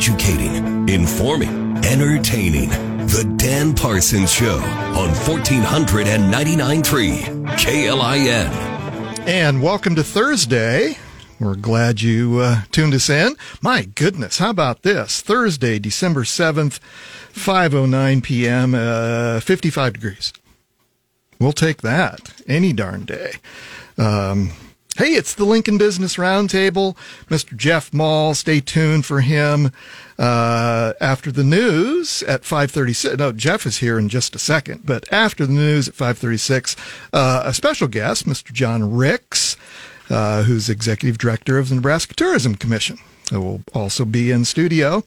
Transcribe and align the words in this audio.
educating, 0.00 0.88
informing, 0.88 1.76
entertaining. 1.84 2.70
The 3.06 3.30
Dan 3.36 3.74
Parsons 3.74 4.32
Show 4.32 4.56
on 4.56 5.10
1499.3 5.10 7.58
KLIN. 7.58 8.48
And 9.28 9.62
welcome 9.62 9.94
to 9.96 10.02
Thursday. 10.02 10.96
We're 11.38 11.54
glad 11.54 12.00
you 12.00 12.38
uh, 12.38 12.62
tuned 12.72 12.94
us 12.94 13.10
in. 13.10 13.36
My 13.60 13.82
goodness, 13.82 14.38
how 14.38 14.48
about 14.48 14.84
this? 14.84 15.20
Thursday, 15.20 15.78
December 15.78 16.22
7th, 16.22 16.80
5.09 17.34 18.22
p.m., 18.22 18.74
uh, 18.74 19.40
55 19.40 19.92
degrees. 19.92 20.32
We'll 21.38 21.52
take 21.52 21.82
that 21.82 22.32
any 22.46 22.72
darn 22.72 23.04
day. 23.04 23.32
Um, 23.98 24.52
hey, 24.96 25.14
it's 25.14 25.34
the 25.34 25.44
Lincoln 25.44 25.78
Business 25.78 26.16
Roundtable. 26.16 26.96
Mr. 27.28 27.56
Jeff 27.56 27.92
Maul, 27.92 28.34
stay 28.34 28.60
tuned 28.60 29.06
for 29.06 29.20
him 29.20 29.72
uh, 30.18 30.92
after 31.00 31.32
the 31.32 31.44
news 31.44 32.22
at 32.24 32.42
5.36. 32.42 33.18
No, 33.18 33.32
Jeff 33.32 33.66
is 33.66 33.78
here 33.78 33.98
in 33.98 34.08
just 34.08 34.34
a 34.34 34.38
second, 34.38 34.82
but 34.84 35.10
after 35.12 35.46
the 35.46 35.52
news 35.52 35.88
at 35.88 35.94
5.36, 35.94 36.76
uh, 37.12 37.42
a 37.44 37.54
special 37.54 37.88
guest, 37.88 38.26
Mr. 38.26 38.52
John 38.52 38.92
Ricks, 38.94 39.56
uh, 40.10 40.42
who's 40.42 40.68
executive 40.68 41.18
director 41.18 41.58
of 41.58 41.68
the 41.68 41.76
Nebraska 41.76 42.14
Tourism 42.14 42.54
Commission. 42.56 42.98
who 43.30 43.40
will 43.40 43.62
also 43.72 44.04
be 44.04 44.32
in 44.32 44.44
studio. 44.44 45.04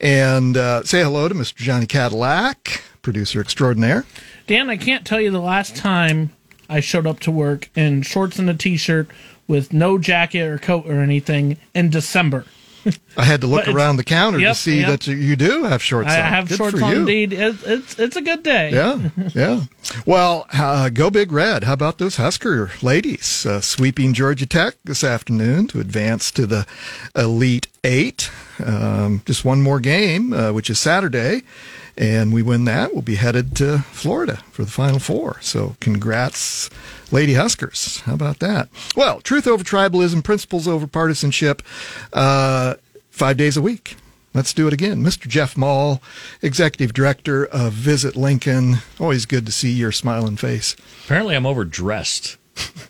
And 0.00 0.56
uh, 0.56 0.82
say 0.82 1.02
hello 1.02 1.28
to 1.28 1.34
Mr. 1.34 1.54
Johnny 1.54 1.86
Cadillac, 1.86 2.82
producer 3.00 3.40
extraordinaire. 3.40 4.04
Dan, 4.48 4.68
I 4.68 4.76
can't 4.76 5.06
tell 5.06 5.20
you 5.20 5.30
the 5.30 5.40
last 5.40 5.76
time 5.76 6.32
I 6.68 6.80
showed 6.80 7.06
up 7.06 7.20
to 7.20 7.30
work 7.30 7.68
in 7.74 8.02
shorts 8.02 8.38
and 8.38 8.48
a 8.50 8.54
t-shirt 8.54 9.08
with 9.46 9.72
no 9.72 9.98
jacket 9.98 10.42
or 10.42 10.58
coat 10.58 10.86
or 10.86 11.00
anything 11.00 11.58
in 11.74 11.90
December. 11.90 12.44
I 13.16 13.24
had 13.24 13.40
to 13.40 13.46
look 13.46 13.66
around 13.66 13.96
the 13.96 14.04
counter 14.04 14.38
to 14.38 14.54
see 14.54 14.80
yep. 14.80 14.88
that 14.90 15.06
you- 15.06 15.16
you 15.16 15.36
do 15.36 15.64
have 15.64 15.82
shorts 15.82 16.10
I 16.10 16.20
on. 16.20 16.26
have 16.28 16.48
Good 16.50 16.58
shorts 16.58 16.82
on 16.82 16.90
you. 16.90 16.96
indeed. 16.98 17.32
It, 17.32 17.56
it's 17.64 17.98
it's 17.98 18.16
a 18.16 18.20
good 18.20 18.42
day. 18.42 18.72
Yeah, 18.72 19.08
yeah. 19.34 19.62
Well, 20.04 20.46
uh, 20.52 20.90
go 20.90 21.08
Big 21.08 21.32
Red. 21.32 21.64
How 21.64 21.72
about 21.72 21.96
those 21.96 22.16
Husker 22.16 22.70
ladies 22.82 23.46
uh, 23.46 23.62
sweeping 23.62 24.12
Georgia 24.12 24.44
Tech 24.44 24.74
this 24.84 25.02
afternoon 25.02 25.66
to 25.68 25.80
advance 25.80 26.30
to 26.32 26.46
the 26.46 26.66
Elite 27.16 27.68
Eight? 27.84 28.30
Um, 28.64 29.22
just 29.26 29.44
one 29.44 29.62
more 29.62 29.78
game, 29.78 30.32
uh, 30.32 30.52
which 30.52 30.70
is 30.70 30.78
Saturday, 30.78 31.42
and 31.98 32.32
we 32.32 32.40
win 32.42 32.64
that. 32.64 32.92
We'll 32.92 33.02
be 33.02 33.16
headed 33.16 33.54
to 33.56 33.80
Florida 33.90 34.36
for 34.52 34.64
the 34.64 34.70
Final 34.70 34.98
Four. 34.98 35.36
So, 35.42 35.76
congrats, 35.80 36.70
Lady 37.10 37.34
Huskers. 37.34 38.00
How 38.00 38.14
about 38.14 38.38
that? 38.38 38.68
Well, 38.96 39.20
truth 39.20 39.46
over 39.46 39.62
tribalism, 39.62 40.24
principles 40.24 40.66
over 40.66 40.86
partisanship. 40.86 41.62
Uh, 42.12 42.74
five 43.10 43.36
days 43.36 43.56
a 43.56 43.62
week. 43.62 43.96
Let's 44.32 44.52
do 44.52 44.66
it 44.66 44.72
again. 44.72 45.04
Mr. 45.04 45.28
Jeff 45.28 45.56
Maul, 45.56 46.02
Executive 46.42 46.92
Director 46.92 47.44
of 47.46 47.72
Visit 47.72 48.16
Lincoln. 48.16 48.78
Always 48.98 49.26
good 49.26 49.46
to 49.46 49.52
see 49.52 49.70
your 49.70 49.92
smiling 49.92 50.36
face. 50.36 50.74
Apparently, 51.04 51.36
I'm 51.36 51.46
overdressed. 51.46 52.36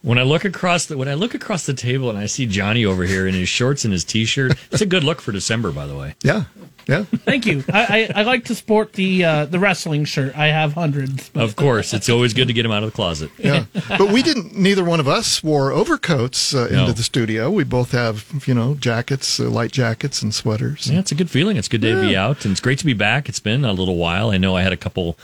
When 0.02 0.18
I 0.18 0.22
look 0.22 0.44
across 0.44 0.84
the 0.86 0.98
when 0.98 1.08
I 1.08 1.14
look 1.14 1.32
across 1.34 1.64
the 1.64 1.72
table 1.72 2.10
and 2.10 2.18
I 2.18 2.26
see 2.26 2.44
Johnny 2.44 2.84
over 2.84 3.04
here 3.04 3.26
in 3.26 3.32
his 3.34 3.48
shorts 3.48 3.84
and 3.84 3.92
his 3.92 4.04
t-shirt, 4.04 4.52
it's 4.70 4.82
a 4.82 4.86
good 4.86 5.02
look 5.02 5.22
for 5.22 5.32
December, 5.32 5.72
by 5.72 5.86
the 5.86 5.96
way. 5.96 6.14
Yeah, 6.22 6.44
yeah. 6.86 7.04
Thank 7.04 7.46
you. 7.46 7.64
I, 7.72 8.08
I, 8.14 8.20
I 8.20 8.22
like 8.24 8.44
to 8.46 8.54
sport 8.54 8.92
the 8.92 9.24
uh, 9.24 9.44
the 9.46 9.58
wrestling 9.58 10.04
shirt. 10.04 10.36
I 10.36 10.48
have 10.48 10.74
hundreds. 10.74 11.30
Of 11.34 11.56
course, 11.56 11.94
it's 11.94 12.10
always 12.10 12.34
good 12.34 12.48
to 12.48 12.52
get 12.52 12.66
him 12.66 12.72
out 12.72 12.82
of 12.82 12.90
the 12.90 12.94
closet. 12.94 13.30
yeah. 13.38 13.64
But 13.88 14.10
we 14.12 14.22
didn't. 14.22 14.54
Neither 14.54 14.84
one 14.84 15.00
of 15.00 15.08
us 15.08 15.42
wore 15.42 15.72
overcoats 15.72 16.54
uh, 16.54 16.64
into 16.64 16.74
No. 16.74 16.92
the 16.92 17.02
studio. 17.02 17.50
We 17.50 17.64
both 17.64 17.92
have, 17.92 18.44
you 18.46 18.52
know, 18.52 18.74
jackets, 18.74 19.40
uh, 19.40 19.44
light 19.48 19.72
jackets, 19.72 20.20
and 20.20 20.34
sweaters. 20.34 20.90
Yeah, 20.90 20.98
it's 20.98 21.12
a 21.12 21.14
good 21.14 21.30
feeling. 21.30 21.56
It's 21.56 21.68
a 21.68 21.70
good 21.70 21.80
day 21.80 21.92
to 21.94 22.00
be 22.02 22.14
out, 22.14 22.44
and 22.44 22.52
it's 22.52 22.60
great 22.60 22.78
to 22.80 22.84
be 22.86 22.92
back. 22.94 23.30
It's 23.30 23.40
been 23.40 23.64
a 23.64 23.72
little 23.72 23.96
while. 23.96 24.28
I 24.28 24.36
know 24.36 24.54
I 24.54 24.60
had 24.60 24.74
a 24.74 24.76
couple 24.76 25.16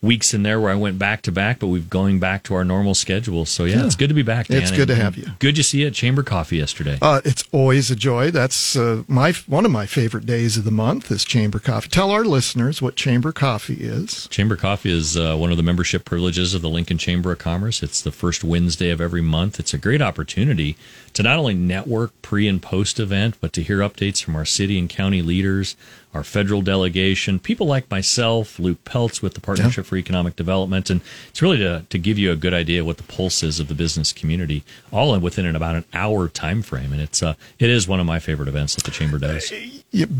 weeks 0.00 0.32
in 0.32 0.44
there 0.44 0.60
where 0.60 0.70
I 0.70 0.76
went 0.76 0.96
back 0.98 1.22
to 1.22 1.32
back, 1.32 1.58
but 1.58 1.66
we've 1.66 1.90
going 1.90 2.20
back 2.20 2.44
to 2.44 2.54
our 2.54 2.64
normal 2.64 2.94
schedule. 2.94 3.44
So 3.44 3.64
yeah, 3.64 3.78
Yeah. 3.78 3.86
it's 3.86 3.96
good 3.96 4.08
to 4.08 4.14
be 4.14 4.22
back. 4.22 4.46
Dan. 4.46 4.62
It's 4.62 4.70
good 4.70 4.86
to 4.88 4.94
have 4.94 5.16
you. 5.16 5.26
Good 5.40 5.56
to 5.56 5.62
see 5.64 5.80
you 5.80 5.88
at 5.88 5.94
Chamber 5.94 6.22
Coffee 6.22 6.58
yesterday. 6.58 6.98
Uh, 7.02 7.20
it's 7.24 7.42
always 7.50 7.90
a 7.90 7.96
joy. 7.96 8.30
That's 8.30 8.76
uh, 8.76 9.02
my 9.08 9.32
one 9.46 9.64
of 9.64 9.72
my 9.72 9.86
favorite 9.86 10.24
days 10.24 10.56
of 10.56 10.62
the 10.64 10.70
month 10.70 11.10
is 11.10 11.24
Chamber 11.24 11.58
Coffee. 11.58 11.88
Tell 11.88 12.10
our 12.12 12.24
listeners 12.24 12.80
what 12.80 12.94
Chamber 12.94 13.32
Coffee 13.32 13.74
is. 13.80 14.28
Chamber 14.28 14.54
Coffee 14.56 14.96
is 14.96 15.16
uh, 15.16 15.34
one 15.36 15.50
of 15.50 15.56
the 15.56 15.62
membership 15.64 16.04
privileges 16.04 16.54
of 16.54 16.62
the 16.62 16.70
Lincoln 16.70 16.98
Chamber 16.98 17.32
of 17.32 17.38
Commerce. 17.38 17.82
It's 17.82 18.00
the 18.00 18.12
first 18.12 18.44
Wednesday 18.44 18.90
of 18.90 19.00
every 19.00 19.22
month. 19.22 19.58
It's 19.58 19.74
a 19.74 19.78
great 19.78 20.00
opportunity 20.00 20.76
to 21.14 21.22
not 21.24 21.38
only 21.38 21.54
network 21.54 22.12
pre 22.22 22.46
and 22.46 22.62
post 22.62 23.00
event, 23.00 23.34
but 23.40 23.52
to 23.54 23.62
hear 23.64 23.78
updates 23.78 24.22
from 24.22 24.36
our 24.36 24.44
city 24.44 24.78
and 24.78 24.88
county 24.88 25.22
leaders, 25.22 25.74
our 26.14 26.24
federal 26.24 26.62
delegation, 26.62 27.38
people 27.38 27.66
like 27.66 27.90
myself, 27.90 28.58
Luke 28.58 28.82
Peltz 28.84 29.20
with 29.20 29.34
the 29.34 29.40
Partnership 29.40 29.84
for 29.86 29.96
Economic 29.96 30.36
Development. 30.36 30.88
And 30.90 31.00
it's 31.28 31.42
really 31.42 31.58
to, 31.58 31.84
to 31.88 31.98
give 31.98 32.18
you 32.18 32.32
a 32.32 32.36
good 32.36 32.54
idea 32.54 32.84
what 32.84 32.96
the 32.96 33.02
pulse 33.02 33.42
is 33.42 33.60
of 33.60 33.68
the 33.68 33.74
business 33.74 34.12
community, 34.12 34.64
all 34.90 35.14
in 35.14 35.20
within 35.20 35.44
an, 35.46 35.54
about 35.54 35.76
an 35.76 35.84
hour 35.92 36.28
time 36.28 36.62
frame. 36.62 36.92
And 36.92 37.00
it's 37.00 37.22
uh, 37.22 37.34
it 37.58 37.70
is 37.70 37.86
one 37.86 38.00
of 38.00 38.06
my 38.06 38.18
favorite 38.18 38.48
events 38.48 38.74
that 38.74 38.84
the 38.84 38.90
Chamber 38.90 39.18
does. 39.18 39.52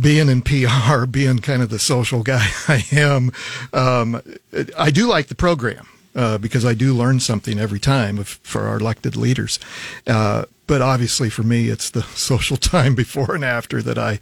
Being 0.01 0.29
in 0.29 0.43
PR, 0.43 1.07
being 1.07 1.39
kind 1.39 1.63
of 1.63 1.71
the 1.71 1.79
social 1.79 2.23
guy 2.23 2.47
I 2.69 2.85
am, 2.93 3.33
um, 3.73 4.23
I 4.77 4.91
do 4.91 5.07
like 5.07 5.29
the 5.29 5.35
program 5.35 5.87
uh, 6.19 6.37
because 6.39 6.65
I 6.67 6.75
do 6.75 6.93
learn 6.93 7.21
something 7.21 7.59
every 7.59 7.79
time 7.81 8.19
of, 8.19 8.29
for 8.43 8.63
our 8.67 8.77
elected 8.79 9.17
leaders. 9.17 9.59
Uh, 10.07 10.45
but 10.67 10.83
obviously, 10.83 11.31
for 11.31 11.43
me, 11.45 11.69
it's 11.71 11.89
the 11.91 12.03
social 12.15 12.59
time 12.59 12.95
before 12.95 13.35
and 13.35 13.43
after 13.45 13.81
that 13.83 13.97
I 13.97 14.19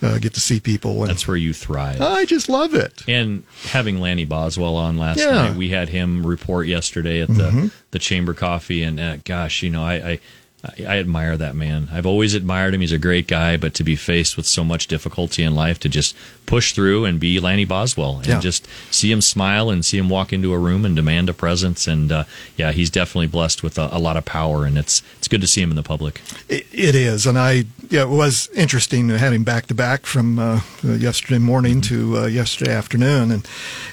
uh, 0.00 0.18
get 0.18 0.32
to 0.34 0.40
see 0.40 0.58
people, 0.60 1.00
and 1.02 1.10
That's 1.10 1.28
where 1.28 1.36
you 1.36 1.52
thrive. 1.52 2.00
I 2.00 2.24
just 2.24 2.48
love 2.48 2.72
it. 2.74 3.02
And 3.06 3.42
having 3.64 4.00
Lanny 4.00 4.24
Boswell 4.24 4.76
on 4.76 4.96
last 4.96 5.18
Yeah. 5.18 5.32
night, 5.32 5.56
we 5.56 5.68
had 5.68 5.88
him 5.90 6.26
report 6.26 6.66
yesterday 6.68 7.20
at 7.20 7.28
the 7.28 7.70
the 7.90 7.98
Chamber 7.98 8.32
Coffee, 8.32 8.82
and 8.82 8.98
uh, 9.00 9.16
gosh, 9.24 9.62
you 9.62 9.68
know, 9.70 9.82
I, 9.84 9.94
I 10.12 10.20
I 10.62 10.98
admire 10.98 11.38
that 11.38 11.54
man. 11.56 11.88
I've 11.90 12.04
always 12.04 12.34
admired 12.34 12.74
him. 12.74 12.82
He's 12.82 12.92
a 12.92 12.98
great 12.98 13.26
guy, 13.26 13.56
but 13.56 13.72
to 13.74 13.84
be 13.84 13.96
faced 13.96 14.36
with 14.36 14.44
so 14.44 14.62
much 14.62 14.88
difficulty 14.88 15.42
in 15.42 15.54
life, 15.54 15.80
to 15.80 15.88
just 15.88 16.14
push 16.44 16.74
through 16.74 17.06
and 17.06 17.18
be 17.18 17.40
Lanny 17.40 17.64
Boswell, 17.64 18.18
and 18.18 18.26
Yeah. 18.26 18.40
just 18.40 18.66
see 18.90 19.10
him 19.10 19.22
smile 19.22 19.70
and 19.70 19.82
see 19.84 19.96
him 19.96 20.10
walk 20.10 20.34
into 20.34 20.52
a 20.52 20.58
room 20.58 20.84
and 20.84 20.94
demand 20.94 21.30
a 21.30 21.32
presence, 21.32 21.86
and 21.86 22.12
uh, 22.12 22.24
yeah, 22.58 22.72
he's 22.72 22.90
definitely 22.90 23.28
blessed 23.28 23.62
with 23.62 23.78
a, 23.78 23.88
a 23.90 23.98
lot 23.98 24.18
of 24.18 24.26
power, 24.26 24.66
and 24.66 24.76
it's 24.76 25.02
it's 25.16 25.28
good 25.28 25.40
to 25.40 25.46
see 25.46 25.62
him 25.62 25.70
in 25.70 25.76
the 25.76 25.82
public. 25.82 26.20
It, 26.50 26.66
it 26.72 26.94
is, 26.94 27.26
and 27.26 27.38
I 27.38 27.64
yeah, 27.88 28.02
it 28.02 28.08
was 28.10 28.50
interesting 28.54 29.08
having 29.08 29.44
back 29.44 29.66
to 29.68 29.74
back 29.74 30.04
from 30.04 30.38
uh, 30.38 30.60
uh, 30.84 30.92
yesterday 30.92 31.38
morning 31.38 31.80
to 31.82 32.18
uh, 32.18 32.26
yesterday 32.26 32.72
afternoon, 32.72 33.30
and 33.32 33.48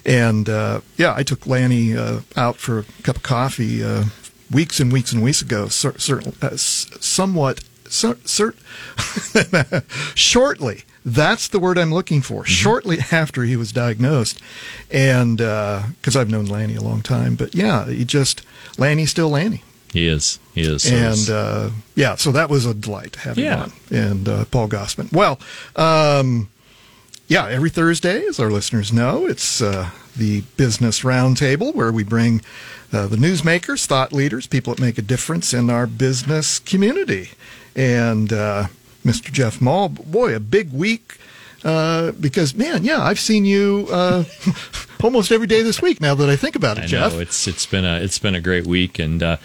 and 0.05 0.49
uh, 0.49 0.81
yeah, 0.97 1.13
I 1.15 1.23
took 1.23 1.47
Lanny 1.47 1.95
uh, 1.95 2.19
out 2.35 2.57
for 2.57 2.79
a 2.79 2.83
cup 3.03 3.15
of 3.15 3.23
coffee 3.23 3.81
uh, 3.83 4.03
weeks 4.51 4.79
and 4.79 4.91
weeks 4.91 5.11
and 5.11 5.23
weeks 5.23 5.41
ago. 5.41 5.67
Cer- 5.67 5.95
uh, 6.41 6.47
s- 6.47 6.87
somewhat, 6.99 7.63
cer- 7.89 8.17
shortly. 10.15 10.83
That's 11.05 11.47
the 11.47 11.59
word 11.59 11.77
I'm 11.77 11.93
looking 11.93 12.21
for. 12.21 12.43
Shortly 12.45 12.97
after 13.11 13.43
he 13.43 13.55
was 13.55 13.71
diagnosed, 13.71 14.41
and 14.91 15.37
because 15.37 16.15
I've 16.17 16.29
known 16.29 16.45
Lanny 16.47 16.75
a 16.75 16.81
long 16.81 17.01
time, 17.01 17.35
but 17.35 17.55
yeah, 17.55 17.85
he 17.87 18.03
just 18.03 18.41
Lanny's 18.77 19.09
still 19.11 19.29
Lanny 19.29 19.63
He 19.93 20.05
is, 20.07 20.37
he 20.53 20.61
is, 20.61 20.83
So 20.83 20.93
and 20.95 21.29
uh, 21.29 21.69
yeah, 21.95 22.15
so 22.15 22.33
that 22.33 22.49
was 22.49 22.65
a 22.65 22.73
delight 22.73 23.15
having 23.17 23.45
Yeah. 23.45 23.63
on. 23.63 23.73
And 23.89 24.27
uh, 24.27 24.45
Paul 24.51 24.67
Gausman. 24.67 25.09
Well, 25.13 25.39
um, 25.77 26.49
yeah, 27.29 27.47
every 27.47 27.69
Thursday, 27.69 28.25
as 28.25 28.37
our 28.37 28.51
listeners 28.51 28.91
know, 28.91 29.25
it's 29.27 29.61
uh, 29.61 29.89
the 30.17 30.41
Business 30.57 31.01
Roundtable 31.01 31.73
where 31.73 31.91
we 31.91 32.03
bring 32.03 32.41
uh, 32.93 33.07
the 33.07 33.17
newsmakers, 33.17 33.85
thought 33.85 34.13
leaders, 34.13 34.47
people 34.47 34.73
that 34.73 34.81
make 34.81 34.97
a 34.97 35.01
difference 35.01 35.53
in 35.53 35.69
our 35.69 35.87
business 35.87 36.59
community. 36.59 37.29
And 37.75 38.31
uh, 38.33 38.67
Mr. 39.05 39.31
Jeff 39.31 39.61
Maul, 39.61 39.89
boy, 39.89 40.35
a 40.35 40.39
big 40.39 40.71
week. 40.71 41.17
Uh, 41.63 42.11
because 42.13 42.53
man, 42.53 42.83
yeah, 42.83 43.01
I've 43.01 43.19
seen 43.19 43.43
you 43.43 43.87
uh, 43.91 44.23
almost 45.03 45.31
every 45.31 45.47
day 45.47 45.63
this 45.63 45.81
week. 45.81 45.99
Now 45.99 46.13
that 46.15 46.29
I 46.29 46.35
think 46.35 46.55
about 46.55 46.77
it, 46.77 46.83
I 46.83 46.87
Jeff. 46.87 47.13
know 47.13 47.19
it's 47.19 47.47
it's 47.47 47.65
been 47.65 47.83
a 47.83 47.97
it's 47.99 48.19
been 48.19 48.35
a 48.35 48.41
great 48.41 48.67
week, 48.67 48.99
and 48.99 49.21
uh, 49.23 49.37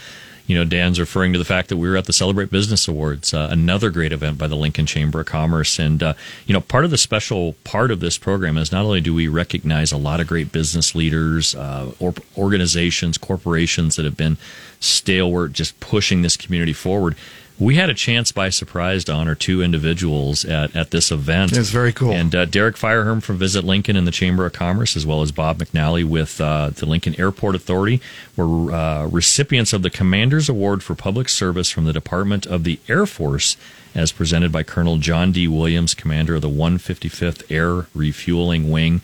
you 0.53 0.59
know 0.59 0.67
Dan's 0.67 1.01
referring 1.01 1.33
to 1.33 1.39
the 1.39 1.47
fact 1.47 1.71
that 1.71 1.79
we 1.79 1.89
were 1.89 1.97
at 1.97 2.05
the 2.05 2.13
Celebrate 2.13 2.51
Business 2.51 2.87
Awards, 2.87 3.33
uh, 3.33 3.49
another 3.51 3.89
great 3.89 4.13
event 4.13 4.37
by 4.37 4.47
the 4.47 4.55
Lincoln 4.55 4.85
Chamber 4.85 5.21
of 5.21 5.27
Commerce, 5.27 5.79
and 5.79 6.03
uh, 6.03 6.13
you 6.45 6.53
know 6.53 6.61
part 6.61 6.85
of 6.85 6.91
the 6.91 6.99
special 6.99 7.55
part 7.65 7.91
of 7.91 8.01
this 8.01 8.19
program 8.19 8.59
is 8.59 8.71
not 8.71 8.85
only 8.85 9.01
do 9.01 9.15
we 9.15 9.29
recognize 9.29 9.93
a 9.93 9.97
lot 9.97 10.21
of 10.21 10.27
great 10.27 10.53
business 10.53 10.95
leaders, 10.95 11.55
uh, 11.55 11.91
or 11.99 12.13
organizations, 12.37 13.17
corporations 13.17 13.97
that 13.97 14.05
have 14.05 14.19
been 14.19 14.37
stalwart, 14.79 15.55
just 15.55 15.81
pushing 15.81 16.21
this 16.21 16.37
community 16.37 16.75
forward. 16.75 17.17
We 17.59 17.77
had 17.77 17.91
a 17.91 17.95
chance 17.95 18.33
by 18.33 18.49
surprise 18.49 19.05
to 19.05 19.13
honor 19.13 19.35
two 19.35 19.63
individuals 19.63 20.45
at, 20.45 20.75
at 20.75 20.91
this 20.91 21.11
event. 21.13 21.53
It 21.53 21.59
was 21.59 21.71
very 21.71 21.93
cool. 21.93 22.13
And 22.13 22.35
uh, 22.35 22.45
Derek 22.47 22.77
Fireherm 22.77 23.23
from 23.23 23.37
Visit 23.37 23.63
Lincoln 23.65 23.97
and 23.97 24.07
the 24.07 24.13
Chamber 24.13 24.47
of 24.47 24.53
Commerce, 24.53 24.97
as 24.97 25.07
well 25.07 25.23
as 25.23 25.33
Bob 25.33 25.59
McNally 25.59 26.05
with 26.05 26.41
uh, 26.41 26.71
the 26.71 26.87
Lincoln 26.87 27.15
Airport 27.21 27.55
Authority, 27.55 28.01
were 28.37 28.73
uh, 28.73 29.07
recipients 29.07 29.73
of 29.73 29.83
the 29.83 29.91
Commander's 29.91 30.49
Award 30.49 30.83
for 30.83 30.95
Public 30.95 31.29
Service 31.29 31.71
from 31.71 31.85
the 31.85 31.93
Department 31.93 32.47
of 32.47 32.65
the 32.65 32.81
Air 32.89 33.07
Force, 33.07 33.57
as 33.95 34.13
presented 34.13 34.51
by 34.51 34.63
Colonel 34.63 34.99
John 34.99 35.31
D. 35.31 35.47
Williams, 35.47 35.95
commander 35.95 36.37
of 36.37 36.43
the 36.43 36.49
155th 36.49 37.51
Air 37.51 37.87
Refueling 37.95 38.71
Wing. 38.71 39.03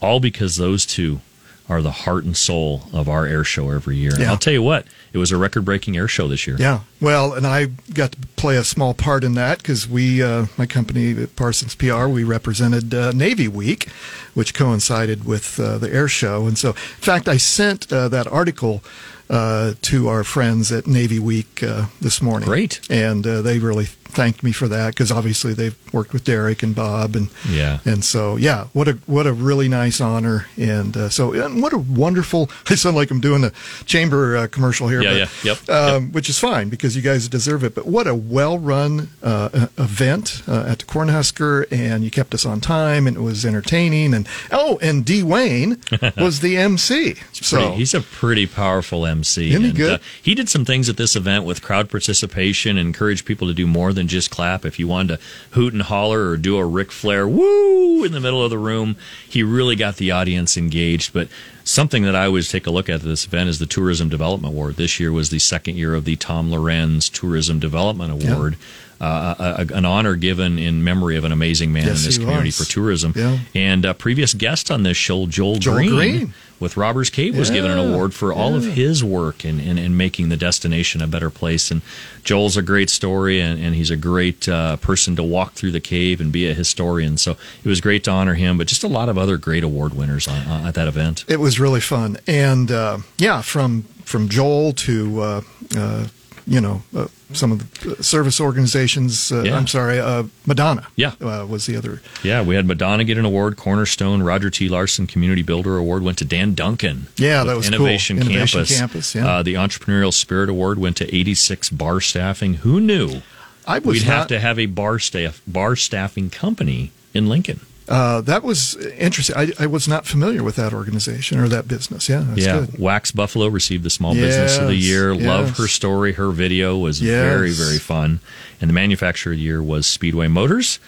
All 0.00 0.20
because 0.20 0.56
those 0.56 0.84
two 0.84 1.20
are 1.68 1.82
the 1.82 1.90
heart 1.90 2.24
and 2.24 2.36
soul 2.36 2.82
of 2.92 3.08
our 3.08 3.26
air 3.26 3.42
show 3.44 3.70
every 3.70 3.96
year. 3.96 4.12
And 4.12 4.20
Yeah. 4.22 4.30
I'll 4.30 4.38
tell 4.38 4.52
you 4.52 4.62
what, 4.62 4.86
it 5.12 5.18
was 5.18 5.32
a 5.32 5.36
record 5.36 5.64
breaking 5.64 5.96
air 5.96 6.06
show 6.08 6.28
this 6.28 6.46
year. 6.46 6.56
Yeah, 6.58 6.80
well, 7.00 7.32
and 7.32 7.46
I 7.46 7.66
got 7.92 8.12
to 8.12 8.18
play 8.36 8.56
a 8.56 8.64
small 8.64 8.94
part 8.94 9.24
in 9.24 9.34
that 9.34 9.58
because 9.58 9.88
we, 9.88 10.22
uh, 10.22 10.46
my 10.56 10.66
company, 10.66 11.26
Parsons 11.26 11.74
PR, 11.74 12.06
we 12.06 12.22
represented 12.24 12.94
uh, 12.94 13.12
Navy 13.12 13.48
Week, 13.48 13.88
which 14.34 14.54
coincided 14.54 15.24
with 15.24 15.58
uh, 15.58 15.78
the 15.78 15.92
air 15.92 16.08
show. 16.08 16.46
And 16.46 16.56
so, 16.56 16.68
in 16.70 16.74
fact, 16.74 17.28
I 17.28 17.36
sent 17.36 17.92
uh, 17.92 18.08
that 18.08 18.26
article 18.28 18.82
uh, 19.28 19.74
to 19.82 20.06
our 20.08 20.22
friends 20.22 20.70
at 20.70 20.86
Navy 20.86 21.18
Week 21.18 21.62
uh, 21.62 21.86
this 22.00 22.22
morning. 22.22 22.46
Great. 22.48 22.80
And 22.88 23.26
uh, 23.26 23.42
they 23.42 23.58
really 23.58 23.88
thanked 24.16 24.42
me 24.42 24.50
for 24.52 24.66
that 24.68 24.88
because 24.94 25.12
obviously 25.12 25.52
they've 25.54 25.76
worked 25.92 26.12
with 26.12 26.24
Derek 26.24 26.62
and 26.62 26.74
Bob 26.74 27.14
and 27.14 27.28
Yeah. 27.48 27.78
and 27.84 28.02
so 28.04 28.36
yeah 28.36 28.64
what 28.72 28.88
a 28.88 28.92
what 29.06 29.26
a 29.26 29.32
really 29.32 29.68
nice 29.68 30.00
honor 30.00 30.46
and 30.56 30.96
uh, 30.96 31.08
so 31.10 31.32
and 31.32 31.62
what 31.62 31.72
a 31.72 31.78
wonderful 31.78 32.50
I 32.70 32.74
sound 32.74 32.96
like 32.96 33.10
I'm 33.10 33.20
doing 33.20 33.44
a 33.44 33.52
chamber 33.84 34.36
uh, 34.36 34.46
commercial 34.48 34.88
here 34.88 35.02
Yeah, 35.02 35.10
but, 35.10 35.44
yeah, 35.44 35.54
yep, 35.54 35.68
um, 35.68 36.12
which 36.12 36.28
is 36.28 36.38
fine 36.38 36.68
because 36.70 36.96
you 36.96 37.02
guys 37.02 37.28
deserve 37.28 37.62
it. 37.62 37.74
But 37.74 37.86
what 37.86 38.06
a 38.06 38.14
well-run 38.14 39.08
uh, 39.22 39.48
e- 39.54 39.58
event 39.82 40.42
uh, 40.48 40.64
at 40.68 40.78
the 40.80 40.84
Cornhusker, 40.86 41.66
and 41.70 42.02
you 42.04 42.10
kept 42.10 42.32
us 42.34 42.46
on 42.46 42.60
time, 42.60 43.06
and 43.06 43.16
it 43.16 43.20
was 43.20 43.44
entertaining. 43.44 44.14
And 44.14 44.26
oh, 44.50 44.78
and 44.80 45.04
D. 45.04 45.22
Wayne 45.22 45.80
was 46.16 46.40
the 46.40 46.56
MC. 46.56 47.14
so 47.32 47.56
Pretty- 47.58 47.74
he's 47.76 47.94
a 47.94 48.00
pretty 48.00 48.46
powerful 48.46 49.04
MC. 49.06 49.50
Isn't 49.50 49.62
he 49.64 49.72
good? 49.72 50.00
uh, 50.00 50.02
he 50.22 50.34
did 50.34 50.48
some 50.48 50.64
things 50.64 50.88
at 50.88 50.96
this 50.96 51.14
event 51.16 51.44
with 51.44 51.60
crowd 51.62 51.90
participation 51.90 52.78
encouraged 52.78 53.24
people 53.26 53.46
to 53.48 53.54
do 53.54 53.66
more 53.66 53.92
than 53.92 54.05
just 54.08 54.30
clap. 54.30 54.64
If 54.64 54.78
you 54.78 54.88
wanted 54.88 55.16
to 55.18 55.24
hoot 55.50 55.72
and 55.72 55.82
holler 55.82 56.28
or 56.30 56.36
do 56.36 56.56
a 56.56 56.64
Ric 56.64 56.90
Flair 56.90 57.26
woo 57.28 58.04
in 58.04 58.12
the 58.12 58.20
middle 58.20 58.42
of 58.42 58.50
the 58.50 58.58
room, 58.58 58.96
he 59.28 59.42
really 59.42 59.76
got 59.76 59.96
the 59.96 60.10
audience 60.10 60.56
engaged. 60.56 61.12
But 61.12 61.28
something 61.64 62.02
that 62.04 62.16
I 62.16 62.26
always 62.26 62.50
take 62.50 62.66
a 62.66 62.70
look 62.70 62.88
at 62.88 62.96
at 62.96 63.02
this 63.02 63.26
event 63.26 63.48
is 63.48 63.58
the 63.58 63.66
Tourism 63.66 64.08
Development 64.08 64.52
Award. 64.52 64.76
This 64.76 64.98
year 65.00 65.12
was 65.12 65.30
the 65.30 65.38
second 65.38 65.76
year 65.76 65.94
of 65.94 66.04
the 66.04 66.16
Tom 66.16 66.50
Lorenz 66.50 67.08
Tourism 67.08 67.58
Development 67.58 68.12
Yeah. 68.60 68.95
Uh, 68.98 69.56
a, 69.70 69.74
an 69.74 69.84
honor 69.84 70.16
given 70.16 70.58
in 70.58 70.82
memory 70.82 71.16
of 71.16 71.24
an 71.24 71.32
amazing 71.32 71.70
man 71.70 71.84
Yes, 71.86 72.00
in 72.00 72.06
this 72.06 72.16
community 72.18 72.48
was. 72.48 72.56
for 72.58 72.64
tourism. 72.64 73.12
Yeah. 73.14 73.38
And 73.54 73.84
a 73.84 73.92
previous 73.92 74.32
guest 74.32 74.70
on 74.70 74.84
this 74.84 74.96
show, 74.96 75.26
Joel, 75.26 75.56
Joel 75.56 75.74
Green, 75.76 75.90
Green. 75.94 76.34
with 76.60 76.78
Robbers 76.78 77.10
Cave 77.10 77.36
was 77.36 77.50
given 77.50 77.70
an 77.70 77.78
award 77.78 78.14
for 78.14 78.32
all 78.32 78.54
of 78.54 78.64
his 78.64 79.04
work 79.04 79.44
in, 79.44 79.60
in, 79.60 79.76
in 79.76 79.98
making 79.98 80.30
the 80.30 80.36
destination 80.38 81.02
a 81.02 81.06
better 81.06 81.28
place. 81.28 81.70
And 81.70 81.82
Joel's 82.24 82.56
a 82.56 82.62
great 82.62 82.88
story, 82.88 83.38
and, 83.38 83.60
and 83.60 83.74
he's 83.74 83.90
a 83.90 83.96
great 83.96 84.48
uh, 84.48 84.76
person 84.76 85.14
to 85.16 85.22
walk 85.22 85.52
through 85.52 85.72
the 85.72 85.80
cave 85.80 86.18
and 86.18 86.32
be 86.32 86.48
a 86.48 86.54
historian. 86.54 87.18
So 87.18 87.32
it 87.62 87.68
was 87.68 87.82
great 87.82 88.02
to 88.04 88.10
honor 88.10 88.34
him, 88.34 88.56
but 88.56 88.66
just 88.66 88.82
a 88.82 88.88
lot 88.88 89.10
of 89.10 89.18
other 89.18 89.36
great 89.36 89.62
award 89.62 89.92
winners 89.92 90.26
on, 90.26 90.36
uh, 90.46 90.64
at 90.68 90.74
that 90.74 90.88
event. 90.88 91.26
it 91.28 91.38
was 91.38 91.60
really 91.60 91.82
fun. 91.82 92.16
And 92.26 92.70
uh, 92.70 92.98
yeah, 93.18 93.42
from 93.42 93.82
from 94.04 94.28
Joel 94.30 94.72
to 94.72 95.20
uh, 95.20 95.40
uh, 95.76 96.06
you 96.46 96.60
know 96.60 96.82
uh, 96.96 97.08
some 97.32 97.52
of 97.52 97.80
the 97.80 98.02
service 98.02 98.40
organizations. 98.40 99.32
Uh, 99.32 99.42
Yeah. 99.42 99.56
I'm 99.56 99.66
sorry, 99.66 99.98
uh, 99.98 100.24
Madonna. 100.46 100.86
Yeah. 100.96 101.12
uh, 101.20 101.44
was 101.46 101.66
the 101.66 101.76
other. 101.76 102.00
Yeah, 102.22 102.42
we 102.42 102.54
had 102.54 102.66
Madonna 102.66 103.04
get 103.04 103.18
an 103.18 103.24
award, 103.24 103.56
Cornerstone, 103.56 104.22
Roger 104.22 104.50
T. 104.50 104.68
Larson 104.68 105.06
Community 105.06 105.42
Builder 105.42 105.76
Award 105.76 106.02
went 106.02 106.18
to 106.18 106.24
Dan 106.24 106.54
Duncan. 106.54 107.08
Yeah, 107.16 107.44
that 107.44 107.56
was 107.56 107.68
cool. 107.68 107.80
Innovation 107.80 108.18
Innovation 108.18 108.58
Campus. 108.64 108.78
Campus, 108.78 109.14
yeah. 109.14 109.26
uh, 109.28 109.42
the 109.42 109.54
Entrepreneurial 109.54 110.12
Spirit 110.12 110.48
Award 110.48 110.78
went 110.78 110.96
to 110.98 111.14
86 111.14 111.70
bar 111.70 112.00
staffing. 112.00 112.54
Who 112.54 112.80
knew 112.80 113.22
I 113.66 113.78
was 113.80 113.98
we'd 113.98 114.06
not, 114.06 114.16
have 114.16 114.26
to 114.28 114.40
have 114.40 114.58
a 114.58 114.66
bar 114.66 114.98
staff 114.98 115.42
bar 115.46 115.74
staffing 115.74 116.30
company 116.30 116.92
in 117.12 117.28
Lincoln? 117.28 117.60
Uh, 117.88 118.20
that 118.22 118.42
was 118.42 118.74
interesting. 118.98 119.36
I, 119.36 119.52
I 119.60 119.66
was 119.66 119.86
not 119.86 120.06
familiar 120.06 120.42
with 120.42 120.56
that 120.56 120.72
organization 120.72 121.38
or 121.38 121.48
that 121.48 121.68
business. 121.68 122.08
Yeah, 122.08 122.24
that's 122.26 122.40
yeah, 122.44 122.60
good. 122.66 122.78
Wax 122.78 123.12
Buffalo 123.12 123.46
received 123.46 123.84
the 123.84 123.90
Small 123.90 124.14
Business 124.14 124.58
of 124.58 124.66
the 124.68 124.74
Yes, 124.74 124.84
Year. 124.84 125.14
Love 125.14 125.56
her 125.58 125.68
story. 125.68 126.12
Her 126.14 126.30
video 126.30 126.76
was 126.76 127.00
Yes. 127.00 127.12
very, 127.22 127.50
very 127.52 127.78
fun. 127.78 128.20
And 128.60 128.68
the 128.68 128.74
Manufacturer 128.74 129.32
of 129.32 129.38
the 129.38 129.42
Year 129.44 129.62
was 129.62 129.86
Speedway 129.86 130.26
Motors. 130.28 130.78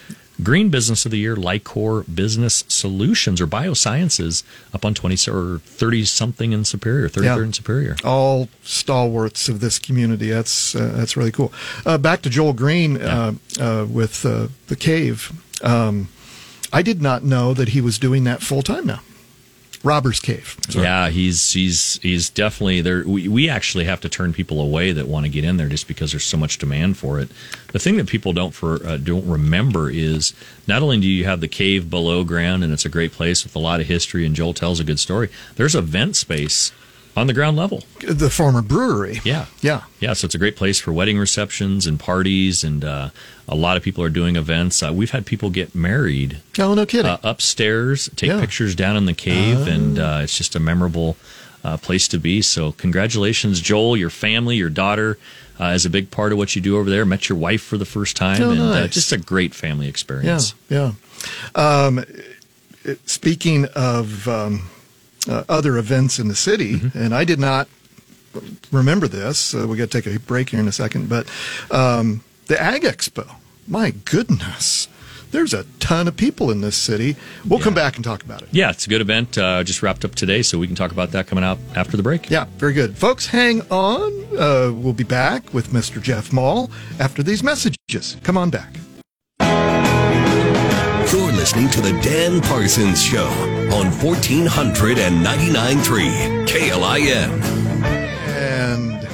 Green 0.41 0.69
Business 0.71 1.05
of 1.05 1.11
the 1.11 1.19
Year, 1.19 1.35
LI-COR 1.35 2.05
Business 2.05 2.65
Solutions 2.69 3.41
or 3.41 3.49
Biosciences, 3.49 4.45
up 4.73 4.85
on 4.85 4.95
20 4.95 5.29
or 5.31 5.59
30 5.65 6.05
something 6.05 6.53
in 6.53 6.65
Superior, 6.65 7.09
33rd 7.09 7.25
Yeah. 7.25 7.43
in 7.43 7.53
Superior. 7.53 7.97
All 8.05 8.49
stalwarts 8.63 9.49
of 9.49 9.59
this 9.59 9.81
community. 9.81 10.31
That's 10.31 10.77
uh, 10.77 10.93
that's 10.95 11.17
really 11.17 11.33
cool. 11.33 11.53
Uh, 11.85 11.99
back 11.99 12.23
to 12.23 12.31
Joel 12.31 12.53
Green 12.53 13.03
uh, 13.03 13.33
uh, 13.61 13.87
with 13.91 14.25
uh, 14.25 14.47
the 14.69 14.77
cave. 14.77 15.33
Um, 15.63 16.09
I 16.73 16.83
did 16.83 17.01
not 17.01 17.25
know 17.25 17.55
that 17.55 17.71
he 17.71 17.81
was 17.81 17.99
doing 17.99 18.25
that 18.25 18.43
full 18.43 18.63
time 18.63 18.87
now. 18.87 19.01
Robbers 19.85 20.19
Cave. 20.19 20.57
Sorry. 20.69 20.85
Yeah, 20.85 21.09
he's 21.09 21.53
he's 21.53 22.01
he's 22.03 22.31
definitely 22.31 22.81
there. 22.81 23.05
We, 23.07 23.29
we 23.29 23.49
actually 23.49 23.85
have 23.85 24.01
to 24.01 24.09
turn 24.09 24.33
people 24.33 24.61
away 24.61 24.93
that 24.93 25.07
want 25.07 25.25
to 25.25 25.31
get 25.31 25.45
in 25.45 25.57
there 25.57 25.69
just 25.69 25.87
because 25.87 26.11
there's 26.11 26.25
so 26.25 26.37
much 26.37 26.59
demand 26.59 26.99
for 26.99 27.21
it. 27.21 27.29
The 27.73 27.79
thing 27.79 27.97
that 27.99 28.09
people 28.09 28.33
don't 28.33 28.53
for 28.53 28.85
uh, 28.85 28.97
don't 28.97 29.27
remember 29.29 29.89
is 29.89 30.35
not 30.67 30.83
only 30.83 30.99
do 30.99 31.07
you 31.07 31.25
have 31.25 31.41
the 31.41 31.49
cave 31.49 31.89
below 31.89 32.25
ground 32.25 32.65
and 32.65 32.73
it's 32.73 32.85
a 32.85 32.89
great 32.89 33.13
place 33.13 33.45
with 33.45 33.55
a 33.55 33.61
lot 33.61 33.81
of 33.81 33.87
history 33.87 34.27
and 34.27 34.35
Joel 34.35 34.53
tells 34.53 34.81
a 34.81 34.85
good 34.85 34.99
story. 34.99 35.29
There's 35.55 35.77
a 35.77 35.83
vent 35.83 36.17
space 36.17 36.73
on 37.19 37.27
the 37.27 37.35
ground 37.35 37.57
level. 37.57 37.83
The 38.01 38.31
former 38.31 38.63
brewery. 38.63 39.21
Yeah, 39.25 39.47
Yeah. 39.61 39.83
yeah. 40.01 40.13
So 40.15 40.25
it's 40.27 40.35
a 40.35 40.39
great 40.39 40.57
place 40.57 40.79
for 40.81 40.93
wedding 40.93 41.19
receptions 41.19 41.87
and 41.87 42.01
parties, 42.01 42.65
and 42.65 42.85
uh, 42.85 43.11
a 43.47 43.55
lot 43.55 43.77
of 43.77 43.83
people 43.83 44.03
are 44.05 44.09
doing 44.11 44.37
events. 44.37 44.83
Uh, 44.83 44.93
we've 44.93 45.11
had 45.11 45.27
people 45.27 45.51
get 45.51 45.75
married 45.75 46.39
Oh, 46.59 46.75
no 46.75 46.87
kidding. 46.87 47.11
uh, 47.11 47.19
upstairs, 47.23 48.09
take 48.17 48.29
Yeah. 48.31 48.41
pictures 48.41 48.75
down 48.75 48.97
in 48.97 49.05
the 49.07 49.15
cave, 49.15 49.67
and 49.67 49.99
uh, 49.99 50.21
it's 50.23 50.37
just 50.39 50.55
a 50.57 50.61
memorable 50.61 51.17
uh, 51.65 51.77
place 51.77 52.07
to 52.09 52.19
be. 52.19 52.41
So, 52.41 52.73
congratulations, 52.73 53.61
Joel, 53.61 53.97
your 53.97 54.11
family, 54.11 54.57
your 54.57 54.71
daughter. 54.71 55.19
Uh, 55.61 55.73
is 55.75 55.85
a 55.85 55.91
big 55.91 56.09
part 56.13 56.31
of 56.31 56.39
what 56.39 56.55
you 56.55 56.63
do 56.63 56.79
over 56.79 56.89
there. 56.89 57.05
Met 57.05 57.29
your 57.29 57.37
wife 57.37 57.61
for 57.61 57.77
the 57.77 57.85
first 57.85 58.17
time, 58.17 58.41
Oh, 58.41 58.51
and 58.53 58.61
uh, 58.61 58.81
nice. 58.83 58.91
just 58.95 59.11
a 59.11 59.17
great 59.19 59.53
family 59.57 59.89
experience. 59.89 60.55
Yeah. 60.71 60.93
Um, 61.57 62.05
speaking 63.07 63.65
of 63.75 64.29
um, 64.29 64.71
uh, 65.29 65.45
other 65.49 65.77
events 65.77 66.19
in 66.19 66.29
the 66.29 66.35
city, 66.37 66.75
Mm-hmm. 66.79 66.99
and 66.99 67.15
I 67.15 67.25
did 67.25 67.39
not 67.39 67.69
remember 68.73 69.09
this. 69.09 69.55
Uh, 69.55 69.67
we 69.69 69.77
got 69.77 69.91
to 69.91 70.03
take 70.03 70.13
a 70.15 70.19
break 70.21 70.51
here 70.51 70.61
in 70.61 70.69
a 70.69 70.73
second, 70.73 71.09
but 71.09 71.29
um, 71.71 72.23
the 72.47 72.61
Ag 72.61 72.83
Expo. 72.83 73.37
My 73.67 73.91
goodness, 73.91 74.89
there's 75.31 75.53
a 75.53 75.65
ton 75.79 76.09
of 76.09 76.17
people 76.17 76.51
in 76.51 76.61
this 76.63 76.77
city. 76.77 77.17
We'll 77.47 77.59
come 77.61 77.75
back 77.75 77.97
and 77.97 78.05
talk 78.05 78.23
about 78.23 78.41
it. 78.43 78.49
Yeah, 78.51 78.71
it's 78.71 78.87
a 78.87 78.89
good 78.89 79.01
event. 79.03 79.37
Uh, 79.37 79.63
just 79.65 79.83
wrapped 79.83 80.05
up 80.05 80.15
today, 80.15 80.41
so 80.43 80.59
we 80.59 80.67
can 80.67 80.77
talk 80.77 80.91
about 80.93 81.11
that 81.13 81.27
coming 81.27 81.45
out 81.45 81.59
after 81.77 81.97
the 81.99 82.03
break. 82.03 82.31
Yeah, 82.31 82.47
very 82.57 82.73
good. 82.73 82.97
Folks, 82.97 83.27
hang 83.27 83.61
on. 83.71 84.13
Uh, 84.37 84.73
we'll 84.73 84.95
be 84.95 85.05
back 85.05 85.53
with 85.53 85.69
Mr. 85.69 86.01
Jeff 86.01 86.33
Maul 86.33 86.71
after 86.99 87.23
these 87.23 87.43
messages. 87.43 88.17
Come 88.23 88.39
on 88.39 88.49
back. 88.51 88.77
You're 91.13 91.33
listening 91.33 91.69
to 91.71 91.81
the 91.81 91.99
Dan 92.03 92.41
Parsons 92.43 93.03
Show 93.03 93.29
on 93.73 93.91
1499.3 93.91 96.47
KLIN. 96.47 97.43
And 98.35 99.05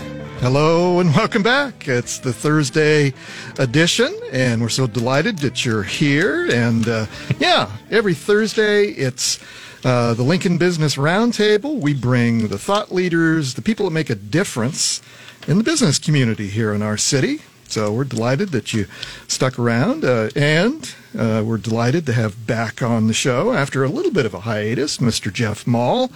hello 0.40 0.98
and 1.00 1.14
welcome 1.14 1.42
back. 1.42 1.88
It's 1.88 2.18
the 2.18 2.32
Thursday 2.32 3.12
edition, 3.58 4.16
and 4.32 4.62
we're 4.62 4.68
so 4.68 4.86
delighted 4.86 5.38
that 5.38 5.64
you're 5.64 5.82
here. 5.82 6.48
And 6.52 6.86
uh, 6.86 7.06
yeah, 7.40 7.68
every 7.90 8.14
Thursday 8.14 8.84
it's 8.86 9.40
uh, 9.84 10.14
the 10.14 10.22
Lincoln 10.22 10.56
Business 10.56 10.94
Roundtable. 10.94 11.80
We 11.80 11.92
bring 11.92 12.46
the 12.46 12.58
thought 12.58 12.94
leaders, 12.94 13.54
the 13.54 13.62
people 13.62 13.86
that 13.86 13.92
make 13.92 14.08
a 14.08 14.14
difference 14.14 15.02
in 15.48 15.58
the 15.58 15.64
business 15.64 15.98
community 15.98 16.46
here 16.46 16.72
in 16.72 16.80
our 16.80 16.96
city. 16.96 17.40
So 17.68 17.92
we're 17.92 18.04
delighted 18.04 18.50
that 18.50 18.72
you 18.72 18.86
stuck 19.26 19.58
around, 19.58 20.04
uh, 20.04 20.30
and 20.36 20.94
uh, 21.18 21.42
we're 21.44 21.58
delighted 21.58 22.06
to 22.06 22.12
have 22.12 22.46
back 22.46 22.82
on 22.82 23.06
the 23.06 23.14
show 23.14 23.52
after 23.52 23.82
a 23.84 23.88
little 23.88 24.12
bit 24.12 24.26
of 24.26 24.34
a 24.34 24.40
hiatus, 24.40 24.98
Mr. 24.98 25.32
Jeff 25.32 25.66
Maul, 25.66 26.10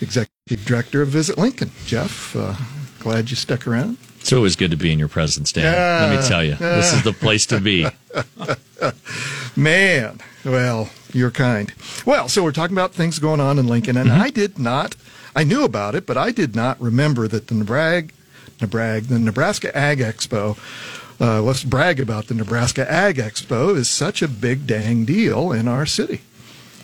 Executive 0.00 0.64
Director 0.66 1.02
of 1.02 1.08
Visit 1.08 1.38
Lincoln. 1.38 1.70
Jeff, 1.86 2.34
uh, 2.36 2.54
glad 2.98 3.30
you 3.30 3.36
stuck 3.36 3.66
around. 3.66 3.96
It's 4.20 4.32
always 4.32 4.54
good 4.54 4.70
to 4.70 4.76
be 4.76 4.92
in 4.92 4.98
your 4.98 5.08
presence, 5.08 5.50
Dan. 5.50 5.64
Let 6.10 6.20
me 6.20 6.28
tell 6.28 6.44
you, 6.44 6.54
this 6.54 6.92
is 6.92 7.02
the 7.02 7.12
place 7.12 7.44
to 7.46 7.60
be. 7.60 7.86
Man, 9.56 10.20
well, 10.44 10.90
you're 11.12 11.30
kind. 11.32 11.72
Well, 12.06 12.28
so 12.28 12.42
we're 12.44 12.52
talking 12.52 12.76
about 12.76 12.92
things 12.94 13.18
going 13.18 13.40
on 13.40 13.58
in 13.58 13.66
Lincoln, 13.66 13.96
and 13.96 14.10
I 14.12 14.30
did 14.30 14.58
not, 14.60 14.94
I 15.34 15.42
knew 15.42 15.64
about 15.64 15.94
it, 15.96 16.06
but 16.06 16.16
I 16.16 16.30
did 16.30 16.54
not 16.54 16.80
remember 16.80 17.26
that 17.28 17.48
the 17.48 17.54
Nebraska, 17.54 18.14
Nebraska, 18.62 19.08
the 19.08 19.18
Nebraska 19.18 19.76
Ag 19.76 19.98
Expo 19.98 20.56
uh, 21.20 21.40
let's 21.40 21.62
brag 21.62 22.00
about 22.00 22.26
the 22.26 22.34
Nebraska 22.34 22.90
Ag 22.90 23.16
Expo 23.16 23.76
is 23.76 23.88
such 23.88 24.22
a 24.22 24.28
big 24.28 24.66
dang 24.66 25.04
deal 25.04 25.52
in 25.52 25.68
our 25.68 25.86
city. 25.86 26.20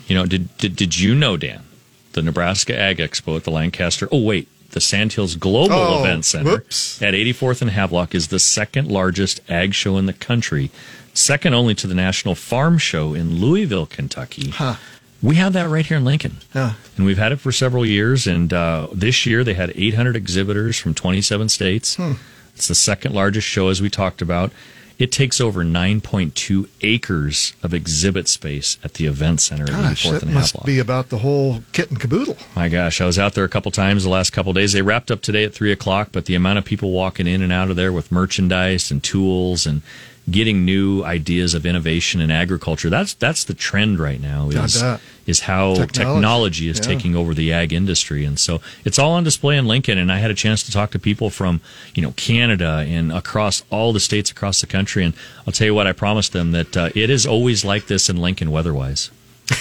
You 0.06 0.14
know, 0.14 0.26
did, 0.26 0.56
did 0.58 0.76
did 0.76 0.98
you 0.98 1.14
know, 1.14 1.36
Dan, 1.36 1.64
the 2.12 2.22
Nebraska 2.22 2.78
Ag 2.78 2.98
Expo 2.98 3.36
at 3.36 3.44
the 3.44 3.50
Lancaster? 3.50 4.08
Oh, 4.12 4.22
wait, 4.22 4.46
the 4.70 4.80
Sandhills 4.80 5.34
Global 5.34 5.74
Oh, 5.76 6.00
Event 6.04 6.24
Center 6.24 6.50
whoops. 6.52 7.02
at 7.02 7.14
84th 7.14 7.62
and 7.62 7.70
Havelock 7.72 8.14
is 8.14 8.28
the 8.28 8.38
second 8.38 8.88
largest 8.88 9.40
ag 9.50 9.74
show 9.74 9.96
in 9.96 10.06
the 10.06 10.12
country, 10.12 10.70
second 11.14 11.54
only 11.54 11.74
to 11.74 11.86
the 11.86 11.94
National 11.94 12.34
Farm 12.34 12.78
Show 12.78 13.14
in 13.14 13.40
Louisville, 13.40 13.86
Kentucky. 13.86 14.50
Huh. 14.50 14.76
We 15.22 15.36
have 15.36 15.52
that 15.54 15.68
right 15.68 15.84
here 15.84 15.96
in 15.96 16.04
Lincoln. 16.04 16.36
Yeah. 16.54 16.74
And 16.96 17.04
we've 17.04 17.18
had 17.18 17.32
it 17.32 17.40
for 17.40 17.50
several 17.52 17.84
years. 17.84 18.26
And 18.26 18.52
uh, 18.52 18.88
this 18.92 19.26
year 19.26 19.42
they 19.44 19.54
had 19.54 19.72
800 19.74 20.14
exhibitors 20.16 20.78
from 20.78 20.94
27 20.94 21.48
states. 21.48 21.96
Hmm. 21.96 22.12
It's 22.54 22.68
the 22.68 22.74
second 22.74 23.14
largest 23.14 23.46
show, 23.46 23.68
as 23.68 23.80
we 23.82 23.90
talked 23.90 24.20
about. 24.22 24.52
It 24.98 25.12
takes 25.12 25.40
over 25.40 25.62
9.2 25.64 26.68
acres 26.80 27.52
of 27.62 27.72
exhibit 27.72 28.26
space 28.26 28.78
at 28.82 28.94
the 28.94 29.06
event 29.06 29.40
center 29.40 29.62
at 29.62 29.68
Gosh, 29.70 30.04
84th 30.04 30.10
that 30.10 30.22
and 30.24 30.34
must 30.34 30.52
Havelock. 30.54 30.66
be 30.66 30.78
about 30.80 31.08
the 31.10 31.18
whole 31.18 31.62
kit 31.72 31.88
and 31.90 32.00
caboodle. 32.00 32.36
My 32.56 32.68
gosh, 32.68 33.00
I 33.00 33.06
was 33.06 33.16
out 33.16 33.34
there 33.34 33.44
a 33.44 33.48
couple 33.48 33.70
times 33.70 34.02
the 34.02 34.10
last 34.10 34.30
couple 34.30 34.52
days. 34.52 34.72
They 34.72 34.82
wrapped 34.82 35.12
up 35.12 35.20
today 35.22 35.44
at 35.44 35.54
three 35.54 35.70
o'clock, 35.70 36.08
but 36.10 36.24
the 36.24 36.34
amount 36.34 36.58
of 36.58 36.64
people 36.64 36.90
walking 36.90 37.28
in 37.28 37.42
and 37.42 37.52
out 37.52 37.70
of 37.70 37.76
there 37.76 37.92
with 37.92 38.10
merchandise 38.10 38.90
and 38.90 39.00
tools 39.00 39.66
and 39.66 39.82
getting 40.30 40.64
new 40.64 41.02
ideas 41.04 41.54
of 41.54 41.64
innovation 41.64 42.20
in 42.20 42.30
agriculture 42.30 42.90
that's 42.90 43.14
that's 43.14 43.44
the 43.44 43.54
trend 43.54 43.98
right 43.98 44.20
now 44.20 44.48
is, 44.50 44.82
is 45.26 45.40
how 45.40 45.74
Technology. 45.74 45.92
technology, 45.92 46.68
is 46.68 46.78
Yeah. 46.78 46.82
taking 46.84 47.16
over 47.16 47.32
the 47.34 47.52
ag 47.52 47.72
industry 47.72 48.24
and 48.24 48.38
so 48.38 48.60
it's 48.84 48.98
all 48.98 49.12
on 49.12 49.24
display 49.24 49.56
in 49.56 49.66
Lincoln 49.66 49.96
and 49.98 50.10
I 50.12 50.18
had 50.18 50.30
a 50.30 50.34
chance 50.34 50.62
to 50.64 50.70
talk 50.72 50.90
to 50.90 50.98
people 50.98 51.30
from 51.30 51.60
you 51.94 52.02
know 52.02 52.12
Canada 52.16 52.84
and 52.88 53.12
across 53.12 53.62
all 53.70 53.92
the 53.92 54.00
states 54.00 54.30
across 54.30 54.60
the 54.60 54.66
country 54.66 55.04
and 55.04 55.14
I'll 55.46 55.52
tell 55.52 55.66
you 55.66 55.74
what 55.74 55.86
I 55.86 55.92
promised 55.92 56.32
them 56.32 56.52
that 56.52 56.76
uh, 56.76 56.90
it 56.94 57.10
is 57.10 57.24
always 57.26 57.64
like 57.64 57.86
this 57.86 58.08
in 58.10 58.16
Lincoln 58.16 58.50
weather-wise 58.50 59.10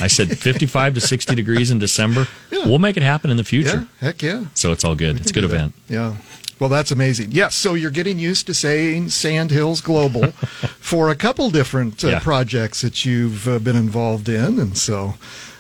I 0.02 0.08
said 0.08 0.38
55 0.50 0.96
to 0.96 1.00
60 1.02 1.34
degrees 1.34 1.72
in 1.72 1.80
December. 1.80 2.28
Yeah. 2.52 2.66
We'll 2.66 2.80
make 2.80 2.98
it 2.98 3.04
happen 3.04 3.32
in 3.32 3.38
the 3.38 3.44
Yeah, 3.44 3.48
future. 3.64 3.88
heck 4.02 4.22
yeah. 4.22 4.44
So 4.54 4.74
it's 4.74 4.84
all 4.84 4.96
good. 4.96 5.16
It's 5.16 5.32
a 5.32 5.34
good 5.34 5.42
do 5.42 5.48
that. 5.48 5.56
event. 5.56 5.74
Yeah. 5.88 6.16
Well, 6.60 6.70
that's 6.70 6.92
amazing. 6.92 7.32
Yes, 7.32 7.54
so 7.56 7.74
you're 7.76 7.92
getting 7.92 8.18
used 8.20 8.48
to 8.48 8.54
saying 8.54 9.10
Sandhills 9.10 9.82
Global 9.82 10.32
for 10.80 11.10
a 11.10 11.16
couple 11.16 11.50
different 11.52 12.04
uh, 12.04 12.08
Yeah. 12.10 12.20
projects 12.20 12.82
that 12.82 13.06
you've 13.06 13.48
uh, 13.48 13.60
been 13.60 13.76
involved 13.76 14.28
in, 14.28 14.60
and 14.60 14.78
so, 14.78 15.16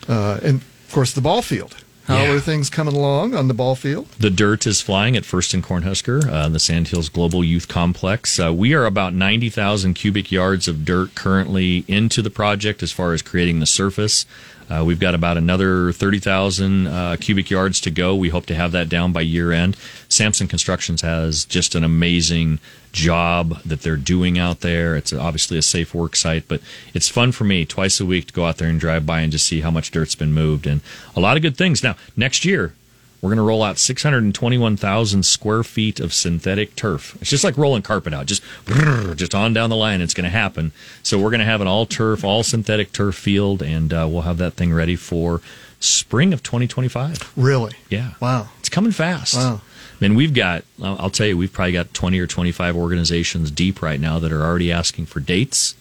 uh, 0.09 0.39
and 0.43 0.61
of 0.61 0.91
course 0.91 1.11
the 1.13 1.21
ball 1.21 1.41
field. 1.41 1.75
How 2.07 2.23
Yeah. 2.23 2.31
are 2.31 2.39
things 2.39 2.69
coming 2.69 2.95
along 2.95 3.35
on 3.35 3.49
the 3.49 3.53
ball 3.53 3.75
field? 3.75 4.07
The 4.17 4.29
dirt 4.29 4.65
is 4.65 4.79
flying 4.79 5.17
at 5.17 5.25
First 5.25 5.53
and 5.53 5.61
Cornhusker, 5.61 6.25
uh, 6.31 6.47
the 6.47 6.57
Sandhills 6.59 7.09
Global 7.09 7.43
Youth 7.43 7.67
Complex. 7.67 8.39
Uh, 8.39 8.53
we 8.53 8.73
are 8.73 8.85
about 8.85 9.13
90,000 9.13 9.93
cubic 9.93 10.31
yards 10.31 10.69
of 10.69 10.85
dirt 10.85 11.15
currently 11.15 11.83
into 11.87 12.21
the 12.21 12.29
project 12.29 12.81
as 12.81 12.93
far 12.93 13.11
as 13.13 13.21
creating 13.21 13.59
the 13.59 13.65
surface. 13.65 14.25
Uh, 14.69 14.83
we've 14.85 14.99
got 15.01 15.15
about 15.15 15.35
another 15.37 15.91
30,000 15.93 16.87
uh, 16.87 17.15
cubic 17.19 17.49
yards 17.49 17.79
to 17.81 17.89
go. 17.91 18.15
We 18.15 18.29
hope 18.29 18.45
to 18.47 18.55
have 18.55 18.71
that 18.73 18.87
down 18.89 19.11
by 19.11 19.21
year 19.21 19.51
end. 19.51 19.75
Sampson 20.17 20.47
Constructions 20.47 21.01
has 21.01 21.45
just 21.45 21.75
an 21.75 21.83
amazing 21.83 22.59
job 22.91 23.62
that 23.63 23.81
they're 23.81 23.95
doing 23.95 24.39
out 24.39 24.62
there. 24.62 24.95
It's 24.95 25.13
obviously 25.13 25.57
a 25.57 25.62
safe 25.62 25.93
work 25.93 26.15
site, 26.15 26.47
but 26.47 26.59
it's 26.93 27.07
fun 27.07 27.31
for 27.31 27.43
me 27.43 27.65
twice 27.65 28.00
a 28.00 28.05
week 28.05 28.27
to 28.27 28.33
go 28.33 28.45
out 28.45 28.57
there 28.57 28.67
and 28.69 28.79
drive 28.79 29.05
by 29.05 29.21
and 29.21 29.31
just 29.31 29.45
see 29.45 29.62
how 29.62 29.69
much 29.71 29.91
dirt's 29.91 30.15
been 30.15 30.33
moved 30.33 30.65
and 30.65 30.81
a 31.15 31.19
lot 31.19 31.38
of 31.38 31.43
good 31.43 31.55
things. 31.55 31.83
Now, 31.83 31.95
next 32.15 32.43
year, 32.45 32.74
we're 33.21 33.29
going 33.29 33.38
to 33.38 33.43
roll 33.43 33.62
out 33.63 33.77
621,000 33.77 35.24
square 35.24 35.63
feet 35.63 36.00
of 36.00 36.13
synthetic 36.13 36.75
turf. 36.75 37.15
It's 37.21 37.29
just 37.29 37.43
like 37.43 37.57
rolling 37.57 37.81
carpet 37.81 38.13
out, 38.13 38.25
just 38.25 38.43
just 39.15 39.33
on 39.36 39.53
down 39.53 39.69
the 39.69 39.75
line. 39.75 40.01
It's 40.01 40.13
going 40.13 40.24
to 40.25 40.29
happen. 40.29 40.71
So 41.03 41.17
we're 41.19 41.31
going 41.31 41.39
to 41.39 41.45
have 41.45 41.62
an 41.62 41.67
all 41.67 41.86
turf, 41.86 42.24
all 42.24 42.43
synthetic 42.43 42.91
turf 42.91 43.15
field, 43.15 43.62
and 43.62 43.93
uh, 43.93 44.07
we'll 44.09 44.21
have 44.24 44.38
that 44.38 44.53
thing 44.53 44.74
ready 44.74 44.95
for 44.95 45.41
spring 45.79 46.33
of 46.33 46.41
2025. 46.43 47.33
Really? 47.36 47.74
Yeah, 47.89 48.13
Wow. 48.19 48.50
it's 48.59 48.69
coming 48.69 48.91
fast. 48.91 49.36
Wow. 49.36 49.62
Mean, 49.99 50.15
we've 50.15 50.33
got, 50.33 50.63
I'll 50.81 50.97
I'll 50.99 51.09
tell 51.09 51.27
you, 51.27 51.37
we've 51.37 51.51
probably 51.51 51.73
got 51.73 51.93
20 51.93 52.19
or 52.19 52.27
25 52.27 52.75
organizations 52.75 53.51
deep 53.51 53.81
right 53.81 53.99
now 53.99 54.19
that 54.19 54.31
are 54.31 54.43
already 54.43 54.71
asking 54.71 55.07
for 55.07 55.19
dates. 55.19 55.75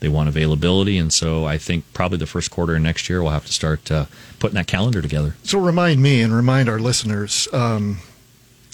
They 0.00 0.08
want 0.08 0.28
availability. 0.28 0.98
And 0.98 1.12
so 1.12 1.44
I 1.44 1.58
think 1.58 1.84
probably 1.94 2.18
the 2.18 2.26
first 2.26 2.50
quarter 2.50 2.74
of 2.74 2.82
next 2.82 3.08
year, 3.08 3.22
we'll 3.22 3.32
have 3.32 3.46
to 3.46 3.52
start 3.52 3.90
uh, 3.90 4.06
putting 4.40 4.56
that 4.56 4.66
calendar 4.66 5.00
together. 5.00 5.36
So 5.44 5.58
remind 5.60 6.02
me 6.02 6.20
and 6.20 6.34
remind 6.34 6.68
our 6.68 6.80
listeners. 6.80 7.46
Um, 7.52 7.98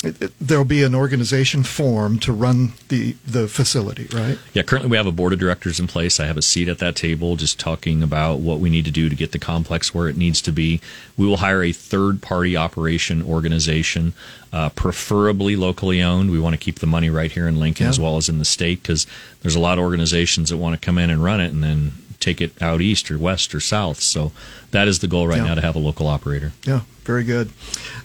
it, 0.05 0.23
it, 0.23 0.33
there'll 0.41 0.65
be 0.65 0.85
an 0.85 0.95
organization 0.95 1.65
formed 1.65 2.23
to 2.23 2.33
run 2.33 2.73
the 2.89 3.17
the 3.27 3.49
facility, 3.49 4.07
right? 4.13 4.39
Yeah, 4.55 4.63
currently 4.63 4.89
we 4.91 4.97
have 4.97 5.07
a 5.07 5.13
board 5.13 5.33
of 5.33 5.41
directors 5.41 5.81
in 5.81 5.89
place. 5.89 6.21
I 6.21 6.27
have 6.27 6.37
a 6.37 6.43
seat 6.43 6.69
at 6.69 6.79
that 6.79 6.95
table 6.95 7.35
just 7.37 7.59
talking 7.59 8.03
about 8.03 8.39
what 8.39 8.61
we 8.61 8.71
need 8.71 8.85
to 8.85 8.91
do 8.93 9.09
to 9.09 9.17
get 9.17 9.33
the 9.33 9.39
complex 9.41 9.93
where 9.93 10.09
it 10.09 10.17
needs 10.17 10.41
to 10.43 10.53
be. 10.53 10.81
We 11.17 11.27
will 11.27 11.39
hire 11.39 11.65
a 11.65 11.73
third 11.73 12.23
party 12.23 12.57
operation 12.57 13.23
organization, 13.23 14.13
uh, 14.53 14.69
preferably 14.71 15.57
locally 15.57 16.01
owned. 16.01 16.31
We 16.31 16.39
want 16.39 16.55
to 16.55 16.59
keep 16.59 16.79
the 16.79 16.87
money 16.87 17.11
right 17.11 17.33
here 17.33 17.49
in 17.49 17.59
Lincoln 17.59 17.85
Yeah. 17.85 17.91
as 17.91 17.99
well 17.99 18.17
as 18.17 18.29
in 18.29 18.39
the 18.39 18.45
state 18.45 18.83
because 18.83 19.05
there's 19.43 19.57
a 19.57 19.61
lot 19.61 19.79
of 19.79 19.85
organizations 19.85 20.51
that 20.51 20.59
want 20.59 20.81
to 20.81 20.85
come 20.85 20.97
in 20.99 21.11
and 21.11 21.25
run 21.25 21.41
it 21.41 21.53
and 21.53 21.63
then 21.65 21.93
take 22.21 22.41
it 22.41 22.53
out 22.63 22.81
east 22.81 23.11
or 23.11 23.19
west 23.19 23.53
or 23.55 23.59
south. 23.61 24.01
So 24.01 24.31
that 24.71 24.87
is 24.87 25.01
the 25.01 25.07
goal 25.09 25.27
right 25.27 25.39
Yeah. 25.39 25.45
now 25.47 25.55
to 25.57 25.61
have 25.61 25.75
a 25.75 25.81
local 25.81 26.07
operator. 26.07 26.53
Yeah, 26.65 26.81
very 27.05 27.25
good. 27.25 27.51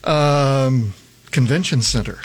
Um, 0.03 0.93
convention 1.33 1.81
center. 1.81 2.19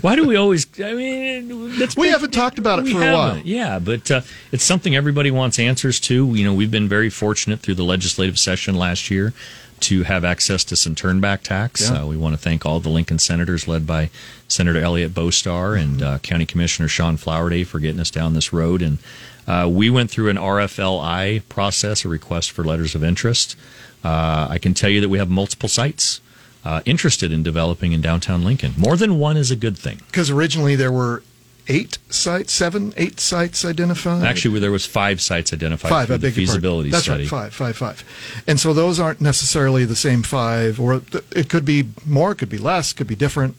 Why 0.00 0.16
do 0.16 0.26
we 0.26 0.36
always? 0.36 0.66
I 0.80 0.94
mean, 0.94 1.78
that's 1.78 1.96
We 1.96 2.08
haven't 2.08 2.32
talked 2.32 2.58
about 2.58 2.78
it 2.80 2.90
for 2.90 3.00
a 3.00 3.04
haven't. 3.04 3.12
while. 3.14 3.38
Yeah, 3.38 3.78
but 3.78 4.10
uh, 4.10 4.20
it's 4.50 4.64
something 4.64 4.96
everybody 4.96 5.30
wants 5.30 5.58
answers 5.58 6.00
to. 6.00 6.34
You 6.34 6.44
know, 6.44 6.54
we've 6.54 6.70
been 6.70 6.88
very 6.88 7.10
fortunate 7.10 7.60
through 7.60 7.74
the 7.74 7.84
legislative 7.84 8.38
session 8.38 8.74
last 8.74 9.10
year 9.10 9.32
to 9.80 10.04
have 10.04 10.24
access 10.24 10.64
to 10.64 10.76
some 10.76 10.94
turnback 10.94 11.42
tax. 11.42 11.90
Yeah. 11.90 12.02
Uh, 12.02 12.06
we 12.06 12.16
want 12.16 12.34
to 12.34 12.38
thank 12.40 12.64
all 12.64 12.80
the 12.80 12.88
Lincoln 12.88 13.18
senators, 13.18 13.68
led 13.68 13.86
by 13.86 14.10
Senator 14.48 14.80
Eliot 14.80 15.12
Bostar 15.12 15.78
and 15.78 16.02
uh, 16.02 16.18
County 16.20 16.46
Commissioner 16.46 16.88
Sean 16.88 17.16
Flowerday, 17.16 17.66
for 17.66 17.78
getting 17.78 18.00
us 18.00 18.10
down 18.10 18.32
this 18.34 18.52
road. 18.52 18.80
And 18.80 18.98
uh, 19.46 19.68
we 19.70 19.90
went 19.90 20.10
through 20.10 20.30
an 20.30 20.36
RFLI 20.36 21.42
process, 21.48 22.04
a 22.04 22.08
request 22.08 22.50
for 22.50 22.64
letters 22.64 22.94
of 22.94 23.04
interest. 23.04 23.56
Uh, 24.02 24.46
I 24.50 24.58
can 24.58 24.72
tell 24.74 24.90
you 24.90 25.00
that 25.00 25.08
we 25.10 25.18
have 25.18 25.28
multiple 25.30 25.68
sites. 25.68 26.20
Uh, 26.64 26.80
interested 26.84 27.32
in 27.32 27.42
developing 27.42 27.90
in 27.92 28.00
downtown 28.00 28.44
Lincoln. 28.44 28.72
More 28.76 28.96
than 28.96 29.18
one 29.18 29.36
is 29.36 29.50
a 29.50 29.56
good 29.56 29.76
thing. 29.76 30.00
Because 30.06 30.30
originally 30.30 30.76
there 30.76 30.92
were 30.92 31.24
eight 31.68 31.98
sites, 32.08 32.52
seven, 32.52 32.92
eight 32.96 33.18
sites 33.18 33.64
identified. 33.64 34.22
Actually, 34.24 34.60
there 34.60 34.70
was 34.70 34.86
five 34.86 35.20
sites 35.20 35.52
identified 35.52 35.90
five. 35.90 36.10
I 36.10 36.16
the 36.18 36.28
beg 36.28 36.34
feasibility 36.34 36.90
That's 36.90 37.04
study. 37.04 37.24
right, 37.24 37.28
five, 37.30 37.54
five, 37.54 37.76
five. 37.76 38.42
And 38.46 38.60
so 38.60 38.72
those 38.72 39.00
aren't 39.00 39.20
necessarily 39.20 39.84
the 39.84 39.96
same 39.96 40.22
five, 40.22 40.78
or 40.78 41.00
th- 41.00 41.24
it 41.34 41.48
could 41.48 41.64
be 41.64 41.88
more, 42.06 42.32
it 42.32 42.38
could 42.38 42.48
be 42.48 42.58
less, 42.58 42.92
could 42.92 43.08
be 43.08 43.16
different. 43.16 43.56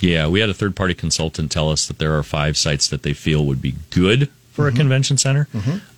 Yeah, 0.00 0.26
we 0.28 0.40
had 0.40 0.48
a 0.50 0.54
third 0.54 0.74
party 0.76 0.94
consultant 0.94 1.50
tell 1.50 1.70
us 1.70 1.86
that 1.88 1.98
there 1.98 2.16
are 2.16 2.22
five 2.22 2.56
sites 2.56 2.88
that 2.88 3.02
they 3.02 3.12
feel 3.12 3.44
would 3.44 3.60
be 3.62 3.74
good 3.90 4.28
for 4.52 4.66
Mm-hmm. 4.66 4.76
a 4.76 4.78
convention 4.78 5.18
center. 5.18 5.48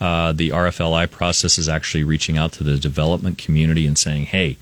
Uh, 0.01 0.33
the 0.33 0.49
RFLI 0.51 1.11
process 1.11 1.59
is 1.59 1.69
actually 1.69 2.03
reaching 2.05 2.37
out 2.39 2.53
to 2.53 2.65
the 2.65 2.79
development 2.79 3.37
community 3.39 3.87
and 3.87 3.99
saying, 3.99 4.27
hey, 4.27 4.57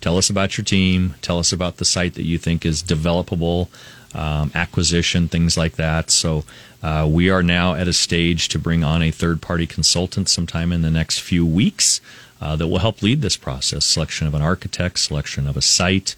tell 0.00 0.16
us 0.16 0.30
about 0.30 0.56
your 0.56 0.64
team, 0.64 1.14
tell 1.22 1.38
us 1.38 1.52
about 1.52 1.76
the 1.76 1.84
site 1.84 2.14
that 2.14 2.24
you 2.24 2.38
think 2.38 2.64
is 2.64 2.82
developable, 2.82 3.68
um, 4.14 4.50
acquisition, 4.54 5.28
things 5.28 5.56
like 5.56 5.76
that. 5.76 6.10
So 6.10 6.44
uh, 6.82 7.08
we 7.10 7.30
are 7.30 7.42
now 7.42 7.74
at 7.74 7.88
a 7.88 7.92
stage 7.92 8.48
to 8.48 8.58
bring 8.58 8.84
on 8.84 9.02
a 9.02 9.10
third 9.10 9.42
party 9.42 9.66
consultant 9.66 10.28
sometime 10.28 10.72
in 10.72 10.82
the 10.82 10.90
next 10.90 11.20
few 11.20 11.44
weeks 11.44 12.00
uh, 12.40 12.56
that 12.56 12.68
will 12.68 12.78
help 12.78 13.02
lead 13.02 13.20
this 13.20 13.36
process 13.36 13.84
selection 13.84 14.26
of 14.26 14.34
an 14.34 14.42
architect, 14.42 14.98
selection 14.98 15.46
of 15.46 15.56
a 15.56 15.62
site, 15.62 16.14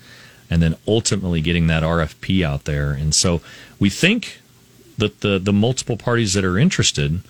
and 0.51 0.63
then 0.63 0.77
ultimately 0.87 1.41
getting 1.41 1.67
that 1.69 1.83
RFP 1.83 2.45
out 2.45 2.65
there. 2.65 2.93
And 2.93 3.15
so 3.15 3.41
we 3.79 3.89
think 3.89 4.41
that 4.99 5.21
the, 5.21 5.39
the 5.39 5.53
multiple 5.53 5.97
parties 5.97 6.35
that 6.35 6.45
are 6.45 6.59
interested 6.59 7.21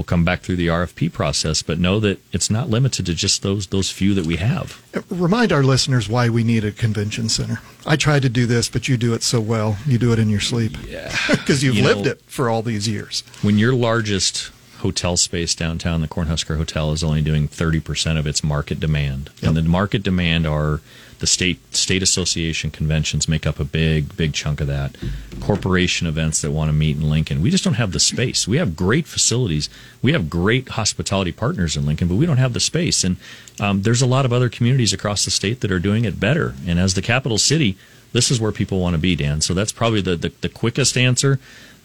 will 0.00 0.04
come 0.04 0.24
back 0.24 0.40
through 0.40 0.56
the 0.56 0.68
RFP 0.68 1.12
process, 1.12 1.60
but 1.60 1.78
know 1.78 2.00
that 2.00 2.18
it's 2.32 2.48
not 2.50 2.70
limited 2.70 3.04
to 3.04 3.14
just 3.14 3.42
those 3.42 3.66
those 3.66 3.90
few 3.90 4.14
that 4.14 4.24
we 4.24 4.36
have. 4.36 4.80
Remind 5.10 5.52
our 5.52 5.62
listeners 5.62 6.08
why 6.08 6.30
we 6.30 6.42
need 6.42 6.64
a 6.64 6.72
convention 6.72 7.28
center. 7.28 7.60
I 7.84 7.96
tried 7.96 8.22
to 8.22 8.30
do 8.30 8.46
this, 8.46 8.70
but 8.70 8.88
you 8.88 8.96
do 8.96 9.12
it 9.12 9.22
so 9.22 9.40
well. 9.42 9.76
You 9.86 9.98
do 9.98 10.10
it 10.14 10.18
in 10.18 10.30
your 10.30 10.40
sleep. 10.40 10.72
Yeah. 10.88 11.14
Because 11.28 11.62
you've 11.62 11.74
You 11.76 11.84
lived 11.84 12.04
know- 12.06 12.12
it 12.12 12.22
for 12.26 12.48
all 12.48 12.62
these 12.62 12.88
years. 12.88 13.22
When 13.42 13.58
your 13.58 13.74
largest 13.74 14.50
hotel 14.80 15.16
space 15.16 15.54
downtown, 15.54 16.00
the 16.00 16.08
Cornhusker 16.08 16.56
Hotel, 16.56 16.92
is 16.92 17.04
only 17.04 17.22
doing 17.22 17.48
30% 17.48 18.18
of 18.18 18.26
its 18.26 18.44
market 18.44 18.80
demand. 18.80 19.30
And 19.42 19.56
the 19.56 19.62
market 19.62 20.02
demand 20.02 20.46
are 20.46 20.80
the 21.20 21.26
state 21.26 21.74
state 21.74 22.02
association 22.02 22.70
conventions 22.70 23.28
make 23.28 23.46
up 23.46 23.60
a 23.60 23.64
big, 23.64 24.16
big 24.16 24.32
chunk 24.32 24.60
of 24.60 24.66
that. 24.66 24.96
Corporation 25.38 26.06
events 26.06 26.40
that 26.40 26.50
want 26.50 26.70
to 26.70 26.72
meet 26.72 26.96
in 26.96 27.08
Lincoln. 27.08 27.42
We 27.42 27.50
just 27.50 27.62
don't 27.62 27.74
have 27.74 27.92
the 27.92 28.00
space. 28.00 28.48
We 28.48 28.56
have 28.56 28.74
great 28.74 29.06
facilities. 29.06 29.68
We 30.02 30.12
have 30.12 30.30
great 30.30 30.70
hospitality 30.70 31.32
partners 31.32 31.76
in 31.76 31.86
Lincoln, 31.86 32.08
but 32.08 32.16
we 32.16 32.26
don't 32.26 32.38
have 32.38 32.54
the 32.54 32.60
space. 32.60 33.04
And 33.04 33.16
um, 33.60 33.82
there's 33.82 34.02
a 34.02 34.06
lot 34.06 34.24
of 34.24 34.32
other 34.32 34.48
communities 34.48 34.94
across 34.94 35.24
the 35.26 35.30
state 35.30 35.60
that 35.60 35.70
are 35.70 35.78
doing 35.78 36.06
it 36.06 36.18
better. 36.18 36.54
And 36.66 36.80
as 36.80 36.94
the 36.94 37.02
capital 37.02 37.38
city, 37.38 37.76
this 38.12 38.30
is 38.30 38.40
where 38.40 38.50
people 38.50 38.80
want 38.80 38.94
to 38.94 38.98
be, 38.98 39.14
Dan. 39.14 39.40
So 39.42 39.54
that's 39.54 39.72
probably 39.72 40.00
the, 40.00 40.16
the, 40.16 40.32
the 40.40 40.48
quickest 40.48 40.96
answer. 40.96 41.38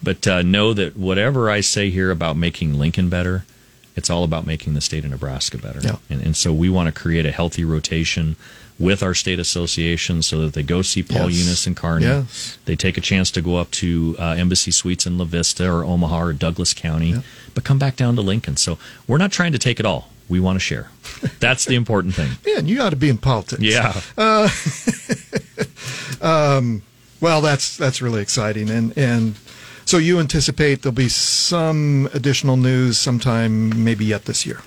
But 0.06 0.24
uh, 0.28 0.42
know 0.42 0.72
that 0.72 0.96
whatever 0.96 1.50
I 1.50 1.60
say 1.62 1.90
here 1.90 2.12
about 2.12 2.36
making 2.36 2.74
Lincoln 2.74 3.08
better, 3.08 3.44
it's 3.96 4.08
all 4.08 4.22
about 4.22 4.46
making 4.46 4.74
the 4.74 4.80
state 4.80 5.04
of 5.04 5.10
Nebraska 5.10 5.58
better. 5.58 5.80
Yeah. 5.82 5.96
And, 6.08 6.22
and 6.22 6.36
so 6.36 6.52
we 6.52 6.70
want 6.70 6.86
to 6.86 6.92
create 6.92 7.26
a 7.26 7.32
healthy 7.32 7.64
rotation 7.64 8.36
with 8.78 9.02
our 9.02 9.14
state 9.14 9.40
association 9.40 10.22
so 10.22 10.42
that 10.42 10.52
they 10.52 10.62
go 10.62 10.80
see 10.82 11.02
Paul 11.02 11.28
Yes. 11.28 11.40
Eunice 11.40 11.66
and 11.66 11.76
Kearney. 11.76 12.04
Yes. 12.06 12.56
They 12.66 12.76
take 12.76 12.96
a 12.96 13.00
chance 13.00 13.32
to 13.32 13.40
go 13.42 13.56
up 13.56 13.72
to 13.72 14.14
uh, 14.20 14.36
Embassy 14.38 14.70
Suites 14.70 15.06
in 15.06 15.18
La 15.18 15.24
Vista 15.24 15.68
or 15.68 15.82
Omaha 15.82 16.20
or 16.22 16.32
Douglas 16.32 16.72
County, 16.72 17.16
but 17.52 17.64
come 17.64 17.80
back 17.80 17.96
down 17.96 18.14
to 18.14 18.22
Lincoln. 18.22 18.56
So 18.56 18.78
we're 19.08 19.18
not 19.18 19.32
trying 19.32 19.50
to 19.52 19.58
take 19.58 19.80
it 19.80 19.86
all. 19.86 20.08
We 20.28 20.38
want 20.38 20.54
to 20.56 20.60
share. 20.60 20.90
That's 21.40 21.64
the 21.64 21.74
important 21.74 22.14
thing. 22.14 22.30
Yeah, 22.46 22.58
and 22.58 22.68
you 22.68 22.80
ought 22.80 22.90
to 22.90 22.96
be 22.96 23.08
in 23.08 23.18
politics. 23.18 23.60
Yeah. 23.62 24.00
Well, 27.18 27.40
that's 27.40 27.78
that's 27.78 28.02
really 28.02 28.20
exciting, 28.20 28.68
and 28.68 28.96
and 28.96 29.36
so 29.86 29.96
you 29.96 30.20
anticipate 30.20 30.82
there'll 30.82 30.94
be 30.94 31.08
some 31.08 32.10
additional 32.12 32.56
news 32.56 32.98
sometime, 32.98 33.82
maybe 33.82 34.04
yet 34.04 34.26
this 34.26 34.44
year. 34.44 34.60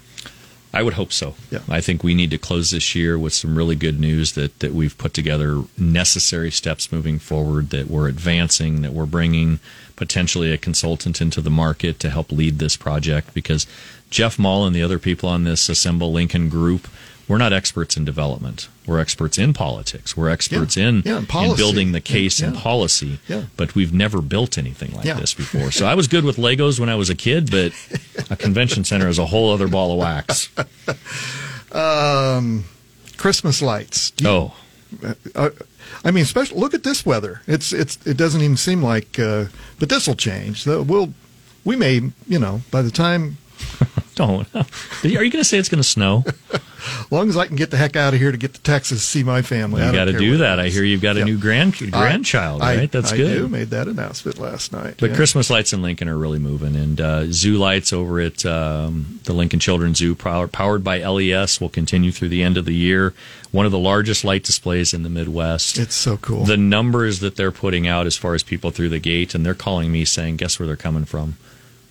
I 0.74 0.84
would 0.84 0.94
hope 0.94 1.12
so. 1.12 1.36
Yeah. 1.50 1.60
I 1.68 1.82
think 1.82 2.04
we 2.04 2.14
need 2.14 2.30
to 2.32 2.38
close 2.38 2.72
this 2.72 2.94
year 2.94 3.18
with 3.18 3.34
some 3.34 3.58
really 3.58 3.76
good 3.76 4.00
news 4.00 4.34
that, 4.34 4.60
that 4.60 4.74
we've 4.74 4.98
put 4.98 5.14
together 5.14 5.64
necessary 5.78 6.52
steps 6.52 6.92
moving 6.92 7.18
forward, 7.18 7.72
that 7.72 7.90
we're 7.90 8.08
advancing, 8.08 8.82
that 8.84 8.94
we're 8.94 9.08
bringing 9.08 9.60
potentially 9.96 10.52
a 10.54 10.58
consultant 10.58 11.22
into 11.22 11.42
the 11.42 11.50
market 11.50 12.00
to 12.00 12.10
help 12.10 12.32
lead 12.32 12.60
this 12.60 12.78
project 12.78 13.34
because 13.34 13.66
Jeff 14.10 14.40
Maul 14.40 14.66
and 14.66 14.76
the 14.76 14.84
other 14.84 15.00
people 15.00 15.28
on 15.28 15.44
this 15.44 15.70
Assemble 15.70 16.12
Lincoln 16.12 16.50
group, 16.50 16.88
we're 17.30 17.38
not 17.38 17.54
experts 17.54 17.96
in 17.96 18.04
development. 18.04 18.68
We're 18.86 19.00
experts 19.00 19.38
in 19.38 19.54
politics. 19.54 20.18
We're 20.18 20.30
experts 20.30 20.76
Yeah. 20.76 20.88
in, 20.90 21.04
Yeah, 21.06 21.18
in 21.20 21.26
in 21.50 21.56
building 21.56 21.92
the 21.94 22.02
case 22.02 22.42
and 22.42 22.56
Yeah. 22.56 22.62
policy, 22.62 23.20
Yeah. 23.30 23.44
but 23.56 23.76
we've 23.76 23.94
never 23.94 24.22
built 24.22 24.58
anything 24.58 24.92
like 24.96 25.06
this 25.06 25.34
before. 25.34 25.72
So 25.72 25.86
I 25.86 25.94
was 25.96 26.08
good 26.10 26.26
with 26.26 26.36
Legos 26.38 26.80
when 26.80 26.90
I 26.90 26.96
was 26.96 27.10
a 27.10 27.16
kid, 27.16 27.50
but 27.52 27.72
a 28.30 28.36
convention 28.36 28.84
center 28.84 29.08
is 29.08 29.18
a 29.20 29.28
whole 29.28 29.54
other 29.54 29.68
ball 29.70 29.92
of 29.94 30.00
wax. 30.00 30.50
Um, 31.72 32.66
Christmas 33.18 33.62
lights. 33.62 34.12
You- 34.20 34.28
Oh, 34.28 34.54
uh, 35.36 35.50
I 36.04 36.12
mean, 36.12 36.24
especially 36.24 36.60
look 36.60 36.74
at 36.74 36.84
this 36.84 37.06
weather. 37.06 37.42
It's 37.48 37.72
it's 37.74 37.98
it 38.06 38.18
doesn't 38.18 38.42
even 38.42 38.58
seem 38.58 38.82
like, 38.82 39.20
uh, 39.20 39.46
but 39.78 39.90
this 39.90 40.08
will 40.08 40.16
change. 40.16 40.66
We'll 40.66 41.14
we 41.64 41.76
may 41.76 42.02
you 42.28 42.40
know 42.40 42.62
by 42.72 42.82
the 42.82 42.90
time 42.92 43.38
don't. 44.20 44.48
Are 44.56 44.66
you 45.08 45.18
going 45.18 45.32
to 45.32 45.44
say 45.44 45.58
it's 45.58 45.70
going 45.70 45.82
to 45.82 45.88
snow? 45.88 46.26
as 46.52 46.62
long 47.12 47.30
as 47.30 47.38
I 47.38 47.48
can 47.48 47.56
get 47.56 47.72
the 47.72 47.78
heck 47.78 47.96
out 47.96 48.14
of 48.14 48.20
here 48.20 48.32
to 48.32 48.38
get 48.38 48.54
to 48.54 48.62
Texas 48.62 49.00
to 49.00 49.06
see 49.06 49.24
my 49.24 49.42
family. 49.42 49.86
You 49.86 49.92
got 49.94 50.06
to 50.06 50.18
do 50.18 50.38
that. 50.38 50.60
I 50.60 50.68
hear 50.68 50.84
you've 50.84 51.02
got 51.02 51.16
a 51.16 51.24
new 51.24 51.38
grand 51.40 51.76
grandchild, 51.92 52.62
I- 52.62 52.76
right? 52.76 52.92
That's 52.92 53.14
I 53.14 53.18
good. 53.18 53.38
do. 53.38 53.48
Made 53.48 53.70
that 53.70 53.88
announcement 53.88 54.38
last 54.38 54.74
night. 54.74 54.96
But 55.00 55.12
yeah. 55.12 55.16
Christmas 55.16 55.50
lights 55.50 55.72
in 55.72 55.82
Lincoln 55.82 56.10
are 56.10 56.18
really 56.18 56.38
moving, 56.40 56.76
and 56.76 57.00
uh, 57.00 57.32
zoo 57.32 57.58
lights 57.58 57.94
over 57.94 58.20
at 58.20 58.46
um, 58.46 59.20
the 59.24 59.34
Lincoln 59.34 59.60
Children's 59.60 59.98
Zoo, 60.00 60.16
power, 60.16 60.48
powered 60.50 60.84
by 60.84 61.00
LES, 61.00 61.62
will 61.62 61.70
continue 61.70 62.12
through 62.12 62.30
the 62.30 62.44
end 62.44 62.58
of 62.58 62.66
the 62.66 62.76
year. 62.76 63.14
One 63.52 63.66
of 63.66 63.72
the 63.72 63.80
largest 63.80 64.24
light 64.26 64.44
displays 64.44 64.94
in 64.94 65.04
the 65.04 65.10
Midwest. 65.10 65.78
it's 65.80 65.96
so 65.96 66.18
cool. 66.18 66.44
the 66.46 66.58
numbers 66.58 67.20
that 67.22 67.36
they're 67.38 67.52
putting 67.52 67.88
out 67.88 68.06
as 68.06 68.16
far 68.18 68.36
as 68.36 68.44
people 68.44 68.70
through 68.72 68.90
the 68.90 69.00
gate, 69.00 69.34
and 69.34 69.46
they're 69.46 69.54
calling 69.56 69.92
me 69.92 70.04
saying, 70.06 70.36
"Guess 70.38 70.60
where 70.60 70.68
they're 70.68 70.76
coming 70.76 71.06
from?" 71.06 71.38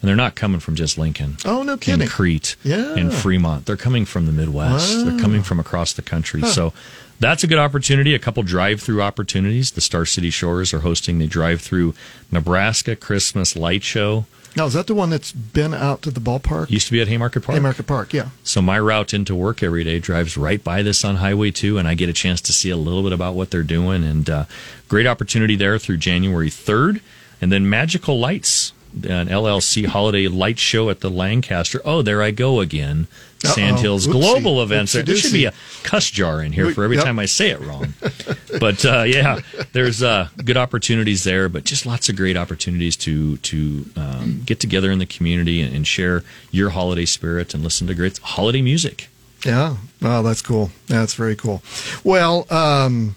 And 0.00 0.08
they're 0.08 0.16
not 0.16 0.36
coming 0.36 0.60
from 0.60 0.76
just 0.76 0.96
Lincoln. 0.96 1.36
Oh, 1.44 1.62
no 1.64 1.76
kidding. 1.76 2.02
And 2.02 2.10
Crete. 2.10 2.54
Yeah. 2.62 2.94
And 2.94 3.12
Fremont. 3.12 3.66
They're 3.66 3.76
coming 3.76 4.04
from 4.04 4.26
the 4.26 4.32
Midwest. 4.32 4.96
Wow. 4.96 5.04
They're 5.04 5.18
coming 5.20 5.42
from 5.42 5.58
across 5.58 5.92
the 5.92 6.02
country. 6.02 6.42
So 6.42 6.72
that's 7.18 7.42
a 7.42 7.48
good 7.48 7.58
opportunity. 7.58 8.14
A 8.14 8.18
couple 8.20 8.44
drive-through 8.44 9.02
opportunities. 9.02 9.72
The 9.72 9.80
Star 9.80 10.04
City 10.04 10.30
Shores 10.30 10.72
are 10.72 10.80
hosting 10.80 11.18
the 11.18 11.26
drive-through 11.26 11.94
Nebraska 12.30 12.94
Christmas 12.94 13.56
Light 13.56 13.82
Show. 13.82 14.26
now 14.54 14.66
is 14.66 14.74
that 14.74 14.86
the 14.86 14.94
one 14.94 15.10
that's 15.10 15.32
been 15.32 15.74
out 15.74 16.02
to 16.02 16.12
the 16.12 16.20
ballpark? 16.20 16.70
Used 16.70 16.86
to 16.86 16.92
be 16.92 17.00
at 17.00 17.08
Haymarket 17.08 17.42
Park. 17.42 17.54
Haymarket 17.54 17.86
Park. 17.88 18.12
Yeah. 18.14 18.28
So 18.44 18.62
my 18.62 18.78
route 18.78 19.12
into 19.12 19.34
work 19.34 19.64
every 19.64 19.82
day 19.82 19.98
drives 19.98 20.36
right 20.36 20.62
by 20.62 20.82
this 20.82 21.04
on 21.04 21.16
Highway 21.16 21.50
2, 21.50 21.76
and 21.76 21.88
I 21.88 21.94
get 21.94 22.08
a 22.08 22.12
chance 22.12 22.40
to 22.42 22.52
see 22.52 22.70
a 22.70 22.76
little 22.76 23.02
bit 23.02 23.12
about 23.12 23.34
what 23.34 23.50
they're 23.50 23.64
doing. 23.64 24.04
And 24.04 24.30
uh, 24.30 24.44
great 24.88 25.08
opportunity 25.08 25.56
there 25.56 25.76
through 25.78 25.96
January 25.96 26.50
3rd. 26.50 27.00
And 27.40 27.50
then 27.52 27.68
Magical 27.68 28.18
Lights, 28.18 28.72
an 28.94 29.28
LLC 29.28 29.86
holiday 29.86 30.28
light 30.28 30.58
show 30.58 30.90
at 30.90 31.00
the 31.00 31.10
Lancaster. 31.10 31.80
Oh, 31.84 32.02
there 32.02 32.22
I 32.22 32.30
go 32.30 32.60
again. 32.60 33.06
Uh-oh. 33.44 33.52
Sandhills 33.52 34.06
Oopsie. 34.06 34.12
Global 34.12 34.62
Events. 34.62 34.94
Oopsie 34.94 35.06
There 35.06 35.16
should 35.16 35.32
be 35.32 35.44
a 35.44 35.52
cuss 35.84 36.10
jar 36.10 36.42
in 36.42 36.52
here 36.52 36.72
for 36.72 36.82
every 36.82 36.96
yep. 36.96 37.04
time 37.04 37.18
I 37.20 37.26
say 37.26 37.50
it 37.50 37.60
wrong. 37.60 37.94
but 38.60 38.84
uh, 38.84 39.04
yeah, 39.06 39.40
there's 39.72 40.02
uh, 40.02 40.28
good 40.44 40.56
opportunities 40.56 41.22
there, 41.22 41.48
but 41.48 41.64
just 41.64 41.86
lots 41.86 42.08
of 42.08 42.16
great 42.16 42.36
opportunities 42.36 42.96
to 42.96 43.36
to 43.38 43.86
um, 43.96 44.42
get 44.44 44.58
together 44.58 44.90
in 44.90 44.98
the 44.98 45.06
community 45.06 45.60
and, 45.60 45.74
and 45.74 45.86
share 45.86 46.24
your 46.50 46.70
holiday 46.70 47.04
spirit 47.04 47.54
and 47.54 47.62
listen 47.62 47.86
to 47.86 47.94
great 47.94 48.18
holiday 48.18 48.62
music. 48.62 49.08
Yeah. 49.44 49.76
Oh, 50.02 50.22
that's 50.22 50.42
cool. 50.42 50.70
That's 50.88 51.14
very 51.14 51.36
cool. 51.36 51.62
Well, 52.02 52.46
um, 52.50 53.14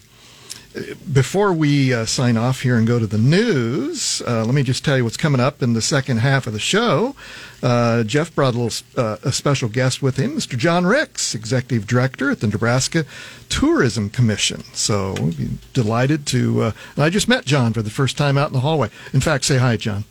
before 1.12 1.52
we 1.52 1.92
uh, 1.92 2.06
sign 2.06 2.36
off 2.36 2.62
here 2.62 2.76
and 2.76 2.86
go 2.86 2.98
to 2.98 3.06
the 3.06 3.18
news, 3.18 4.22
uh, 4.26 4.44
let 4.44 4.54
me 4.54 4.62
just 4.62 4.84
tell 4.84 4.96
you 4.96 5.04
what's 5.04 5.16
coming 5.16 5.40
up 5.40 5.62
in 5.62 5.74
the 5.74 5.82
second 5.82 6.18
half 6.18 6.46
of 6.46 6.52
the 6.52 6.58
show. 6.58 7.14
Uh, 7.62 8.02
Jeff 8.04 8.34
brought 8.34 8.54
a, 8.54 8.58
little, 8.58 8.86
uh, 8.96 9.18
a 9.22 9.32
special 9.32 9.68
guest 9.68 10.02
with 10.02 10.16
him, 10.16 10.36
Mr. 10.36 10.56
John 10.56 10.86
Ricks, 10.86 11.34
Executive 11.34 11.86
Director 11.86 12.30
at 12.30 12.40
the 12.40 12.46
Nebraska 12.46 13.04
Tourism 13.48 14.10
Commission. 14.10 14.64
So 14.72 15.14
be 15.14 15.50
delighted 15.72 16.26
to. 16.28 16.62
Uh, 16.62 16.72
I 16.96 17.10
just 17.10 17.28
met 17.28 17.44
John 17.44 17.72
for 17.72 17.82
the 17.82 17.90
first 17.90 18.16
time 18.16 18.38
out 18.38 18.48
in 18.48 18.54
the 18.54 18.60
hallway. 18.60 18.88
In 19.12 19.20
fact, 19.20 19.44
say 19.44 19.58
hi, 19.58 19.76
John. 19.76 20.04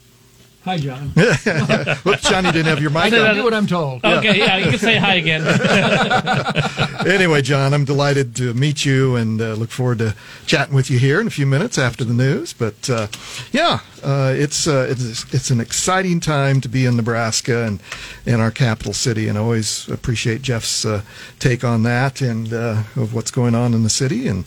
Hi, 0.63 0.77
John. 0.77 1.09
Whoops, 1.09 2.29
Johnny 2.29 2.51
didn't 2.51 2.67
have 2.67 2.79
your 2.79 2.91
mic 2.91 3.09
did 3.09 3.19
on. 3.25 3.35
that- 3.35 3.43
what 3.43 3.53
I'm 3.53 3.65
told. 3.65 4.01
Okay, 4.21 4.37
yeah, 4.37 4.57
you 4.57 4.69
can 4.69 4.77
say 4.77 4.97
hi 4.97 5.15
again. 5.15 5.41
anyway, 7.07 7.41
John, 7.41 7.73
I'm 7.73 7.85
delighted 7.85 8.35
to 8.35 8.53
meet 8.53 8.85
you 8.85 9.15
and 9.15 9.41
uh, 9.41 9.53
look 9.53 9.71
forward 9.71 9.97
to 9.99 10.15
chatting 10.45 10.75
with 10.75 10.91
you 10.91 10.99
here 10.99 11.19
in 11.19 11.25
a 11.25 11.31
few 11.31 11.47
minutes 11.47 11.79
after 11.79 12.03
the 12.03 12.13
news. 12.13 12.53
But 12.53 12.87
uh, 12.89 13.07
yeah, 13.51 13.79
uh, 14.03 14.33
it's 14.37 14.67
uh, 14.67 14.87
it's 14.89 15.33
it's 15.33 15.49
an 15.49 15.59
exciting 15.59 16.19
time 16.19 16.61
to 16.61 16.69
be 16.69 16.85
in 16.85 16.95
Nebraska 16.95 17.63
and 17.65 17.81
in 18.27 18.39
our 18.39 18.51
capital 18.51 18.93
city, 18.93 19.27
and 19.27 19.37
I 19.37 19.41
always 19.41 19.87
appreciate 19.89 20.43
Jeff's 20.43 20.85
uh, 20.85 21.01
take 21.39 21.63
on 21.63 21.81
that 21.83 22.21
and 22.21 22.53
uh, 22.53 22.83
of 22.95 23.15
what's 23.15 23.31
going 23.31 23.55
on 23.55 23.73
in 23.73 23.81
the 23.83 23.89
city 23.89 24.27
and. 24.27 24.45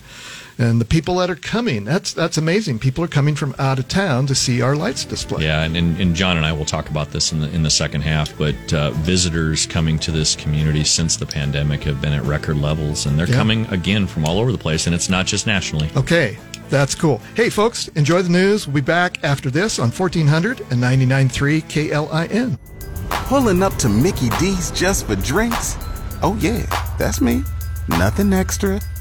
And 0.57 0.79
the 0.79 0.85
people 0.85 1.15
that 1.17 1.29
are 1.29 1.35
coming, 1.35 1.83
that's 1.83 2.13
that's 2.13 2.37
amazing. 2.37 2.79
People 2.79 3.03
are 3.03 3.09
coming 3.09 3.35
from 3.35 3.53
out 3.59 3.77
of 3.77 3.87
town 3.89 4.25
to 4.27 4.35
see 4.35 4.61
our 4.61 4.75
lights 4.75 5.03
display. 5.03 5.43
Yeah, 5.43 5.63
and, 5.63 5.75
and, 5.75 5.99
and 5.99 6.15
John 6.15 6.37
and 6.37 6.45
I 6.45 6.53
will 6.53 6.63
talk 6.63 6.89
about 6.89 7.11
this 7.11 7.31
in 7.33 7.41
the 7.41 7.49
in 7.53 7.61
the 7.63 7.69
second 7.69 8.01
half. 8.01 8.37
But 8.37 8.73
uh, 8.73 8.91
visitors 8.91 9.65
coming 9.65 9.99
to 9.99 10.11
this 10.11 10.35
community 10.35 10.85
since 10.85 11.17
the 11.17 11.25
pandemic 11.25 11.83
have 11.83 12.01
been 12.01 12.13
at 12.13 12.23
record 12.23 12.57
levels, 12.61 13.05
and 13.05 13.19
they're 13.19 13.27
Yeah. 13.27 13.35
coming 13.35 13.65
again 13.67 14.07
from 14.07 14.23
all 14.25 14.39
over 14.39 14.51
the 14.53 14.57
place, 14.57 14.85
and 14.87 14.95
it's 14.95 15.09
not 15.09 15.25
just 15.25 15.45
nationally. 15.45 15.89
Okay, 15.97 16.37
that's 16.69 16.95
cool. 16.95 17.19
Hey, 17.35 17.49
folks, 17.49 17.89
enjoy 17.89 18.21
the 18.21 18.29
news. 18.29 18.65
We'll 18.65 18.75
be 18.75 18.81
back 18.81 19.21
after 19.25 19.49
this 19.51 19.77
on 19.77 19.91
1400 19.91 20.61
and 20.71 20.81
99.3 20.81 21.61
KLIN. 21.63 22.57
Pulling 23.09 23.61
up 23.61 23.73
to 23.77 23.89
Mickey 23.89 24.29
D's 24.39 24.71
just 24.71 25.05
for 25.07 25.15
drinks? 25.17 25.75
Oh, 26.21 26.37
yeah, 26.39 26.65
that's 26.97 27.19
me. 27.21 27.43
Nothing 27.89 28.33
extra, 28.33 28.79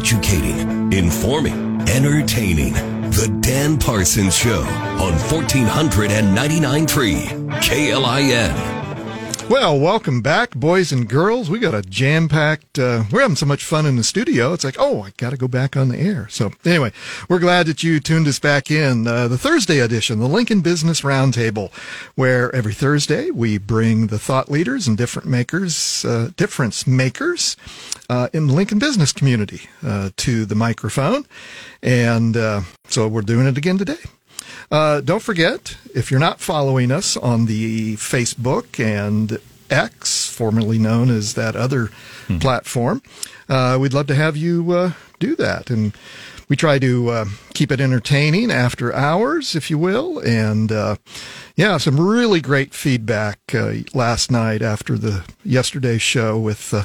Educating, 0.00 0.90
informing, 0.94 1.82
entertaining. 1.82 2.72
The 3.10 3.28
Dan 3.42 3.78
Parsons 3.78 4.34
Show 4.34 4.62
on 4.62 5.12
1499.3 5.12 7.60
KLIN. 7.60 8.79
Well, 9.50 9.80
welcome 9.80 10.22
back, 10.22 10.54
boys 10.54 10.92
and 10.92 11.08
girls. 11.08 11.50
We 11.50 11.58
got 11.58 11.74
a 11.74 11.82
jam 11.82 12.28
packed, 12.28 12.78
uh, 12.78 13.02
we're 13.10 13.22
having 13.22 13.34
so 13.34 13.46
much 13.46 13.64
fun 13.64 13.84
in 13.84 13.96
the 13.96 14.04
studio. 14.04 14.52
It's 14.52 14.62
like, 14.62 14.76
oh, 14.78 15.02
I 15.02 15.10
got 15.16 15.30
to 15.30 15.36
go 15.36 15.48
back 15.48 15.76
on 15.76 15.88
the 15.88 15.98
air. 15.98 16.28
So, 16.28 16.52
anyway, 16.64 16.92
we're 17.28 17.40
glad 17.40 17.66
that 17.66 17.82
you 17.82 17.98
tuned 17.98 18.28
us 18.28 18.38
back 18.38 18.70
in. 18.70 19.08
Uh, 19.08 19.26
the 19.26 19.36
Thursday 19.36 19.80
edition, 19.80 20.20
the 20.20 20.28
Lincoln 20.28 20.60
Business 20.60 21.00
Roundtable, 21.00 21.72
where 22.14 22.54
every 22.54 22.72
Thursday 22.72 23.32
we 23.32 23.58
bring 23.58 24.06
the 24.06 24.20
thought 24.20 24.52
leaders 24.52 24.86
and 24.86 24.96
different 24.96 25.26
makers, 25.26 26.04
uh, 26.04 26.30
difference 26.36 26.86
makers 26.86 27.56
uh, 28.08 28.28
in 28.32 28.46
the 28.46 28.52
Lincoln 28.52 28.78
business 28.78 29.12
community 29.12 29.62
uh, 29.84 30.10
to 30.18 30.44
the 30.44 30.54
microphone. 30.54 31.26
And 31.82 32.36
uh, 32.36 32.60
so 32.86 33.08
we're 33.08 33.22
doing 33.22 33.48
it 33.48 33.58
again 33.58 33.78
today. 33.78 33.98
Uh, 34.70 35.00
don't 35.00 35.22
forget, 35.22 35.76
if 35.94 36.10
you're 36.10 36.20
not 36.20 36.40
following 36.40 36.90
us 36.92 37.16
on 37.16 37.46
the 37.46 37.96
Facebook 37.96 38.78
and 38.84 39.38
X, 39.70 40.28
formerly 40.30 40.78
known 40.78 41.10
as 41.10 41.34
that 41.34 41.54
other 41.56 41.90
Hmm. 42.26 42.38
platform, 42.38 43.02
uh, 43.48 43.76
we'd 43.80 43.92
love 43.94 44.06
to 44.08 44.14
have 44.14 44.36
you 44.36 44.70
uh, 44.72 44.92
do 45.18 45.34
that. 45.36 45.70
And 45.70 45.92
we 46.50 46.56
try 46.56 46.80
to 46.80 47.08
uh, 47.10 47.24
keep 47.54 47.70
it 47.70 47.80
entertaining 47.80 48.50
after 48.50 48.92
hours, 48.92 49.54
if 49.54 49.70
you 49.70 49.78
will. 49.78 50.18
And 50.18 50.72
uh, 50.72 50.96
yeah, 51.54 51.76
some 51.78 51.98
really 51.98 52.40
great 52.40 52.74
feedback 52.74 53.38
uh, 53.54 53.74
last 53.94 54.32
night 54.32 54.60
after 54.60 54.98
the 54.98 55.24
yesterday's 55.44 56.02
show 56.02 56.36
with 56.38 56.74
uh, 56.74 56.84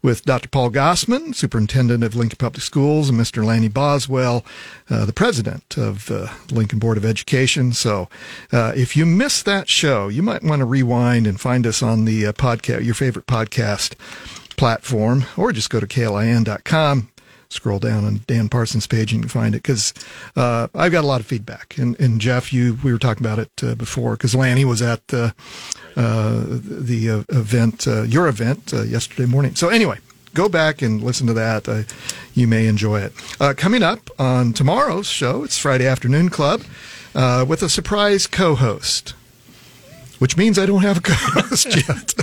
with 0.00 0.24
Dr. 0.24 0.48
Paul 0.48 0.70
Gausman, 0.70 1.34
superintendent 1.34 2.04
of 2.04 2.14
Lincoln 2.14 2.36
Public 2.36 2.62
Schools, 2.62 3.08
and 3.08 3.18
Mr. 3.18 3.44
Lanny 3.44 3.68
Boswell, 3.68 4.44
uh, 4.88 5.04
the 5.04 5.12
president 5.12 5.76
of 5.76 6.08
uh, 6.10 6.28
Lincoln 6.52 6.78
Board 6.78 6.96
of 6.96 7.04
Education. 7.04 7.72
So, 7.72 8.08
if 8.52 8.96
you 8.96 9.06
missed 9.06 9.44
that 9.46 9.68
show, 9.68 10.06
you 10.08 10.22
might 10.22 10.44
want 10.44 10.60
to 10.60 10.66
rewind 10.66 11.26
and 11.26 11.40
find 11.40 11.66
us 11.66 11.82
on 11.82 12.04
the 12.04 12.24
podcast, 12.34 12.84
your 12.84 12.94
favorite 12.94 13.26
podcast 13.26 13.94
platform, 14.56 15.24
or 15.36 15.50
just 15.50 15.70
go 15.70 15.80
to 15.80 15.86
klin.com 15.86 17.08
scroll 17.54 17.78
down 17.78 18.04
on 18.04 18.20
Dan 18.26 18.48
Parsons' 18.48 18.86
page 18.86 19.12
and 19.12 19.22
you 19.22 19.28
can 19.28 19.28
find 19.28 19.54
it 19.54 19.62
because 19.62 19.94
uh, 20.36 20.68
I've 20.74 20.92
got 20.92 21.04
a 21.04 21.06
lot 21.06 21.20
of 21.20 21.26
feedback. 21.26 21.78
And, 21.78 21.98
and 22.00 22.20
Jeff, 22.20 22.52
you 22.52 22.78
we 22.82 22.92
were 22.92 22.98
talking 22.98 23.24
about 23.24 23.38
it 23.38 23.52
uh, 23.62 23.74
before 23.74 24.12
because 24.12 24.34
Lanny 24.34 24.64
was 24.64 24.82
at 24.82 25.02
uh, 25.12 25.30
uh, 25.96 26.44
the 26.46 27.24
uh, 27.30 27.36
event, 27.36 27.86
uh, 27.86 28.02
your 28.02 28.28
event, 28.28 28.74
uh, 28.74 28.82
yesterday 28.82 29.26
morning. 29.26 29.54
So 29.54 29.68
anyway. 29.68 29.98
Go 30.34 30.48
back 30.48 30.82
and 30.82 31.00
listen 31.00 31.28
to 31.28 31.32
that. 31.34 31.68
Uh, 31.68 31.82
you 32.34 32.48
may 32.48 32.66
enjoy 32.66 32.98
it. 33.00 33.12
Uh, 33.40 33.54
coming 33.56 33.84
up 33.84 34.10
on 34.18 34.52
tomorrow's 34.52 35.06
show, 35.06 35.44
it's 35.44 35.58
Friday 35.58 35.86
Afternoon 35.86 36.28
Club 36.28 36.62
uh, 37.14 37.44
with 37.46 37.62
a 37.62 37.68
surprise 37.68 38.26
co 38.26 38.56
host, 38.56 39.14
which 40.18 40.36
means 40.36 40.58
I 40.58 40.66
don't 40.66 40.82
have 40.82 40.98
a 40.98 41.00
co 41.00 41.12
host 41.16 41.66
yet. 41.76 42.14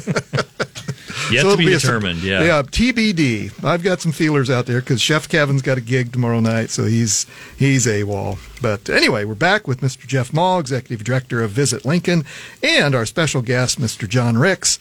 Yet 1.32 1.44
So 1.44 1.52
to 1.52 1.58
be 1.58 1.68
a 1.74 1.80
determined. 1.80 2.24
yeah. 2.24 2.44
Yeah, 2.44 2.62
TBD. 2.64 3.64
I've 3.64 3.84
got 3.84 4.02
some 4.02 4.12
feelers 4.12 4.50
out 4.50 4.66
there 4.66 4.82
because 4.82 5.02
Chef 5.02 5.30
Kevin's 5.30 5.62
got 5.62 5.78
a 5.78 5.82
gig 5.82 6.12
tomorrow 6.12 6.42
night, 6.42 6.70
so 6.72 6.84
he's 6.86 7.26
he's 7.58 7.86
AWOL. 7.86 8.38
But 8.62 8.90
anyway, 8.90 9.24
we're 9.24 9.36
back 9.36 9.66
with 9.66 9.80
Mr. 9.80 10.06
Jeff 10.06 10.34
Maul, 10.34 10.60
Executive 10.60 11.06
Director 11.06 11.42
of 11.42 11.52
Visit 11.52 11.86
Lincoln, 11.86 12.26
and 12.62 12.94
our 12.94 13.06
special 13.06 13.42
guest, 13.42 13.80
Mr. 13.80 14.10
John 14.10 14.38
Ricks, 14.38 14.78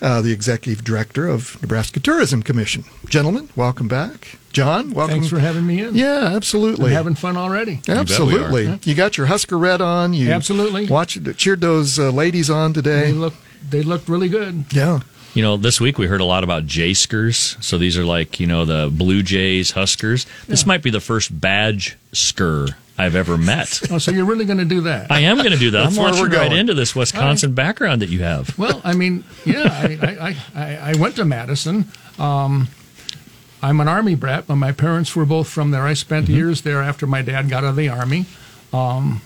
uh, 0.00 0.22
the 0.22 0.32
Executive 0.32 0.84
Director 0.84 1.26
of 1.28 1.60
Nebraska 1.60 2.00
Tourism 2.00 2.42
Commission. 2.42 2.84
Gentlemen, 3.06 3.50
welcome 3.54 3.88
back. 3.88 4.38
John, 4.52 4.90
welcome. 4.90 5.14
Thanks 5.14 5.28
for 5.28 5.38
having 5.38 5.66
me 5.66 5.80
in. 5.82 5.94
Yeah, 5.94 6.32
absolutely. 6.34 6.86
I'm 6.90 6.96
having 6.96 7.14
fun 7.14 7.36
already. 7.36 7.80
Absolutely. 7.88 8.80
You 8.82 8.94
got 8.94 9.16
your 9.16 9.26
Husker 9.26 9.56
red 9.56 9.80
on. 9.80 10.12
You 10.12 10.32
Absolutely. 10.32 10.86
Watched, 10.86 11.36
cheered 11.36 11.60
those 11.60 11.98
uh, 11.98 12.10
ladies 12.10 12.50
on 12.50 12.72
today. 12.72 12.90
They 12.90 13.06
today. 13.08 13.12
look 13.18 13.34
they 13.68 13.82
looked 13.82 14.08
really 14.08 14.28
good. 14.28 14.64
Yeah. 14.72 15.00
You 15.34 15.42
know, 15.42 15.56
this 15.56 15.80
week 15.80 15.98
we 15.98 16.06
heard 16.06 16.20
a 16.20 16.24
lot 16.24 16.42
about 16.42 16.66
Jayskers. 16.66 17.62
So 17.62 17.78
these 17.78 17.96
are 17.96 18.04
like, 18.04 18.40
you 18.40 18.46
know, 18.48 18.64
the 18.64 18.90
Blue 18.92 19.22
Jays, 19.22 19.70
Huskers. 19.72 20.26
This 20.48 20.66
might 20.66 20.82
be 20.82 20.90
the 20.90 21.00
first 21.00 21.40
badge 21.40 21.96
sker 22.12 22.66
I've 22.98 23.14
ever 23.14 23.38
met. 23.38 23.80
Oh, 23.92 23.98
so 23.98 24.10
you're 24.10 24.24
really 24.24 24.44
going 24.44 24.58
to 24.58 24.64
do 24.64 24.80
that? 24.82 25.10
I 25.10 25.20
am 25.20 25.36
going 25.36 25.52
to 25.52 25.56
do 25.58 25.70
that. 25.70 25.82
That's 25.84 25.96
I'm 25.96 26.02
where 26.02 26.12
we're 26.12 26.28
launching 26.28 26.38
right 26.38 26.52
into 26.52 26.74
this 26.74 26.96
Wisconsin 26.96 27.54
background 27.54 28.02
that 28.02 28.08
you 28.08 28.22
have. 28.24 28.58
well, 28.58 28.80
I 28.82 28.94
mean, 28.94 29.22
yeah, 29.46 29.68
I, 29.68 30.36
I, 30.54 30.60
I, 30.60 30.76
I 30.90 30.94
went 30.98 31.14
to 31.16 31.24
Madison. 31.24 31.86
Um, 32.18 32.68
I'm 33.62 33.80
an 33.80 33.88
Army 33.88 34.14
brat, 34.14 34.46
but 34.46 34.56
my 34.56 34.72
parents 34.72 35.14
were 35.14 35.26
both 35.26 35.48
from 35.48 35.70
there. 35.70 35.82
I 35.86 35.92
spent 35.94 36.28
years 36.28 36.62
there 36.62 36.80
after 36.82 37.06
my 37.06 37.20
dad 37.22 37.48
got 37.50 37.64
out 37.64 37.70
of 37.70 37.76
the 37.76 37.88
Army. 37.88 38.24
Um, 38.72 39.20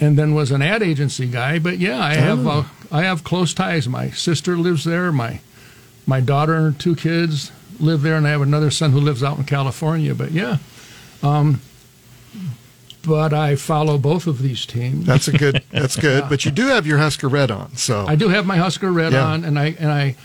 and 0.00 0.18
then 0.18 0.34
was 0.34 0.50
an 0.50 0.62
ad 0.62 0.82
agency 0.82 1.26
guy, 1.26 1.58
but 1.60 1.78
yeah, 1.78 2.00
I 2.00 2.14
have 2.14 2.46
uh, 2.46 2.64
I 2.90 3.02
have 3.04 3.22
close 3.22 3.54
ties. 3.54 3.88
My 3.88 4.10
sister 4.10 4.56
lives 4.56 4.82
there. 4.84 5.12
My 5.12 5.40
my 6.06 6.20
daughter 6.20 6.54
and 6.66 6.78
two 6.78 6.96
kids 6.96 7.52
live 7.78 8.02
there, 8.02 8.16
and 8.16 8.26
I 8.26 8.30
have 8.30 8.42
another 8.42 8.70
son 8.72 8.90
who 8.90 8.98
lives 9.00 9.22
out 9.22 9.38
in 9.38 9.44
California. 9.44 10.12
But 10.14 10.32
yeah, 10.32 10.56
um, 11.22 11.60
but 13.06 13.32
I 13.32 13.54
follow 13.54 13.96
both 13.96 14.26
of 14.26 14.40
these 14.42 14.66
teams. 14.66 15.06
That's 15.06 15.28
a 15.28 15.32
good. 15.38 15.62
That's 15.70 15.94
good. 16.00 16.24
But 16.28 16.44
you 16.44 16.50
do 16.50 16.66
have 16.66 16.84
your 16.86 16.98
Husker 16.98 17.28
red 17.28 17.52
on, 17.52 17.76
so 17.76 18.04
I 18.06 18.16
do 18.16 18.28
have 18.28 18.44
my 18.44 18.56
Husker 18.56 18.90
red 18.92 19.12
Yeah. 19.12 19.24
on, 19.24 19.44
and 19.44 19.56
I 19.58 19.76
and 19.78 19.90
I. 19.90 20.16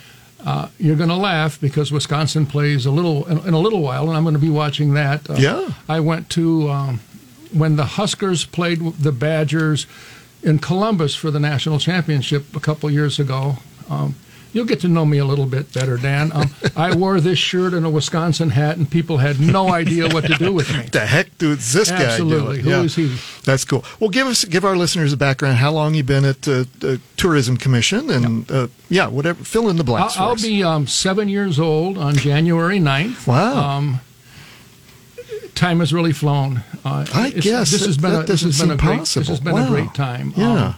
Uh, 0.46 0.70
you're 0.78 0.96
going 0.96 1.10
to 1.10 1.16
laugh 1.16 1.60
because 1.60 1.92
Wisconsin 1.92 2.46
plays 2.46 2.86
a 2.86 2.92
little 2.92 3.26
in, 3.28 3.40
in 3.48 3.54
a 3.54 3.60
little 3.60 3.82
while, 3.82 4.08
and 4.08 4.16
I'm 4.16 4.24
going 4.24 4.36
to 4.36 4.40
be 4.42 4.50
watching 4.50 4.94
that. 4.94 5.30
Uh, 5.30 5.36
Yeah. 5.38 5.70
I 5.90 6.00
went 6.00 6.30
to 6.32 6.70
um, 6.70 7.00
when 7.52 7.76
the 7.76 7.86
Huskers 7.86 8.46
played 8.46 8.80
the 8.80 9.12
Badgers 9.12 9.88
in 10.44 10.60
Columbus 10.60 11.16
for 11.16 11.32
the 11.32 11.40
national 11.40 11.80
championship 11.80 12.56
a 12.56 12.60
couple 12.60 12.90
years 12.92 13.20
ago. 13.20 13.58
Um, 13.90 14.16
you'll 14.58 14.66
get 14.66 14.80
to 14.82 14.88
know 14.88 15.06
me 15.06 15.20
a 15.20 15.26
little 15.26 15.46
bit 15.46 15.72
better, 15.72 15.98
Dan. 15.98 16.32
Um, 16.34 16.50
I 16.76 16.96
wore 16.96 17.22
this 17.22 17.38
shirt 17.38 17.74
and 17.76 17.86
a 17.86 17.90
Wisconsin 17.90 18.50
hat, 18.50 18.76
and 18.78 18.90
people 18.90 19.18
had 19.18 19.40
no 19.40 19.72
idea 19.72 20.10
what 20.10 20.26
to 20.26 20.34
do 20.34 20.52
with 20.52 20.68
me. 20.74 20.80
What 20.80 20.92
the 20.92 21.06
heck 21.06 21.38
does 21.38 21.72
this 21.74 21.92
guy 21.92 21.98
do? 21.98 22.04
Absolutely. 22.04 22.62
Who 22.62 22.72
is 22.72 22.96
he? 22.96 23.16
That's 23.46 23.64
cool. 23.64 23.86
Well, 24.00 24.10
give 24.10 24.26
us 24.26 24.44
give 24.46 24.66
our 24.66 24.76
listeners 24.76 25.14
a 25.14 25.18
background. 25.18 25.58
How 25.58 25.72
long 25.72 25.94
you 25.94 26.04
been 26.04 26.26
at 26.26 26.48
uh, 26.48 26.66
the 26.80 27.00
Tourism 27.18 27.56
Commission, 27.58 28.10
and 28.10 28.52
uh, 28.52 28.68
yeah, 28.90 29.08
whatever. 29.08 29.44
Fill 29.44 29.70
in 29.70 29.76
the 29.76 29.84
I'll, 29.84 29.86
blanks. 29.86 30.18
I'll 30.18 30.32
us. 30.32 30.42
be 30.42 30.64
um, 30.64 30.88
seven 30.88 31.30
years 31.30 31.60
old 31.60 31.98
on 32.00 32.16
January 32.16 32.80
9th. 32.80 33.28
Wow. 33.28 33.78
Um, 33.78 34.00
time 35.56 35.80
has 35.80 35.94
really 35.94 36.14
flown. 36.14 36.64
Uh, 36.84 37.06
I 37.14 37.30
guess 37.30 37.72
this 37.72 37.86
has 37.86 37.98
been 37.98 38.16
a, 38.16 38.24
this 38.24 38.42
has 38.42 38.60
been 38.60 38.72
a 38.72 38.78
great 38.78 39.00
this 39.02 39.28
has 39.28 39.40
been 39.40 39.54
Wow. 39.54 39.66
a 39.66 39.70
great 39.70 39.94
time. 39.94 40.34
Yeah. 40.36 40.66
Um, 40.66 40.76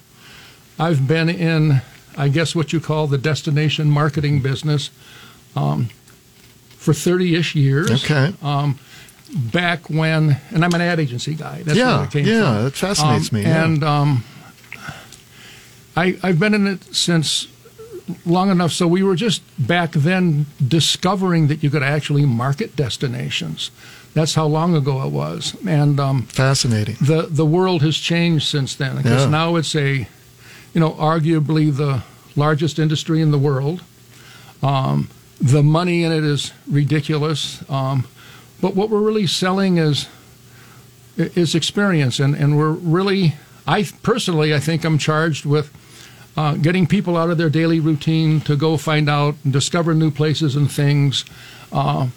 I've 0.79 1.07
been 1.07 1.27
in, 1.29 1.81
I 2.19 2.27
guess, 2.29 2.53
what 2.55 2.71
you 2.73 2.79
call 2.79 3.07
the 3.07 3.17
destination 3.17 3.89
marketing 3.89 4.41
business 4.41 4.91
um, 5.55 5.89
for 6.77 6.93
thirty-ish 6.93 7.55
years. 7.55 7.89
Okay. 8.03 8.33
Um, 8.41 8.77
back 9.53 9.89
when, 9.89 10.37
and 10.53 10.65
I'm 10.65 10.73
an 10.73 10.81
ad 10.81 10.99
agency 10.99 11.33
guy. 11.35 11.61
That's 11.63 11.77
Yeah, 11.77 11.97
where 11.97 12.05
it 12.05 12.11
came 12.11 12.25
yeah, 12.25 12.57
from. 12.57 12.67
it 12.67 12.73
fascinates 12.73 13.31
me, 13.31 13.41
yeah. 13.43 13.63
And 13.63 13.83
um, 13.83 14.23
I, 15.95 16.17
I've 16.23 16.39
been 16.39 16.53
in 16.53 16.67
it 16.67 16.83
since 16.95 17.47
long 18.25 18.49
enough. 18.49 18.71
So 18.71 18.87
we 18.87 19.03
were 19.03 19.15
just 19.15 19.41
back 19.59 19.91
then 19.91 20.45
discovering 20.65 21.47
that 21.47 21.63
you 21.63 21.69
could 21.69 21.83
actually 21.83 22.25
market 22.25 22.75
destinations. 22.75 23.71
That's 24.13 24.33
how 24.33 24.47
long 24.47 24.75
ago 24.75 25.03
it 25.05 25.11
was. 25.11 25.55
And 25.67 25.99
um, 25.99 26.23
Fascinating. 26.23 26.95
the 26.99 27.27
the 27.29 27.45
world 27.45 27.81
has 27.83 27.97
changed 27.97 28.47
since 28.47 28.75
then 28.75 28.97
because 28.97 29.23
Yeah. 29.25 29.29
now 29.29 29.55
it's 29.57 29.75
a, 29.75 30.07
you 30.73 30.81
know, 30.81 30.91
arguably 30.91 31.75
the 31.75 32.03
largest 32.35 32.79
industry 32.79 33.21
in 33.21 33.31
the 33.31 33.37
world. 33.37 33.83
Um, 34.61 35.09
the 35.41 35.63
money 35.63 36.03
in 36.03 36.11
it 36.11 36.23
is 36.23 36.53
ridiculous. 36.69 37.63
Um, 37.69 38.07
but 38.61 38.75
what 38.75 38.89
we're 38.89 39.01
really 39.01 39.27
selling 39.27 39.77
is 39.77 40.07
is 41.17 41.55
experience, 41.55 42.19
and 42.19 42.35
and 42.35 42.57
we're 42.57 42.71
really, 42.71 43.35
I 43.67 43.87
personally, 44.03 44.53
I 44.53 44.59
think 44.59 44.83
I'm 44.83 44.97
charged 44.97 45.45
with. 45.45 45.75
Uh, 46.37 46.55
getting 46.55 46.87
people 46.87 47.17
out 47.17 47.29
of 47.29 47.37
their 47.37 47.49
daily 47.49 47.81
routine 47.81 48.39
to 48.39 48.55
go 48.55 48.77
find 48.77 49.09
out 49.09 49.35
and 49.43 49.51
discover 49.51 49.93
new 49.93 50.09
places 50.09 50.55
and 50.55 50.71
things, 50.71 51.25
uh, 51.73 52.07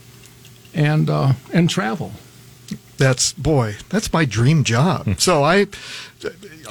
and 0.74 1.10
uh, 1.10 1.32
and 1.52 1.68
travel. 1.68 2.12
That's 3.02 3.32
boy, 3.32 3.76
that's 3.88 4.12
my 4.12 4.24
dream 4.24 4.62
job. 4.62 5.04
Hmm. 5.04 5.12
so 5.18 5.42
I, 5.42 5.66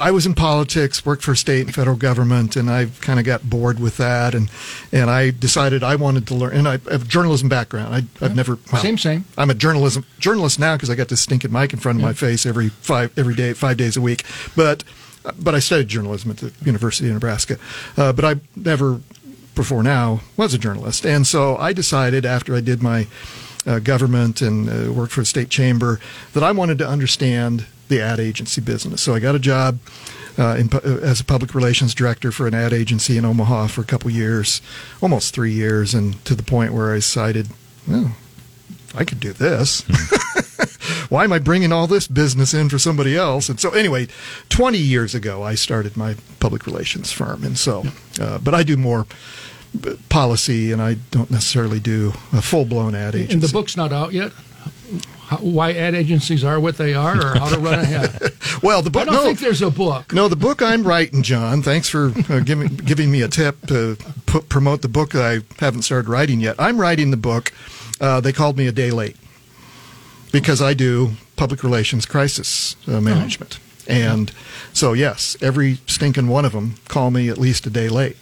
I 0.00 0.10
was 0.10 0.24
in 0.24 0.32
politics, 0.34 1.04
worked 1.04 1.22
for 1.22 1.34
state 1.34 1.66
and 1.66 1.74
federal 1.74 1.96
government, 1.96 2.56
and 2.56 2.70
I 2.70 2.86
kind 3.02 3.18
of 3.20 3.26
got 3.26 3.48
bored 3.48 3.78
with 3.78 3.98
that, 3.98 4.34
and 4.34 4.50
and 4.92 5.10
I 5.10 5.30
decided 5.30 5.82
I 5.82 5.96
wanted 5.96 6.26
to 6.28 6.34
learn. 6.34 6.54
And 6.54 6.68
I 6.68 6.72
have 6.90 7.02
a 7.02 7.06
journalism 7.06 7.48
background. 7.50 7.94
I, 7.94 8.24
I've 8.24 8.34
never 8.34 8.58
well, 8.72 8.80
Same, 8.80 8.96
same. 8.96 9.26
I'm 9.36 9.50
a 9.50 9.54
journalism 9.54 10.06
journalist 10.18 10.58
now 10.58 10.76
because 10.76 10.88
I 10.88 10.94
got 10.94 11.08
this 11.08 11.20
stinking 11.20 11.52
mic 11.52 11.74
in 11.74 11.78
front 11.78 11.98
of 11.98 12.02
my 12.02 12.14
face 12.14 12.46
every 12.46 12.70
five 12.70 13.16
every 13.18 13.34
day, 13.34 13.52
five 13.52 13.76
days 13.76 13.96
a 13.96 14.00
week. 14.00 14.24
But 14.56 14.84
but 15.38 15.54
I 15.54 15.58
studied 15.58 15.88
journalism 15.88 16.30
at 16.30 16.38
the 16.38 16.52
University 16.64 17.08
of 17.08 17.14
Nebraska. 17.14 17.58
Uh, 17.96 18.12
but 18.12 18.24
I 18.24 18.36
never 18.56 19.00
before 19.54 19.82
now 19.82 20.22
was 20.38 20.54
a 20.54 20.58
journalist, 20.58 21.04
and 21.04 21.26
so 21.26 21.56
I 21.58 21.74
decided 21.74 22.24
after 22.24 22.56
I 22.56 22.60
did 22.60 22.82
my 22.82 23.06
uh, 23.66 23.78
government 23.78 24.42
and 24.42 24.68
uh, 24.68 24.92
worked 24.92 25.12
for 25.12 25.20
a 25.20 25.26
state 25.26 25.50
chamber 25.50 26.00
that 26.32 26.42
I 26.42 26.52
wanted 26.52 26.78
to 26.78 26.88
understand 26.88 27.66
the 27.88 28.00
ad 28.00 28.20
agency 28.20 28.60
business. 28.60 29.02
So 29.02 29.14
I 29.14 29.20
got 29.20 29.34
a 29.34 29.38
job 29.38 29.78
uh, 30.38 30.56
in, 30.58 30.70
uh, 30.72 30.80
as 31.02 31.20
a 31.20 31.24
public 31.24 31.54
relations 31.54 31.94
director 31.94 32.32
for 32.32 32.46
an 32.46 32.54
ad 32.54 32.72
agency 32.72 33.18
in 33.18 33.24
Omaha 33.24 33.66
for 33.66 33.82
a 33.82 33.84
couple 33.84 34.10
years, 34.10 34.62
almost 35.02 35.34
three 35.34 35.52
years, 35.52 35.94
and 35.94 36.22
to 36.24 36.34
the 36.34 36.42
point 36.42 36.72
where 36.72 36.92
I 36.92 36.96
decided, 36.96 37.48
well, 37.86 38.16
I 38.94 39.04
could 39.04 39.20
do 39.20 39.32
this. 39.32 39.82
Why 41.08 41.24
am 41.24 41.32
I 41.32 41.38
bringing 41.38 41.72
all 41.72 41.86
this 41.86 42.08
business 42.08 42.54
in 42.54 42.68
for 42.68 42.78
somebody 42.78 43.16
else? 43.16 43.48
And 43.48 43.60
so, 43.60 43.70
anyway, 43.70 44.08
20 44.48 44.78
years 44.78 45.14
ago, 45.14 45.42
I 45.42 45.54
started 45.54 45.96
my 45.96 46.16
public 46.40 46.66
relations 46.66 47.12
firm. 47.12 47.44
And 47.44 47.58
so, 47.58 47.84
uh, 48.20 48.38
but 48.38 48.54
I 48.54 48.62
do 48.62 48.76
more 48.76 49.06
policy 50.08 50.72
and 50.72 50.82
I 50.82 50.94
don't 51.10 51.30
necessarily 51.30 51.80
do 51.80 52.12
a 52.32 52.42
full 52.42 52.64
blown 52.64 52.94
ad 52.94 53.14
agency. 53.14 53.34
And 53.34 53.42
the 53.42 53.52
book's 53.52 53.76
not 53.76 53.92
out 53.92 54.12
yet. 54.12 54.32
How, 55.26 55.38
why 55.38 55.72
ad 55.72 55.94
agencies 55.94 56.44
are 56.44 56.60
what 56.60 56.76
they 56.76 56.92
are, 56.92 57.16
or 57.16 57.38
how 57.38 57.48
to 57.48 57.58
run 57.58 57.80
a 57.80 58.30
Well, 58.62 58.82
the 58.82 58.90
book. 58.90 59.02
I 59.02 59.04
don't 59.06 59.14
no. 59.14 59.22
think 59.24 59.38
there's 59.38 59.62
a 59.62 59.70
book. 59.70 60.12
No, 60.12 60.28
the 60.28 60.36
book 60.36 60.60
I'm 60.60 60.82
writing, 60.84 61.22
John. 61.22 61.62
Thanks 61.62 61.88
for 61.88 62.12
uh, 62.28 62.40
giving 62.40 62.68
giving 62.68 63.10
me 63.10 63.22
a 63.22 63.28
tip 63.28 63.66
to 63.68 63.96
put, 64.26 64.48
promote 64.50 64.82
the 64.82 64.88
book 64.88 65.10
that 65.12 65.22
I 65.24 65.64
haven't 65.64 65.82
started 65.82 66.08
writing 66.10 66.40
yet. 66.40 66.56
I'm 66.58 66.78
writing 66.78 67.10
the 67.10 67.16
book. 67.16 67.52
Uh, 68.00 68.20
they 68.20 68.32
called 68.32 68.58
me 68.58 68.66
a 68.66 68.72
day 68.72 68.90
late 68.90 69.16
because 70.32 70.60
I 70.60 70.74
do 70.74 71.12
public 71.36 71.64
relations 71.64 72.04
crisis 72.04 72.76
uh, 72.86 73.00
management, 73.00 73.58
and 73.88 74.30
so 74.74 74.92
yes, 74.92 75.36
every 75.40 75.78
stinking 75.86 76.28
one 76.28 76.44
of 76.44 76.52
them 76.52 76.74
call 76.88 77.10
me 77.10 77.30
at 77.30 77.38
least 77.38 77.66
a 77.66 77.70
day 77.70 77.88
late. 77.88 78.16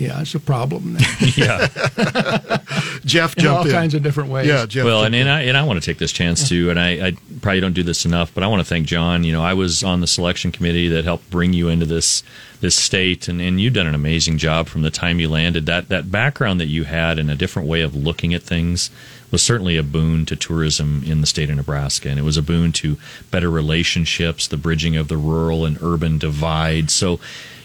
Yeah, 0.00 0.20
it's 0.22 0.34
a 0.34 0.40
problem 0.40 0.96
Yeah. 1.36 1.68
Jeff, 3.04 3.36
in 3.36 3.46
all 3.46 3.64
in. 3.66 3.70
kinds 3.70 3.94
of 3.94 4.02
different 4.02 4.30
ways. 4.30 4.46
yeah, 4.46 4.66
Jeff. 4.66 4.84
well, 4.84 5.04
and, 5.04 5.14
and 5.14 5.28
I 5.28 5.42
and 5.42 5.56
I 5.56 5.62
want 5.62 5.82
to 5.82 5.84
take 5.84 5.98
this 5.98 6.12
chance 6.12 6.48
to, 6.48 6.70
and 6.70 6.78
I, 6.78 7.08
I 7.08 7.12
probably 7.40 7.60
don't 7.60 7.72
do 7.72 7.82
this 7.82 8.04
enough, 8.04 8.32
but 8.34 8.42
I 8.42 8.46
want 8.46 8.60
to 8.60 8.64
thank 8.68 8.86
John. 8.86 9.24
You 9.24 9.32
know, 9.32 9.42
I 9.42 9.54
was 9.54 9.82
on 9.82 10.00
the 10.00 10.06
selection 10.06 10.52
committee 10.52 10.88
that 10.88 11.04
helped 11.04 11.30
bring 11.30 11.52
you 11.52 11.68
into 11.68 11.86
this 11.86 12.22
this 12.60 12.74
state, 12.74 13.28
and, 13.28 13.40
and 13.40 13.60
you've 13.60 13.74
done 13.74 13.86
an 13.86 13.94
amazing 13.94 14.38
job 14.38 14.68
from 14.68 14.82
the 14.82 14.90
time 14.90 15.20
you 15.20 15.28
landed. 15.28 15.66
That 15.66 15.88
that 15.88 16.10
background 16.10 16.60
that 16.60 16.66
you 16.68 16.84
had 16.84 17.18
and 17.18 17.30
a 17.30 17.34
different 17.36 17.68
way 17.68 17.80
of 17.82 17.94
looking 17.94 18.34
at 18.34 18.42
things 18.42 18.90
was 19.30 19.42
certainly 19.42 19.76
a 19.76 19.82
boon 19.82 20.26
to 20.26 20.34
tourism 20.36 21.02
in 21.06 21.20
the 21.20 21.26
state 21.26 21.50
of 21.50 21.56
Nebraska, 21.56 22.08
and 22.08 22.18
it 22.18 22.22
was 22.22 22.36
a 22.36 22.42
boon 22.42 22.72
to 22.72 22.98
better 23.30 23.50
relationships, 23.50 24.46
the 24.48 24.56
bridging 24.56 24.96
of 24.96 25.08
the 25.08 25.16
rural 25.16 25.64
and 25.64 25.78
urban 25.82 26.18
divide. 26.18 26.90
So 26.90 27.20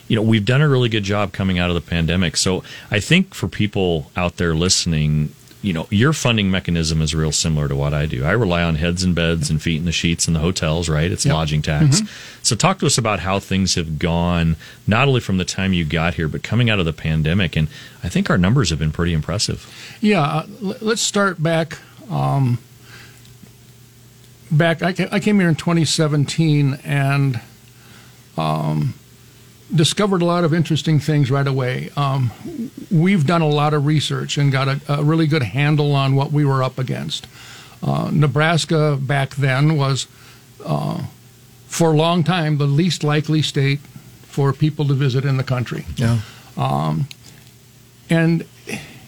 you 0.07 0.15
know, 0.15 0.21
we've 0.21 0.45
done 0.45 0.61
a 0.61 0.67
really 0.69 0.89
good 0.89 1.03
job 1.03 1.33
coming 1.33 1.57
out 1.59 1.69
of 1.69 1.75
the 1.75 1.81
pandemic. 1.81 2.37
So 2.37 2.63
I 2.91 2.99
think 2.99 3.33
for 3.33 3.47
people 3.47 4.11
out 4.15 4.37
there 4.37 4.53
listening, 4.53 5.33
you 5.61 5.73
know, 5.73 5.87
your 5.89 6.13
funding 6.13 6.51
mechanism 6.51 7.01
is 7.01 7.15
real 7.15 7.31
similar 7.31 7.67
to 7.67 7.75
what 7.75 7.91
I 7.91 8.05
do. 8.05 8.23
I 8.23 8.31
rely 8.33 8.61
on 8.61 8.75
heads 8.75 9.03
and 9.03 9.15
beds 9.15 9.49
and 9.49 9.59
feet 9.59 9.77
in 9.77 9.85
the 9.85 9.91
sheets 9.91 10.27
in 10.27 10.35
the 10.35 10.39
hotels, 10.39 10.87
right? 10.89 11.11
It's 11.11 11.25
lodging 11.25 11.63
tax. 11.63 12.01
So 12.43 12.55
talk 12.55 12.77
to 12.79 12.85
us 12.85 12.99
about 12.99 13.21
how 13.21 13.39
things 13.39 13.73
have 13.73 13.97
gone, 13.97 14.57
not 14.85 15.07
only 15.07 15.21
from 15.21 15.37
the 15.37 15.45
time 15.45 15.73
you 15.73 15.83
got 15.83 16.13
here, 16.13 16.27
but 16.27 16.43
coming 16.43 16.69
out 16.69 16.77
of 16.77 16.85
the 16.85 16.93
pandemic. 16.93 17.55
And 17.55 17.67
I 18.03 18.09
think 18.09 18.29
our 18.29 18.37
numbers 18.37 18.69
have 18.69 18.77
been 18.77 18.91
pretty 18.91 19.13
impressive. 19.13 19.65
Yeah, 20.01 20.21
uh, 20.21 20.45
l- 20.63 20.75
let's 20.81 21.01
start 21.01 21.41
back. 21.41 21.79
Um, 22.11 22.59
back, 24.51 24.83
I 24.83 24.93
came 24.93 25.39
here 25.39 25.49
in 25.49 25.55
2017 25.55 26.79
and 26.83 27.41
um, 28.37 28.93
discovered 29.73 30.21
a 30.21 30.25
lot 30.25 30.43
of 30.43 30.53
interesting 30.53 30.99
things 30.99 31.31
right 31.31 31.47
away. 31.47 31.89
Um, 31.95 32.31
we've 32.91 33.25
done 33.25 33.41
a 33.41 33.47
lot 33.49 33.73
of 33.73 33.85
research 33.85 34.37
and 34.37 34.51
got 34.51 34.67
a, 34.67 34.79
a 34.87 35.03
really 35.03 35.27
good 35.27 35.43
handle 35.43 35.93
on 35.95 36.15
what 36.15 36.31
we 36.31 36.45
were 36.45 36.61
up 36.63 36.77
against. 36.77 37.27
Uh, 37.81 38.09
Nebraska 38.11 38.97
back 39.01 39.35
then 39.35 39.75
was, 39.77 40.07
uh, 40.65 41.03
for 41.67 41.93
a 41.93 41.95
long 41.95 42.23
time, 42.23 42.57
the 42.57 42.67
least 42.67 43.03
likely 43.03 43.41
state 43.41 43.79
for 44.23 44.53
people 44.53 44.85
to 44.87 44.93
visit 44.93 45.25
in 45.25 45.37
the 45.37 45.43
country 45.43 45.85
yeah. 45.95 46.19
and 48.09 48.45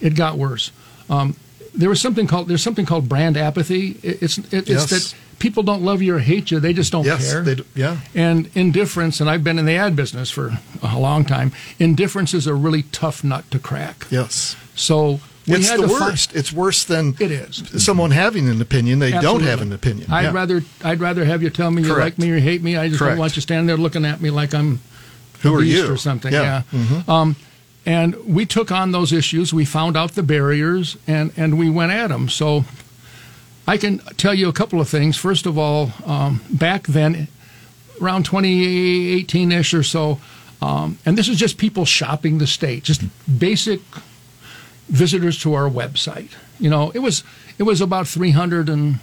it 0.02 0.16
got 0.16 0.38
worse. 0.38 0.72
Um, 1.10 1.36
there 1.74 1.90
was 1.90 2.02
something 2.02 2.28
called 2.28 2.48
there's 2.48 2.64
something 2.64 2.86
called 2.86 3.08
brand 3.08 3.38
apathy. 3.38 4.00
It, 4.02 4.24
it's 4.24 4.38
it, 4.38 4.68
Yes. 4.68 4.92
it's 4.92 5.12
that 5.12 5.18
people 5.40 5.64
don't 5.64 5.82
love 5.84 6.02
you 6.02 6.16
or 6.16 6.20
hate 6.20 6.52
you; 6.52 6.60
they 6.60 6.74
just 6.74 6.92
don't 6.92 7.06
Yes, 7.06 7.32
care. 7.32 7.42
they 7.44 7.56
do- 7.56 7.66
yeah. 7.76 7.98
And 8.16 8.50
indifference, 8.56 9.20
and 9.22 9.30
I've 9.30 9.44
been 9.44 9.60
in 9.60 9.66
the 9.66 9.76
ad 9.76 9.96
business 9.96 10.30
for 10.30 10.58
a 10.82 10.98
long 11.00 11.26
time. 11.26 11.52
Indifference 11.80 12.34
is 12.34 12.48
a 12.48 12.54
really 12.54 12.84
tough 12.84 13.24
nut 13.24 13.50
to 13.52 13.60
crack. 13.60 14.06
Yes. 14.10 14.56
So 14.76 15.20
we 15.48 15.56
it's 15.56 15.70
had 15.70 15.80
the 15.80 15.88
worst. 15.88 16.36
it's 16.36 16.52
worse 16.52 16.84
than 16.84 17.16
It 17.20 17.32
is. 17.32 17.64
someone 17.84 18.12
having 18.12 18.50
an 18.50 18.62
opinion. 18.62 19.00
They 19.00 19.12
don't 19.12 19.44
have 19.44 19.62
an 19.62 19.72
opinion. 19.74 20.12
I'd 20.12 20.24
Yeah. 20.26 20.32
rather 20.34 20.64
I'd 20.84 21.00
rather 21.00 21.24
have 21.26 21.42
you 21.42 21.50
tell 21.50 21.72
me 21.72 21.84
you 21.84 21.96
like 21.96 22.18
me 22.18 22.30
or 22.32 22.40
hate 22.40 22.62
me. 22.62 22.76
I 22.78 22.88
just 22.90 23.00
Correct. 23.00 23.12
don't 23.14 23.20
want 23.20 23.36
you 23.36 23.42
standing 23.42 23.68
there 23.68 23.78
looking 23.78 24.06
at 24.06 24.22
me 24.22 24.30
like 24.30 24.54
I'm 24.54 24.80
Who 25.44 25.56
are 25.56 25.64
you? 25.64 25.92
or 25.92 25.98
something. 25.98 26.34
Yeah. 26.34 26.64
Yeah. 26.72 27.02
Um, 27.08 27.36
and 27.86 28.16
we 28.26 28.46
took 28.46 28.72
on 28.72 28.92
those 28.92 29.14
issues. 29.14 29.54
We 29.54 29.64
found 29.64 29.96
out 29.96 30.16
the 30.16 30.24
barriers, 30.24 30.98
and 31.08 31.32
and 31.38 31.58
we 31.58 31.70
went 31.70 31.92
at 31.94 32.08
them. 32.10 32.28
So 32.28 32.66
I 33.68 33.78
can 33.78 34.00
tell 34.16 34.34
you 34.34 34.48
a 34.48 34.54
couple 34.54 34.80
of 34.80 34.88
things. 34.88 35.18
First 35.18 35.46
of 35.46 35.58
all, 35.58 35.92
um, 36.06 36.42
back 36.50 36.88
then, 36.88 37.28
around 38.02 38.24
2018 38.24 39.52
ish 39.52 39.74
or 39.74 39.84
so, 39.84 40.20
um, 40.62 40.98
and 41.06 41.18
this 41.18 41.28
is 41.28 41.38
just 41.38 41.58
people 41.58 41.84
shopping 41.84 42.38
the 42.38 42.48
state, 42.48 42.84
just 42.84 43.02
basic 43.38 43.82
visitors 44.88 45.38
to 45.42 45.54
our 45.54 45.70
website. 45.70 46.32
You 46.60 46.70
know, 46.70 46.92
it 46.92 47.00
was 47.00 47.24
it 47.58 47.64
was 47.64 47.82
about 47.82 48.08
300 48.08 48.70
and 48.70 49.00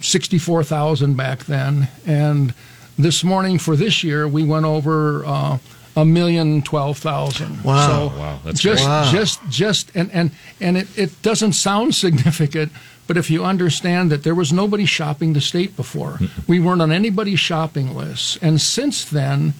64,000 0.00 1.16
back 1.16 1.44
then. 1.44 1.88
And 2.06 2.54
this 2.96 3.24
morning 3.24 3.58
for 3.58 3.74
this 3.74 4.04
year, 4.04 4.28
we 4.28 4.44
went 4.44 4.64
over 4.64 5.24
uh, 5.26 5.58
a 6.00 6.04
million 6.04 6.62
twelve 6.62 6.98
thousand. 6.98 7.62
Wow. 7.64 7.86
So 7.88 8.18
Wow, 8.18 8.38
that's 8.44 8.60
just, 8.60 8.84
great. 8.84 8.90
Wow. 8.90 9.10
just, 9.10 9.40
just, 9.50 9.90
and 9.96 10.10
and 10.12 10.30
and 10.60 10.76
it, 10.76 10.98
it 10.98 11.22
doesn't 11.22 11.54
sound 11.54 11.94
significant, 11.94 12.70
but 13.06 13.16
if 13.16 13.30
you 13.30 13.44
understand 13.44 14.10
that 14.12 14.22
there 14.22 14.34
was 14.34 14.52
nobody 14.52 14.84
shopping 14.86 15.32
the 15.32 15.40
state 15.40 15.76
before, 15.76 16.18
we 16.46 16.60
weren't 16.60 16.82
on 16.82 16.92
anybody's 16.92 17.40
shopping 17.40 17.94
list, 17.96 18.38
and 18.42 18.60
since 18.60 19.04
then, 19.04 19.54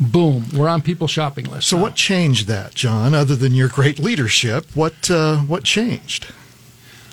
boom, 0.00 0.44
we're 0.54 0.68
on 0.68 0.82
people's 0.82 1.12
shopping 1.12 1.44
lists. 1.46 1.70
So 1.70 1.76
now. 1.76 1.82
what 1.84 1.94
changed 1.94 2.48
that, 2.48 2.74
John? 2.74 3.14
Other 3.14 3.36
than 3.36 3.54
your 3.54 3.68
great 3.68 3.98
leadership, 3.98 4.66
what 4.74 5.10
uh, 5.10 5.38
what 5.38 5.62
changed? 5.64 6.26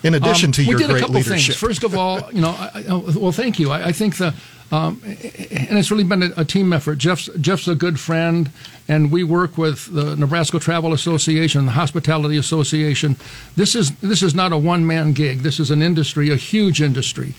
In 0.03 0.15
addition 0.15 0.47
Um, 0.49 0.51
to 0.53 0.63
your 0.63 0.75
we 0.77 0.83
did 0.83 0.89
great 0.89 0.97
a 0.97 0.99
couple 1.01 1.15
leadership, 1.15 1.55
things. 1.55 1.57
First 1.57 1.83
of 1.85 1.95
all, 1.95 2.29
you 2.33 2.41
know, 2.41 2.49
I, 2.49 2.83
I, 2.89 2.93
well, 3.15 3.31
thank 3.31 3.57
you. 3.57 3.71
I, 3.71 3.85
I 3.87 3.91
think 3.93 4.17
the, 4.17 4.33
um, 4.73 4.99
and 5.03 5.77
it's 5.77 5.91
really 5.91 6.03
been 6.03 6.23
a, 6.23 6.31
a 6.37 6.45
team 6.45 6.73
effort. 6.73 6.97
Jeff's 6.97 7.29
Jeff's 7.39 7.67
a 7.67 7.75
good 7.75 7.99
friend, 7.99 8.49
and 8.87 9.11
we 9.11 9.23
work 9.23 9.55
with 9.55 9.93
the 9.93 10.15
Nebraska 10.15 10.59
Travel 10.59 10.93
Association, 10.93 11.67
the 11.67 11.73
Hospitality 11.73 12.37
Association. 12.37 13.15
This 13.55 13.75
is 13.75 13.91
this 13.97 14.23
is 14.23 14.33
not 14.33 14.51
a 14.51 14.57
one 14.57 14.87
man 14.87 15.13
gig. 15.13 15.39
This 15.39 15.59
is 15.59 15.69
an 15.69 15.83
industry, 15.83 16.31
a 16.31 16.35
huge 16.35 16.81
industry, 16.81 17.35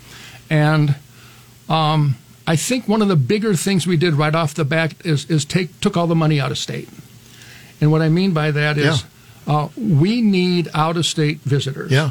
and. 0.48 0.96
Um, 1.68 2.16
I 2.46 2.56
think 2.56 2.86
one 2.86 3.00
of 3.00 3.08
the 3.08 3.16
bigger 3.16 3.54
things 3.54 3.86
we 3.86 3.96
did 3.96 4.12
right 4.12 4.34
off 4.34 4.52
the 4.52 4.66
bat 4.66 4.92
is, 5.02 5.24
is 5.30 5.46
take 5.46 5.80
took 5.80 5.96
all 5.96 6.06
the 6.06 6.14
money 6.14 6.38
out 6.38 6.50
of 6.50 6.58
state, 6.58 6.90
and 7.80 7.90
what 7.90 8.02
I 8.02 8.10
mean 8.10 8.34
by 8.34 8.50
that 8.50 8.76
is 8.76 9.04
uh, 9.46 9.68
we 9.78 10.20
need 10.20 10.68
out 10.74 10.98
of 10.98 11.06
state 11.06 11.38
visitors 11.38 11.90
yeah, 11.90 12.10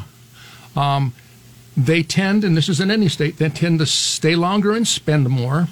they 1.75 2.03
tend, 2.03 2.43
and 2.43 2.55
this 2.55 2.69
is 2.69 2.79
in 2.79 2.91
any 2.91 3.07
state, 3.09 3.37
they 3.37 3.49
tend 3.49 3.79
to 3.79 3.85
stay 3.85 4.35
longer 4.35 4.73
and 4.73 4.87
spend 4.87 5.29
more. 5.29 5.67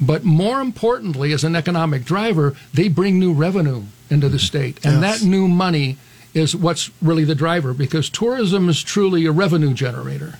But 0.00 0.24
more 0.24 0.60
importantly, 0.60 1.32
as 1.32 1.44
an 1.44 1.54
economic 1.54 2.04
driver, 2.04 2.56
they 2.74 2.88
bring 2.88 3.18
new 3.20 3.32
revenue 3.32 3.84
into 4.10 4.28
the 4.28 4.38
state. 4.38 4.84
And 4.84 5.00
Yes. 5.00 5.20
that 5.20 5.26
new 5.26 5.46
money 5.46 5.96
is 6.34 6.56
what's 6.56 6.90
really 7.00 7.24
the 7.24 7.34
driver 7.36 7.72
because 7.72 8.10
tourism 8.10 8.68
is 8.68 8.82
truly 8.82 9.26
a 9.26 9.32
revenue 9.32 9.74
generator. 9.74 10.38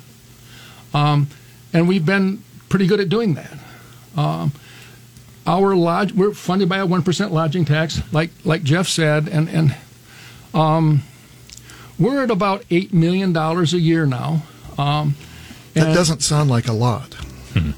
Um, 0.92 1.28
and 1.72 1.86
we've 1.86 2.04
been 2.04 2.42
pretty 2.68 2.86
good 2.86 2.98
at 2.98 3.08
doing 3.08 3.34
that. 3.34 3.56
Um, 4.16 4.52
our 5.46 5.74
lodge, 5.76 6.12
we're 6.12 6.32
funded 6.34 6.68
by 6.68 6.78
a 6.78 6.86
1% 6.86 7.30
lodging 7.30 7.64
tax, 7.64 8.00
like, 8.12 8.30
like 8.44 8.62
Jeff 8.62 8.88
said, 8.88 9.28
and, 9.28 9.48
and 9.48 9.76
um, 10.54 11.02
we're 11.98 12.22
at 12.22 12.30
about 12.30 12.62
$8 12.68 12.92
million 12.92 13.36
a 13.36 13.62
year 13.76 14.06
now. 14.06 14.42
Um, 14.78 15.14
that 15.74 15.94
doesn't 15.94 16.22
sound 16.22 16.50
like 16.50 16.68
a 16.68 16.72
lot. 16.72 17.14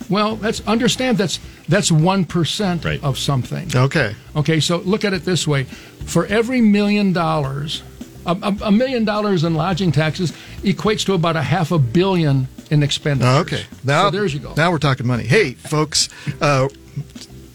well, 0.08 0.36
that's 0.36 0.60
understand 0.66 1.18
that's 1.18 1.38
that's 1.68 1.90
one 1.90 2.24
percent 2.24 2.84
Right. 2.84 3.02
of 3.02 3.18
something. 3.18 3.68
Okay, 3.74 4.14
Okay, 4.36 4.60
so 4.60 4.78
look 4.78 5.04
at 5.04 5.12
it 5.12 5.24
this 5.24 5.46
way: 5.48 5.64
for 5.64 6.26
every 6.26 6.60
million 6.60 7.12
dollars, 7.12 7.82
a, 8.26 8.32
a, 8.42 8.56
a 8.66 8.72
million 8.72 9.04
dollars 9.04 9.42
in 9.44 9.54
lodging 9.54 9.90
taxes 9.92 10.32
equates 10.62 11.04
to 11.06 11.14
about 11.14 11.36
a 11.36 11.42
half 11.42 11.72
a 11.72 11.78
billion 11.78 12.46
in 12.70 12.82
expenditures. 12.82 13.40
okay. 13.46 13.64
Now 13.82 14.04
so 14.06 14.10
there's 14.10 14.32
you 14.34 14.40
go. 14.40 14.54
Now 14.56 14.70
we're 14.70 14.78
talking 14.78 15.06
money. 15.06 15.24
Hey, 15.24 15.54
folks. 15.54 16.08
Uh, 16.40 16.68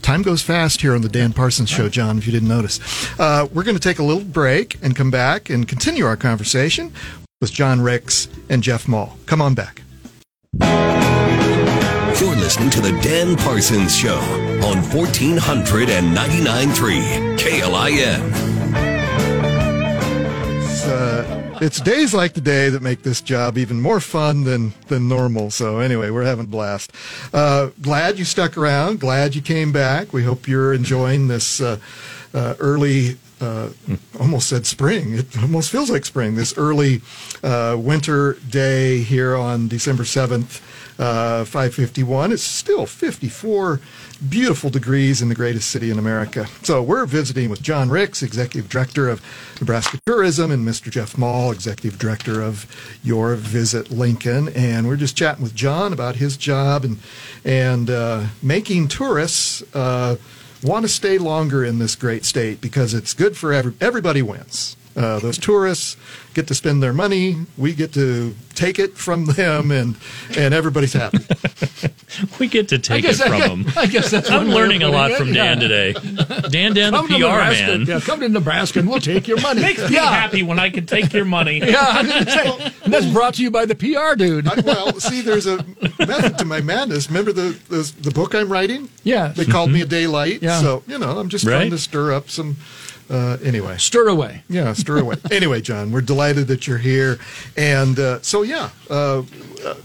Time 0.01 0.21
goes 0.23 0.41
fast 0.41 0.81
here 0.81 0.95
on 0.95 1.01
the 1.01 1.09
Dan 1.09 1.33
Parsons 1.33 1.69
Show, 1.69 1.89
John, 1.89 2.17
if 2.17 2.25
you 2.25 2.31
didn't 2.31 2.47
notice. 2.47 2.79
Uh, 3.19 3.47
we're 3.53 3.63
going 3.63 3.75
to 3.75 3.81
take 3.81 3.99
a 3.99 4.03
little 4.03 4.23
break 4.23 4.77
and 4.81 4.95
come 4.95 5.11
back 5.11 5.49
and 5.49 5.67
continue 5.67 6.05
our 6.05 6.15
conversation 6.15 6.93
with 7.39 7.53
John 7.53 7.79
Ricks 7.79 8.27
and 8.49 8.61
Jeff 8.61 8.85
Maul. 8.87 9.17
Come 9.25 9.41
on 9.41 9.53
back. 9.53 9.81
You're 12.19 12.35
listening 12.35 12.69
to 12.71 12.81
The 12.81 12.91
Dan 13.01 13.37
Parsons 13.37 13.95
Show 13.95 14.17
on 14.65 14.83
1499.3 14.83 17.37
KLIN. 17.37 18.31
It's, 20.61 20.85
uh, 20.85 21.57
it's 21.61 21.79
days 21.79 22.13
like 22.13 22.33
today 22.33 22.67
that 22.67 22.81
make 22.81 23.03
this 23.03 23.21
job 23.21 23.57
even 23.57 23.79
more 23.79 24.01
fun 24.01 24.43
than, 24.43 24.73
than 24.87 25.07
normal. 25.07 25.49
So 25.49 25.79
anyway, 25.79 26.09
we're 26.09 26.25
having 26.25 26.43
a 26.43 26.49
blast. 26.49 26.91
Uh, 27.33 27.69
glad 27.81 28.19
you 28.19 28.25
stuck 28.25 28.57
around. 28.57 28.99
Glad 28.99 29.33
you 29.33 29.41
came 29.41 29.71
back. 29.71 30.11
We 30.11 30.25
hope 30.25 30.45
you're 30.45 30.73
enjoying 30.73 31.29
this 31.29 31.61
uh, 31.61 31.77
uh, 32.33 32.55
early. 32.59 33.17
Uh, 33.41 33.69
almost 34.19 34.49
said 34.49 34.65
spring. 34.65 35.13
It 35.13 35.37
almost 35.41 35.71
feels 35.71 35.89
like 35.89 36.03
spring. 36.03 36.35
This 36.35 36.57
early 36.57 36.99
uh, 37.41 37.77
winter 37.79 38.33
day 38.49 39.01
here 39.01 39.33
on 39.33 39.69
December 39.69 40.03
seventh, 40.03 40.61
uh, 40.99 41.45
five 41.45 41.73
fifty 41.73 42.03
one. 42.03 42.33
It's 42.33 42.43
still 42.43 42.85
fifty 42.85 43.29
four 43.29 43.79
beautiful 44.27 44.69
degrees 44.69 45.21
in 45.21 45.29
the 45.29 45.35
greatest 45.35 45.69
city 45.69 45.89
in 45.89 45.97
America. 45.97 46.47
So 46.63 46.83
we're 46.83 47.05
visiting 47.05 47.49
with 47.49 47.61
John 47.61 47.89
Ricks, 47.89 48.21
Executive 48.21 48.69
Director 48.69 49.07
of 49.07 49.21
Nebraska 49.61 49.99
Tourism, 50.05 50.51
and 50.51 50.67
Mr. 50.67 50.91
Jeff 50.91 51.17
Maul, 51.17 51.51
Executive 51.51 51.97
Director 51.97 52.41
of 52.41 52.65
Your 53.03 53.35
Visit 53.35 53.89
Lincoln. 53.91 54.49
And 54.49 54.87
we're 54.87 54.97
just 54.97 55.15
chatting 55.15 55.43
with 55.43 55.55
John 55.55 55.93
about 55.93 56.17
his 56.17 56.35
job 56.35 56.83
and 56.83 56.97
and 57.45 57.89
uh, 57.89 58.25
making 58.41 58.89
tourists 58.89 59.63
uh, 59.73 60.17
want 60.63 60.83
to 60.83 60.89
stay 60.89 61.17
longer 61.17 61.63
in 61.63 61.79
this 61.79 61.95
great 61.95 62.25
state 62.25 62.61
because 62.61 62.93
it's 62.93 63.13
good 63.13 63.37
for 63.37 63.53
every, 63.53 63.73
everybody 63.79 64.21
wins. 64.21 64.75
Uh, 64.95 65.19
those 65.19 65.37
tourists 65.37 65.95
get 66.33 66.47
to 66.47 66.55
spend 66.55 66.81
their 66.83 66.93
money. 66.93 67.37
We 67.57 67.73
get 67.73 67.93
to 67.93 68.35
take 68.55 68.79
it 68.79 68.97
from 68.97 69.25
them, 69.25 69.71
and 69.71 69.95
and 70.37 70.53
everybody's 70.53 70.93
happy. 70.93 71.19
We 72.39 72.47
get 72.47 72.69
to 72.69 72.79
take 72.79 72.99
it 73.03 73.07
guess 73.07 73.21
I 73.21 73.27
from 73.27 73.37
guess- 73.37 73.47
them. 73.49 73.65
I 73.77 73.85
guess 73.85 74.11
that's 74.11 74.29
I'm 74.31 74.37
one 74.37 74.47
way 74.47 74.51
of 74.51 74.57
learning 74.57 74.83
a 74.83 74.89
lot 74.89 75.11
it, 75.11 75.17
from 75.17 75.27
yeah. 75.29 75.55
Dan 75.55 75.59
today. 75.59 75.93
Dan, 75.93 76.73
Dan, 76.73 76.91
the 76.91 76.97
Come 76.97 77.07
to 77.07 77.13
PR 77.13 77.19
Nebraska, 77.19 77.67
man. 77.67 77.85
Yeah, 77.85 77.99
come 77.99 78.19
to 78.21 78.29
Nebraska 78.29 78.79
and 78.79 78.89
we'll 78.89 78.99
take 78.99 79.27
your 79.27 79.39
money. 79.39 79.61
Makes 79.61 79.89
me 79.89 79.95
yeah. 79.95 80.09
happy 80.09 80.43
when 80.43 80.59
I 80.59 80.69
can 80.69 80.85
take 80.85 81.13
your 81.13 81.25
money. 81.25 81.59
Yeah, 81.69 81.85
I 81.85 82.01
was 82.01 82.11
gonna 82.11 82.31
say, 82.31 82.73
and 82.83 82.91
that's 82.93 83.05
brought 83.05 83.35
to 83.35 83.43
you 83.43 83.51
by 83.51 83.65
the 83.65 83.75
PR 83.75 84.15
dude. 84.15 84.47
I, 84.47 84.59
well, 84.61 84.99
see, 84.99 85.21
there's 85.21 85.45
a 85.45 85.63
method 85.99 86.39
to 86.39 86.45
my 86.45 86.61
madness. 86.61 87.07
Remember 87.09 87.31
the 87.31 87.57
the, 87.69 87.93
the 88.01 88.11
book 88.11 88.33
I'm 88.33 88.51
writing? 88.51 88.89
Yeah. 89.03 89.27
They 89.27 89.45
called 89.45 89.69
me 89.71 89.81
a 89.81 89.85
daylight. 89.85 90.41
Yeah. 90.41 90.59
So 90.61 90.83
you 90.87 90.97
know, 90.97 91.19
I'm 91.19 91.29
just 91.29 91.45
trying 91.45 91.69
to 91.69 91.77
stir 91.77 92.11
up 92.11 92.29
some. 92.29 92.57
Uh, 93.09 93.37
anyway, 93.43 93.75
Stir 93.77 94.07
away. 94.07 94.43
yeah, 94.49 94.71
stir 94.73 94.99
away. 94.99 95.15
anyway, 95.31 95.61
John, 95.61 95.91
we're 95.91 96.01
delighted 96.01 96.47
that 96.47 96.67
you're 96.67 96.77
here, 96.77 97.17
and 97.57 97.97
uh, 97.99 98.21
so 98.21 98.43
yeah. 98.43 98.69
Uh, 98.89 99.23
uh, 99.65 99.75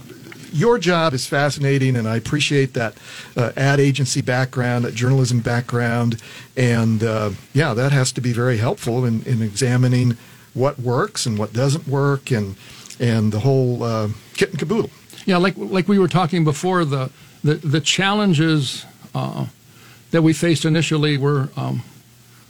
your 0.53 0.77
job 0.77 1.13
is 1.13 1.27
fascinating, 1.27 1.97
and 1.97 2.07
I 2.07 2.15
appreciate 2.15 2.73
that 2.75 2.93
uh, 3.35 3.51
ad 3.57 3.81
agency 3.81 4.21
background, 4.21 4.85
that 4.85 4.93
journalism 4.93 5.41
background, 5.41 6.21
and 6.55 7.03
uh, 7.03 7.31
yeah, 7.53 7.73
that 7.73 7.91
has 7.91 8.13
to 8.13 8.21
be 8.21 8.31
very 8.31 8.55
helpful 8.57 9.03
in, 9.03 9.21
in 9.23 9.41
examining 9.41 10.15
what 10.53 10.79
works 10.79 11.25
and 11.25 11.37
what 11.37 11.51
doesn't 11.51 11.87
work, 11.89 12.31
and 12.31 12.55
and 13.01 13.33
the 13.33 13.39
whole 13.41 13.83
uh, 13.83 14.07
kit 14.35 14.51
and 14.51 14.59
caboodle. 14.59 14.89
Yeah, 15.25 15.37
like 15.37 15.55
like 15.57 15.89
we 15.89 15.99
were 15.99 16.07
talking 16.07 16.45
before, 16.45 16.85
the 16.85 17.09
the, 17.43 17.55
the 17.55 17.81
challenges 17.81 18.85
uh, 19.13 19.47
that 20.11 20.21
we 20.21 20.31
faced 20.31 20.63
initially 20.63 21.17
were, 21.17 21.49
um, 21.57 21.83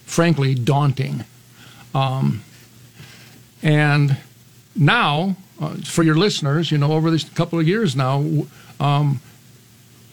frankly, 0.06 0.56
daunting. 0.56 1.26
Um, 1.94 2.44
and 3.62 4.18
now, 4.76 5.36
uh, 5.60 5.76
for 5.84 6.04
your 6.04 6.16
listeners, 6.16 6.72
you 6.72 6.78
know, 6.78 6.94
over 6.94 7.10
these 7.10 7.24
couple 7.24 7.60
of 7.60 7.68
years 7.68 7.96
now, 7.96 8.24
um, 8.80 9.22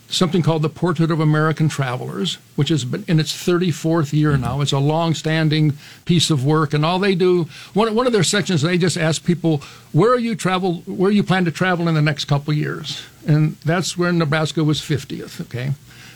something 0.08 0.42
called 0.42 0.62
the 0.62 0.68
Portrait 0.68 1.10
of 1.10 1.20
American 1.20 1.68
Travelers, 1.68 2.38
which 2.54 2.68
been 2.84 3.04
in 3.08 3.18
its 3.18 3.32
34th 3.32 4.12
year 4.12 4.36
now. 4.36 4.60
It's 4.60 4.72
a 4.72 4.78
long-standing 4.78 5.72
piece 6.04 6.30
of 6.30 6.44
work, 6.44 6.74
and 6.74 6.84
all 6.84 6.98
they 6.98 7.14
do 7.14 7.48
one 7.72 7.94
one 7.94 8.06
of 8.06 8.12
their 8.12 8.22
sections 8.22 8.62
they 8.62 8.78
just 8.78 8.96
ask 8.96 9.24
people 9.24 9.62
where 9.92 10.12
are 10.12 10.18
you 10.18 10.34
travel 10.36 10.82
where 10.86 11.10
you 11.10 11.22
plan 11.22 11.44
to 11.46 11.50
travel 11.50 11.88
in 11.88 11.94
the 11.94 12.02
next 12.02 12.26
couple 12.26 12.52
of 12.52 12.58
years, 12.58 13.02
and 13.26 13.56
that's 13.64 13.96
where 13.96 14.12
Nebraska 14.12 14.62
was 14.62 14.80
50th. 14.80 15.40
Okay, 15.40 15.72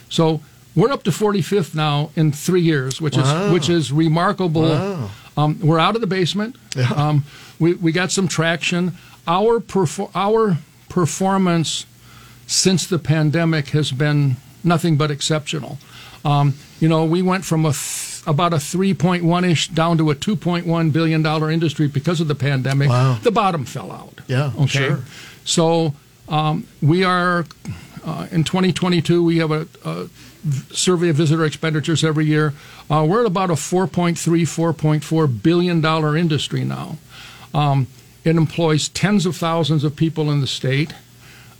so 0.09 0.41
we're 0.77 0.91
up 0.93 1.03
to 1.03 1.11
45th 1.11 1.73
now 1.75 2.11
in 2.15 2.31
three 2.31 2.61
years, 2.61 3.01
which 3.01 3.17
Wow. 3.17 3.47
is 3.47 3.51
which 3.53 3.69
is 3.69 3.91
remarkable. 3.91 4.61
Wow. 4.69 5.09
Um, 5.35 5.59
we're 5.61 5.79
out 5.79 5.95
of 5.95 6.01
the 6.01 6.07
basement. 6.07 6.55
Yeah. 6.75 6.89
Um, 6.95 7.23
we 7.59 7.73
we 7.73 7.91
got 7.91 8.11
some 8.11 8.27
traction. 8.27 8.93
Our 9.27 9.59
perfor- 9.59 10.11
our 10.15 10.57
performance 10.89 11.85
since 12.47 12.85
the 12.87 12.99
pandemic 12.99 13.69
has 13.69 13.91
been 13.91 14.37
nothing 14.63 14.97
but 14.97 15.09
exceptional. 15.11 15.77
Um, 16.23 16.53
you 16.79 16.87
know, 16.89 17.03
we 17.05 17.21
went 17.21 17.43
from 17.45 17.65
a 17.65 17.71
th- 17.71 18.21
about 18.27 18.51
a 18.53 18.57
3.1 18.57 19.43
ish 19.49 19.69
down 19.69 19.97
to 19.97 20.11
a 20.11 20.15
2.1 20.15 20.91
billion 20.91 21.21
dollar 21.23 21.49
industry 21.51 21.87
because 21.87 22.19
of 22.21 22.27
the 22.27 22.35
pandemic. 22.35 22.89
Wow. 22.89 23.17
The 23.23 23.31
bottom 23.31 23.65
fell 23.65 23.91
out. 23.91 24.19
Yeah, 24.27 24.51
Okay. 24.57 24.67
sure. 24.87 24.99
So 25.45 25.93
um, 26.29 26.65
we 26.81 27.03
are 27.05 27.45
uh, 28.05 28.27
in 28.31 28.43
2022. 28.43 29.23
We 29.23 29.37
have 29.37 29.51
a, 29.51 29.67
a 29.85 30.07
survey 30.73 31.09
of 31.09 31.15
visitor 31.17 31.45
expenditures 31.45 32.03
every 32.03 32.25
year. 32.25 32.53
Uh, 32.89 33.05
we're 33.09 33.21
at 33.21 33.25
about 33.27 33.49
a 33.49 33.53
4.3, 33.53 34.13
4.4 34.15 35.43
billion 35.43 35.81
dollar 35.81 36.15
industry 36.17 36.63
now. 36.63 36.97
Um, 37.53 37.87
it 38.23 38.35
employs 38.35 38.89
tens 38.89 39.25
of 39.25 39.35
thousands 39.35 39.83
of 39.83 39.95
people 39.95 40.29
in 40.31 40.41
the 40.41 40.47
state. 40.47 40.93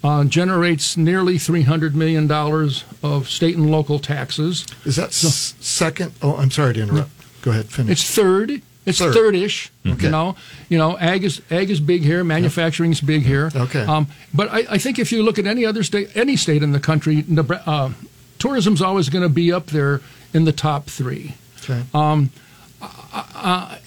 Uh, 0.03 0.23
generates 0.25 0.95
nearly 0.95 1.35
$300 1.35 1.93
million 1.95 2.31
of 2.31 3.27
state 3.27 3.57
and 3.57 3.71
local 3.71 3.97
taxes. 3.99 4.65
Is 4.85 4.95
that 4.95 5.07
s- 5.09 5.55
second? 5.59 6.13
Oh, 6.21 6.35
I'm 6.35 6.51
sorry 6.51 6.75
to 6.75 6.81
interrupt. 6.83 7.09
Go 7.41 7.51
ahead, 7.51 7.65
finish. 7.65 7.93
It's 7.93 8.15
third. 8.15 8.61
It's 8.87 8.99
Third. 8.99 9.13
third-ish. 9.13 9.69
Okay. 9.85 10.05
You 10.05 10.09
know, 10.11 10.35
you 10.69 10.77
know, 10.77 10.97
ag 10.97 11.23
is 11.25 11.41
ag 11.51 11.69
is 11.69 11.79
big 11.81 12.01
here. 12.03 12.23
Manufacturing 12.23 12.91
is 12.93 13.01
big 13.01 13.23
here. 13.23 13.51
Okay. 13.53 13.81
Um, 13.83 14.07
but 14.33 14.47
I, 14.49 14.65
I 14.71 14.77
think 14.77 14.97
if 14.97 15.11
you 15.11 15.21
look 15.23 15.37
at 15.37 15.45
any 15.45 15.65
other 15.65 15.83
state, 15.83 16.15
any 16.15 16.35
state 16.37 16.63
in 16.63 16.71
the 16.71 16.79
country, 16.79 17.25
uh, 17.65 17.91
tourism's 18.39 18.81
always 18.81 19.09
going 19.09 19.23
to 19.23 19.29
be 19.29 19.51
up 19.51 19.67
there 19.67 19.99
in 20.33 20.45
the 20.45 20.53
top 20.53 20.85
three. 20.85 21.33
okay. 21.63 21.83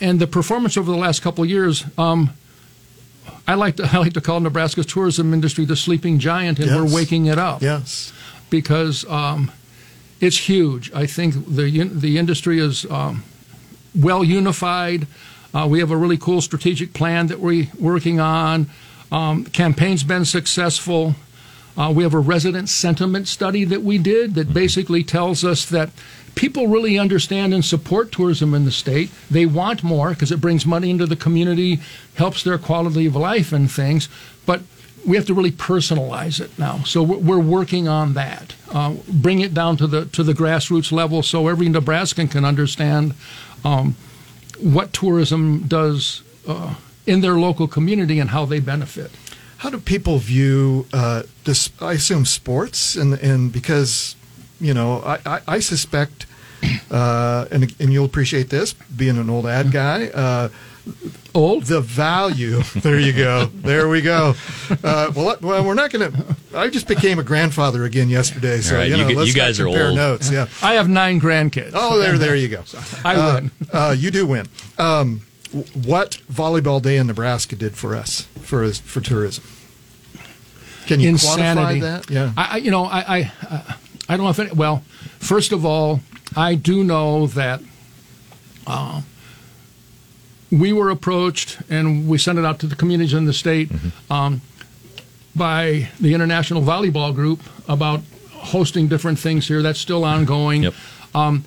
And 0.01 0.21
the 0.21 0.27
performance 0.27 0.77
over 0.77 0.91
the 0.91 0.97
last 0.99 1.23
couple 1.23 1.45
of 1.45 1.51
years, 1.51 1.85
um, 1.99 2.31
I 3.47 3.55
like 3.55 3.77
to 3.77 3.85
I 3.93 3.99
like 3.99 4.13
to 4.15 4.21
call 4.21 4.41
Nebraska's 4.41 4.87
tourism 4.87 5.33
industry 5.33 5.65
the 5.65 5.77
sleeping 5.77 6.19
giant, 6.19 6.59
and 6.59 6.69
Yes. 6.69 6.77
we're 6.77 6.95
waking 6.95 7.27
it 7.27 7.39
up. 7.39 7.63
yes. 7.63 8.13
because 8.51 9.05
um, 9.09 9.51
it's 10.21 10.37
huge. 10.49 10.93
I 10.93 11.07
think 11.07 11.35
the 11.47 11.89
the 11.89 12.19
industry 12.19 12.59
is 12.59 12.85
um, 12.91 13.25
well 13.95 14.23
unified. 14.23 15.07
Uh, 15.53 15.67
we 15.69 15.81
have 15.81 15.91
a 15.91 15.97
really 15.97 16.19
cool 16.19 16.41
strategic 16.41 16.93
plan 16.93 17.27
that 17.29 17.41
we're 17.41 17.69
working 17.79 18.21
on. 18.21 18.69
Um, 19.11 19.45
campaign's 19.47 20.05
been 20.05 20.25
successful. 20.25 21.15
Uh, 21.77 21.93
we 21.95 22.03
have 22.03 22.15
a 22.15 22.19
resident 22.19 22.69
sentiment 22.69 23.27
study 23.27 23.65
that 23.65 23.83
we 23.83 23.99
did 23.99 24.35
that 24.35 24.53
basically 24.53 25.03
tells 25.03 25.45
us 25.45 25.65
that 25.67 25.91
people 26.35 26.69
really 26.69 26.99
understand 26.99 27.53
and 27.55 27.65
support 27.65 28.13
tourism 28.13 28.55
in 28.55 28.65
the 28.65 28.71
state. 28.71 29.11
They 29.31 29.47
want 29.47 29.83
more 29.83 30.11
because 30.11 30.31
it 30.31 30.41
brings 30.41 30.67
money 30.67 30.91
into 30.91 31.07
the 31.07 31.17
community, 31.17 31.81
helps 32.15 32.43
their 32.43 32.59
quality 32.59 33.07
of 33.07 33.17
life 33.17 33.53
and 33.53 33.71
things. 33.71 34.09
But 34.47 34.63
we 35.07 35.17
have 35.17 35.27
to 35.27 35.35
really 35.35 35.53
personalize 35.53 36.41
it 36.41 36.59
now. 36.59 36.83
So 36.85 37.03
we're 37.03 37.39
working 37.39 37.89
on 37.89 38.15
that. 38.15 38.55
Uh, 38.71 38.95
bring 39.09 39.41
it 39.41 39.55
down 39.55 39.77
to 39.79 39.87
the 39.87 40.07
to 40.07 40.23
the 40.23 40.33
grassroots 40.33 40.93
level 40.93 41.23
so 41.23 41.49
every 41.49 41.69
Nebraskan 41.69 42.31
can 42.31 42.45
understand 42.45 43.15
um, 43.65 43.97
what 44.59 44.93
tourism 44.93 45.67
does 45.67 46.23
uh, 46.47 46.75
in 47.07 47.21
their 47.21 47.35
local 47.35 47.67
community 47.67 48.19
and 48.19 48.31
how 48.31 48.45
they 48.45 48.61
benefit. 48.61 49.11
How 49.59 49.71
do 49.71 49.79
people 49.79 50.19
view 50.19 50.87
uh, 50.93 51.23
this? 51.45 51.71
I 51.81 51.93
assume 51.93 52.25
sports, 52.25 52.97
and 52.97 53.15
and 53.15 53.53
because 53.53 54.17
you 54.61 54.75
know, 54.75 55.03
I 55.05 55.19
I, 55.27 55.41
I 55.49 55.61
suspect, 55.61 56.27
uh, 56.91 57.47
and 57.51 57.75
and 57.81 57.93
you'll 57.93 58.05
appreciate 58.05 58.51
this, 58.51 58.75
being 58.75 59.19
an 59.19 59.31
old 59.31 59.47
ad 59.47 59.73
guy. 59.73 60.51
Old? 61.35 61.65
the 61.65 61.81
value. 61.81 62.63
There 62.77 62.99
you 62.99 63.13
go. 63.13 63.47
There 63.47 63.89
we 63.89 64.01
go. 64.03 64.35
Uh, 64.83 65.13
well, 65.15 65.37
well, 65.41 65.65
we're 65.65 65.75
not 65.75 65.91
going 65.91 66.11
to. 66.13 66.37
I 66.55 66.69
just 66.69 66.89
became 66.89 67.19
a 67.19 67.23
grandfather 67.23 67.85
again 67.85 68.09
yesterday, 68.09 68.61
so 68.61 68.75
All 68.75 68.81
right, 68.81 68.89
you 68.91 68.97
you 68.97 69.03
know, 69.03 69.09
g- 69.11 69.15
let's 69.17 69.29
you 69.35 69.41
not 69.41 69.47
guys 69.47 69.61
are 69.61 69.65
compare 69.65 69.87
old. 69.89 69.97
Notes, 69.97 70.31
yeah. 70.31 70.49
I 70.63 70.75
have 70.75 70.89
nine 70.89 71.21
grandkids. 71.21 71.71
Oh, 71.75 71.99
there, 71.99 72.19
there 72.19 72.35
you 72.37 72.49
go. 72.49 72.63
I 73.05 73.15
Uh, 73.15 73.35
win. 73.35 73.51
uh, 73.73 73.95
you 73.97 74.11
do 74.11 74.27
win. 74.27 74.47
Um, 74.79 75.23
what 75.85 76.19
volleyball 76.33 76.81
day 76.81 76.97
in 76.97 77.07
Nebraska 77.09 77.57
did 77.57 77.75
for 77.77 77.95
us 77.95 78.23
for 78.43 78.71
for 78.73 79.01
tourism? 79.01 79.45
Can 80.87 81.01
you 81.01 81.11
Insanity. 81.11 81.81
quantify 81.81 81.83
that? 81.83 82.11
Yeah. 82.11 82.33
I, 82.37 82.55
I 82.55 82.57
you 82.57 82.71
know, 82.71 82.85
I, 82.85 83.19
I, 83.19 83.33
uh, 83.49 83.73
I 84.09 84.17
don't 84.17 84.25
know 84.25 84.31
if 84.31 84.39
it, 84.41 84.57
well, 84.57 84.83
first 85.21 85.53
of 85.53 85.65
all, 85.65 86.01
I 86.37 86.57
do 86.57 86.83
know 86.83 87.27
that 87.29 87.61
uh, 88.67 89.03
we 90.51 90.73
were 90.73 90.91
approached 90.91 91.59
and 91.71 92.09
we 92.09 92.19
sent 92.19 92.39
it 92.39 92.45
out 92.45 92.59
to 92.61 92.67
the 92.67 92.75
communities 92.77 93.15
in 93.15 93.25
the 93.25 93.33
state 93.33 93.71
um, 94.11 94.41
by 95.37 95.89
the 96.01 96.15
International 96.15 96.63
Volleyball 96.63 97.15
Group 97.15 97.41
about 97.69 98.01
hosting 98.33 98.89
different 98.89 99.19
things 99.19 99.47
here. 99.49 99.63
That's 99.63 99.79
still 99.79 100.05
ongoing. 100.05 100.65
Yep. 100.65 100.75
Um, 101.15 101.45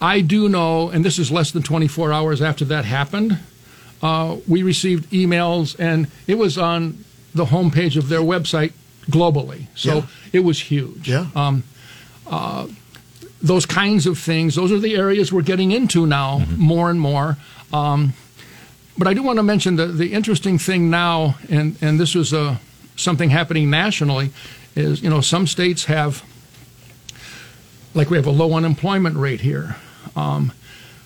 I 0.00 0.20
do 0.20 0.48
know, 0.48 0.90
and 0.90 1.04
this 1.04 1.18
is 1.18 1.30
less 1.30 1.50
than 1.50 1.62
24 1.62 2.12
hours 2.12 2.40
after 2.42 2.64
that 2.66 2.84
happened. 2.84 3.38
Uh, 4.02 4.36
we 4.46 4.62
received 4.62 5.10
emails, 5.10 5.74
and 5.78 6.06
it 6.26 6.36
was 6.36 6.58
on 6.58 7.04
the 7.34 7.46
homepage 7.46 7.96
of 7.96 8.08
their 8.08 8.20
website 8.20 8.72
globally. 9.10 9.66
So 9.74 9.96
Yeah. 9.96 10.02
it 10.34 10.40
was 10.40 10.60
huge. 10.60 11.08
Yeah. 11.08 11.26
Um, 11.34 11.62
uh, 12.26 12.66
those 13.42 13.66
kinds 13.66 14.06
of 14.06 14.18
things, 14.18 14.54
those 14.54 14.72
are 14.72 14.78
the 14.78 14.96
areas 14.96 15.32
we're 15.32 15.42
getting 15.42 15.72
into 15.72 16.06
now 16.06 16.44
more 16.56 16.90
and 16.90 17.00
more. 17.00 17.36
Um, 17.72 18.14
but 18.98 19.06
I 19.06 19.14
do 19.14 19.22
want 19.22 19.38
to 19.38 19.42
mention 19.42 19.76
the, 19.76 19.86
the 19.86 20.12
interesting 20.12 20.58
thing 20.58 20.90
now, 20.90 21.36
and, 21.50 21.76
and 21.80 22.00
this 22.00 22.14
was 22.14 22.32
uh, 22.32 22.56
something 22.96 23.30
happening 23.30 23.70
nationally, 23.70 24.30
is, 24.74 25.02
you 25.02 25.10
know, 25.10 25.20
some 25.20 25.46
states 25.46 25.84
have, 25.86 26.24
like 27.94 28.10
we 28.10 28.16
have 28.16 28.26
a 28.26 28.30
low 28.30 28.54
unemployment 28.54 29.16
rate 29.16 29.40
here. 29.40 29.76
Um, 30.14 30.52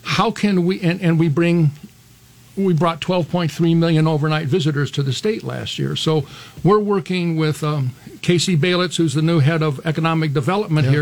how 0.03 0.30
can 0.30 0.64
we, 0.64 0.80
and, 0.80 1.01
and 1.01 1.18
we 1.18 1.28
bring 1.28 1.70
we 2.57 2.74
brought 2.74 3.01
12.3 3.01 3.76
million 3.76 4.07
overnight 4.07 4.47
visitors 4.47 4.91
to 4.91 5.03
the 5.03 5.12
state 5.12 5.43
last 5.43 5.78
year. 5.78 5.97
So 5.97 6.26
we're 6.62 6.80
working 6.80 7.36
with 7.36 7.62
um, 7.62 7.93
K.C. 8.22 8.57
Belitz, 8.57 8.97
who's 8.97 9.14
the 9.14 9.22
new 9.22 9.38
head 9.38 9.62
of 9.62 9.84
economic 9.86 10.32
development 10.32 10.86
Yes. 10.86 10.95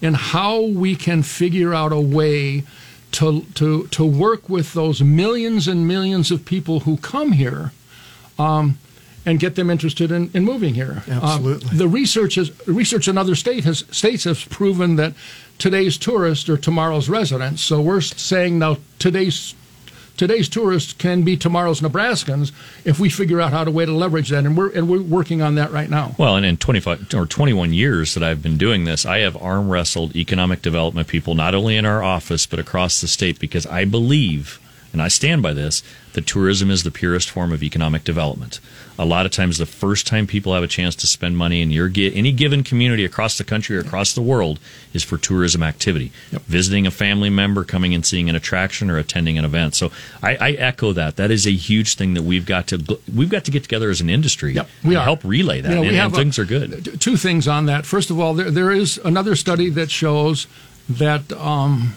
here, 0.00 0.08
in 0.08 0.14
how 0.14 0.62
we 0.62 0.96
can 0.96 1.22
figure 1.22 1.74
out 1.74 1.92
a 1.92 2.00
way 2.00 2.62
to 3.12 3.42
to 3.54 3.86
to 3.88 4.04
work 4.04 4.48
with 4.48 4.72
those 4.72 5.02
millions 5.02 5.68
and 5.68 5.86
millions 5.86 6.30
of 6.30 6.44
people 6.44 6.80
who 6.80 6.96
come 6.96 7.32
here. 7.32 7.72
Um, 8.38 8.78
and 9.24 9.38
get 9.38 9.54
them 9.54 9.70
interested 9.70 10.10
in, 10.10 10.30
in 10.34 10.44
moving 10.44 10.74
here. 10.74 11.04
Uh, 11.08 11.20
Absolutely. 11.22 11.78
the 11.78 11.86
research 11.86 12.36
is 12.36 12.50
research 12.66 13.06
in 13.06 13.16
other 13.16 13.36
state 13.36 13.62
has, 13.62 13.84
states 13.90 14.24
has 14.24 14.44
proven 14.44 14.96
that 14.96 15.14
today's 15.58 15.96
tourists 15.96 16.48
are 16.48 16.56
tomorrow's 16.56 17.08
residents. 17.08 17.62
So 17.62 17.80
we're 17.80 18.00
saying 18.00 18.58
now 18.58 18.78
today's 18.98 19.54
today's 20.16 20.48
tourists 20.48 20.92
can 20.92 21.22
be 21.22 21.36
tomorrow's 21.36 21.80
Nebraskans 21.80 22.52
if 22.84 22.98
we 22.98 23.08
figure 23.08 23.40
out 23.40 23.52
how 23.52 23.64
to 23.64 23.70
way 23.70 23.86
to 23.86 23.92
leverage 23.92 24.30
that, 24.30 24.44
and 24.44 24.56
we're 24.56 24.70
and 24.70 24.88
we're 24.88 25.02
working 25.02 25.42
on 25.42 25.54
that 25.56 25.72
right 25.72 25.90
now. 25.90 26.14
Well, 26.18 26.36
and 26.36 26.46
in 26.46 26.56
25 26.56 27.14
or 27.14 27.26
21 27.26 27.72
years 27.72 28.14
that 28.14 28.22
I've 28.22 28.42
been 28.42 28.56
doing 28.56 28.84
this, 28.84 29.04
I 29.04 29.18
have 29.18 29.36
arm 29.36 29.68
wrestled 29.68 30.14
economic 30.16 30.62
development 30.62 31.08
people 31.08 31.34
not 31.34 31.54
only 31.54 31.76
in 31.76 31.86
our 31.86 32.02
office 32.02 32.46
but 32.46 32.58
across 32.58 33.00
the 33.00 33.08
state 33.08 33.38
because 33.38 33.66
I 33.66 33.84
believe, 33.84 34.60
and 34.92 35.00
I 35.00 35.08
stand 35.08 35.42
by 35.42 35.52
this, 35.52 35.82
that 36.12 36.26
tourism 36.26 36.70
is 36.70 36.82
the 36.82 36.90
purest 36.90 37.30
form 37.30 37.52
of 37.52 37.62
economic 37.62 38.04
development. 38.04 38.60
A 38.98 39.06
lot 39.06 39.24
of 39.24 39.32
times, 39.32 39.56
the 39.56 39.66
first 39.66 40.06
time 40.06 40.26
people 40.26 40.52
have 40.52 40.62
a 40.62 40.68
chance 40.68 40.94
to 40.96 41.06
spend 41.06 41.36
money 41.38 41.62
in 41.62 41.70
your 41.70 41.90
any 41.96 42.30
given 42.30 42.62
community 42.62 43.04
across 43.04 43.38
the 43.38 43.44
country 43.44 43.76
or 43.76 43.80
across 43.80 44.12
the 44.12 44.20
world 44.20 44.60
is 44.92 45.02
for 45.02 45.16
tourism 45.16 45.62
activity, 45.62 46.12
visiting 46.30 46.86
a 46.86 46.90
family 46.90 47.30
member, 47.30 47.64
coming 47.64 47.94
and 47.94 48.04
seeing 48.04 48.28
an 48.28 48.36
attraction, 48.36 48.90
or 48.90 48.98
attending 48.98 49.38
an 49.38 49.44
event. 49.44 49.74
So 49.74 49.90
I, 50.22 50.36
I 50.36 50.50
echo 50.52 50.92
that. 50.92 51.16
That 51.16 51.30
is 51.30 51.46
a 51.46 51.52
huge 51.52 51.96
thing 51.96 52.14
that 52.14 52.22
we've 52.22 52.44
got 52.46 52.66
to 52.68 52.98
we've 53.14 53.30
got 53.30 53.44
to 53.46 53.50
get 53.50 53.62
together 53.62 53.88
as 53.88 54.00
an 54.00 54.10
industry 54.10 54.52
Yep, 54.52 54.68
we 54.84 54.94
help 54.94 55.24
relay 55.24 55.62
that. 55.62 55.70
You 55.70 55.74
know, 55.76 55.82
and, 55.82 55.96
and 55.96 56.12
a- 56.12 56.16
things 56.16 56.38
are 56.38 56.44
good. 56.44 57.00
Two 57.00 57.16
things 57.16 57.48
on 57.48 57.66
that. 57.66 57.86
First 57.86 58.10
of 58.10 58.20
all, 58.20 58.34
there, 58.34 58.50
there 58.50 58.70
is 58.70 58.98
another 59.04 59.34
study 59.36 59.70
that 59.70 59.90
shows 59.90 60.46
that 60.88 61.32
um, 61.32 61.94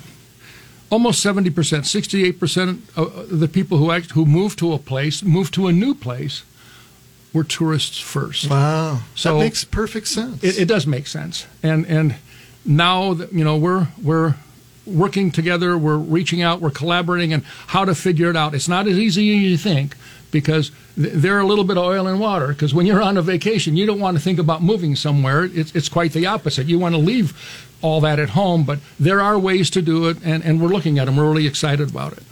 almost 0.96 1.22
seventy 1.22 1.50
percent, 1.50 1.86
sixty-eight 1.86 2.40
percent 2.40 2.82
of 2.96 3.40
the 3.42 3.50
people 3.50 3.78
who 3.78 3.92
act, 3.92 4.12
who 4.12 4.26
move 4.26 4.56
to 4.56 4.72
a 4.74 4.80
place, 4.80 5.22
move 5.24 5.52
to 5.52 5.68
a 5.68 5.74
new 5.74 5.94
place, 5.94 6.44
were 7.34 7.44
tourists 7.44 8.00
first. 8.00 8.50
Wow. 8.50 9.00
So- 9.14 9.34
that 9.34 9.40
makes 9.40 9.66
perfect 9.66 10.08
sense. 10.08 10.42
It, 10.42 10.58
it 10.62 10.68
does 10.68 10.88
make 10.88 11.08
sense, 11.08 11.46
and 11.62 11.86
and 11.98 12.16
now 12.66 13.14
that 13.14 13.34
you 13.34 13.44
know 13.44 13.58
we're 13.58 13.88
we're 14.02 14.36
working 14.86 15.32
together, 15.32 15.78
we're 15.78 15.98
reaching 15.98 16.42
out, 16.42 16.62
we're 16.62 16.78
collaborating, 16.82 17.34
and 17.34 17.44
how 17.68 17.84
to 17.86 17.94
figure 17.96 18.30
it 18.30 18.38
out. 18.38 18.54
It's 18.56 18.70
not 18.70 18.88
as 18.88 18.98
easy 18.98 19.36
as 19.36 19.42
you 19.44 19.58
think 19.58 19.96
because 20.32 20.72
th- 20.96 21.14
they're 21.14 21.40
a 21.40 21.46
little 21.46 21.64
bit 21.66 21.78
of 21.78 21.84
oil 21.84 22.08
and 22.08 22.20
water. 22.20 22.48
Because 22.48 22.74
when 22.74 22.86
you're 22.86 23.02
on 23.02 23.18
a 23.18 23.22
vacation, 23.22 23.76
you 23.76 23.86
don't 23.86 24.00
want 24.00 24.16
to 24.18 24.24
think 24.24 24.40
about 24.40 24.62
moving 24.64 24.96
somewhere. 24.96 25.44
It's 25.44 25.76
it's 25.76 25.90
quite 25.90 26.14
the 26.14 26.26
opposite. 26.28 26.68
You 26.68 26.80
want 26.80 26.96
to 26.96 27.02
leave 27.02 27.34
all 27.86 28.02
that 28.02 28.18
at 28.18 28.30
home, 28.30 28.64
but 28.64 28.80
there 29.00 29.22
are 29.22 29.38
ways 29.38 29.70
to 29.70 29.82
do 29.82 30.08
it, 30.10 30.18
and, 30.24 30.44
and 30.44 30.60
we're 30.60 30.70
looking 30.70 30.98
at 30.98 31.06
them. 31.06 31.18
We're 31.18 31.30
really 31.30 31.46
excited 31.46 31.92
about 31.92 32.14
it. 32.14 32.24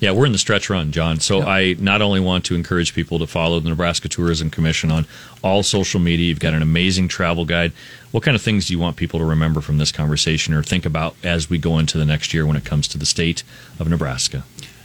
Yeah, 0.00 0.12
we're 0.12 0.26
in 0.26 0.32
the 0.32 0.38
stretch 0.38 0.68
run, 0.68 0.92
John. 0.92 1.20
So 1.20 1.42
I 1.42 1.74
not 1.78 2.02
only 2.02 2.20
want 2.20 2.44
to 2.46 2.54
encourage 2.54 2.94
people 2.94 3.18
to 3.18 3.26
follow 3.26 3.60
the 3.60 3.68
Nebraska 3.68 4.08
Tourism 4.08 4.50
Commission 4.50 4.90
on 4.90 5.06
all 5.42 5.62
social 5.62 6.00
media. 6.00 6.26
You've 6.26 6.40
got 6.40 6.54
an 6.54 6.62
amazing 6.62 7.08
travel 7.08 7.44
guide. 7.44 7.72
What 8.10 8.22
kind 8.22 8.34
of 8.34 8.42
things 8.42 8.66
do 8.66 8.72
you 8.72 8.78
want 8.78 8.96
people 8.96 9.20
to 9.20 9.24
remember 9.24 9.60
from 9.60 9.78
this 9.78 9.92
conversation 9.92 10.54
or 10.54 10.62
think 10.62 10.84
about 10.84 11.14
as 11.22 11.48
we 11.48 11.58
go 11.58 11.78
into 11.78 11.98
the 11.98 12.04
next 12.04 12.34
year 12.34 12.46
when 12.46 12.56
it 12.56 12.64
comes 12.64 12.88
to 12.88 12.98
the 12.98 13.06
state 13.06 13.42
of 13.78 13.88
Nebraska? 13.88 14.42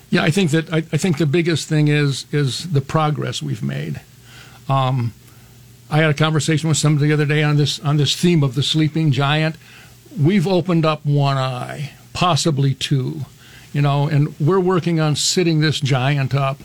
Yeah, 0.10 0.24
I 0.24 0.30
think 0.32 0.52
that 0.52 0.72
I, 0.72 0.78
I 0.78 0.98
think 0.98 1.18
the 1.18 1.26
biggest 1.26 1.68
thing 1.68 1.88
is 1.88 2.26
is 2.32 2.72
the 2.72 2.82
progress 2.82 3.42
we've 3.42 3.64
made. 3.64 4.02
Um, 4.70 5.14
I 5.90 5.98
had 5.98 6.10
a 6.10 6.14
conversation 6.14 6.68
with 6.70 6.78
somebody 6.78 7.08
the 7.08 7.14
other 7.14 7.26
day 7.26 7.44
on 7.44 7.58
this 7.58 7.80
on 7.80 7.98
this 7.98 8.16
theme 8.16 8.44
of 8.44 8.56
the 8.56 8.64
sleeping 8.64 9.12
giant. 9.12 9.56
We've 10.20 10.48
opened 10.48 10.86
up 10.86 11.06
one 11.06 11.38
eye, 11.38 11.92
possibly 12.14 12.74
two, 12.74 13.22
you 13.74 13.82
know, 13.82 14.08
and 14.08 14.38
we're 14.40 14.60
working 14.60 15.00
on 15.00 15.16
sitting 15.16 15.60
this 15.62 15.80
giant 15.80 16.34
up. 16.34 16.60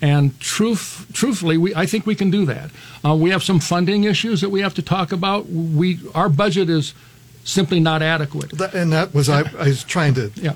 And 0.00 0.38
truth, 0.40 1.06
truthfully, 1.12 1.56
we, 1.58 1.74
I 1.76 1.86
think 1.86 2.06
we 2.06 2.14
can 2.16 2.30
do 2.30 2.44
that. 2.46 2.70
Uh, 3.04 3.14
we 3.14 3.30
have 3.30 3.42
some 3.42 3.60
funding 3.60 4.02
issues 4.04 4.40
that 4.40 4.50
we 4.50 4.60
have 4.60 4.74
to 4.74 4.82
talk 4.82 5.12
about. 5.12 5.48
We 5.48 6.00
our 6.14 6.28
budget 6.28 6.68
is 6.68 6.92
simply 7.44 7.78
not 7.80 8.02
adequate. 8.02 8.50
That- 8.58 8.74
and 8.74 8.92
that 8.92 9.14
was 9.14 9.28
I, 9.28 9.42
I 9.58 9.68
was 9.68 9.84
trying 9.84 10.14
to 10.14 10.32
Yeah. 10.34 10.54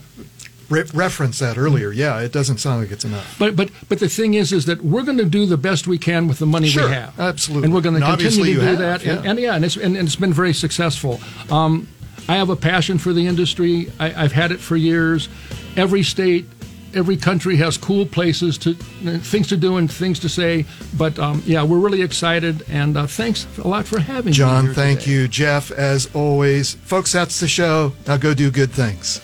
re- 0.69 0.83
reference 0.93 1.39
that 1.39 1.57
earlier. 1.59 1.93
Yeah, 1.93 2.19
it 2.21 2.33
doesn't 2.33 2.59
sound 2.59 2.81
like 2.83 2.91
it's 2.91 3.05
enough. 3.05 3.37
But 3.39 3.55
but 3.55 3.71
but 3.89 4.01
the 4.01 4.09
thing 4.09 4.35
is, 4.35 4.53
is 4.53 4.65
that 4.67 4.83
we're 4.83 5.05
going 5.05 5.19
to 5.19 5.25
do 5.25 5.47
the 5.47 5.57
best 5.57 5.87
we 5.87 5.99
can 5.99 6.27
with 6.27 6.41
the 6.41 6.47
money 6.47 6.67
Sure, 6.69 6.89
we 6.89 6.95
have. 6.95 7.19
absolutely. 7.19 7.67
and 7.67 7.75
we're 7.75 7.83
going 7.83 8.01
to 8.01 8.07
continue 8.07 8.55
to 8.55 8.61
do 8.61 8.67
have, 8.67 8.79
that. 8.79 9.05
And, 9.05 9.25
yeah. 9.25 9.31
and 9.31 9.39
yeah, 9.39 9.55
and 9.55 9.65
it's 9.65 9.77
and, 9.77 9.97
and 9.97 10.09
it's 10.09 10.17
been 10.17 10.33
very 10.33 10.55
successful. 10.55 11.21
Um, 11.51 11.87
I 12.29 12.37
have 12.37 12.51
a 12.51 12.57
passion 12.57 12.99
for 12.99 13.13
the 13.13 13.27
industry. 13.27 13.93
I, 14.01 14.25
I've 14.25 14.33
had 14.33 14.53
it 14.53 14.61
for 14.61 14.77
years. 14.77 15.29
Every 15.77 16.03
state, 16.03 16.47
every 16.95 17.17
country 17.17 17.57
has 17.57 17.79
cool 17.79 18.07
places 18.07 18.59
to 18.59 18.75
things 18.75 19.49
to 19.49 19.57
do 19.57 19.77
and 19.77 19.91
things 19.91 20.19
to 20.21 20.29
say. 20.29 20.65
But 20.97 21.19
um, 21.19 21.43
yeah, 21.47 21.63
we're 21.63 21.79
really 21.79 22.03
excited, 22.03 22.65
and 22.69 22.97
uh, 22.97 23.07
thanks 23.07 23.47
a 23.59 23.69
lot 23.69 23.87
for 23.87 24.01
having 24.01 24.27
me. 24.27 24.33
John, 24.33 24.75
thank 24.75 25.01
today. 25.01 25.13
you. 25.13 25.29
Jeff, 25.29 25.71
as 25.71 26.09
always. 26.15 26.75
Folks, 26.75 27.13
that's 27.13 27.41
the 27.41 27.49
show. 27.49 27.93
Now 28.07 28.17
go 28.17 28.35
do 28.35 28.51
good 28.51 28.73
things. 28.73 29.21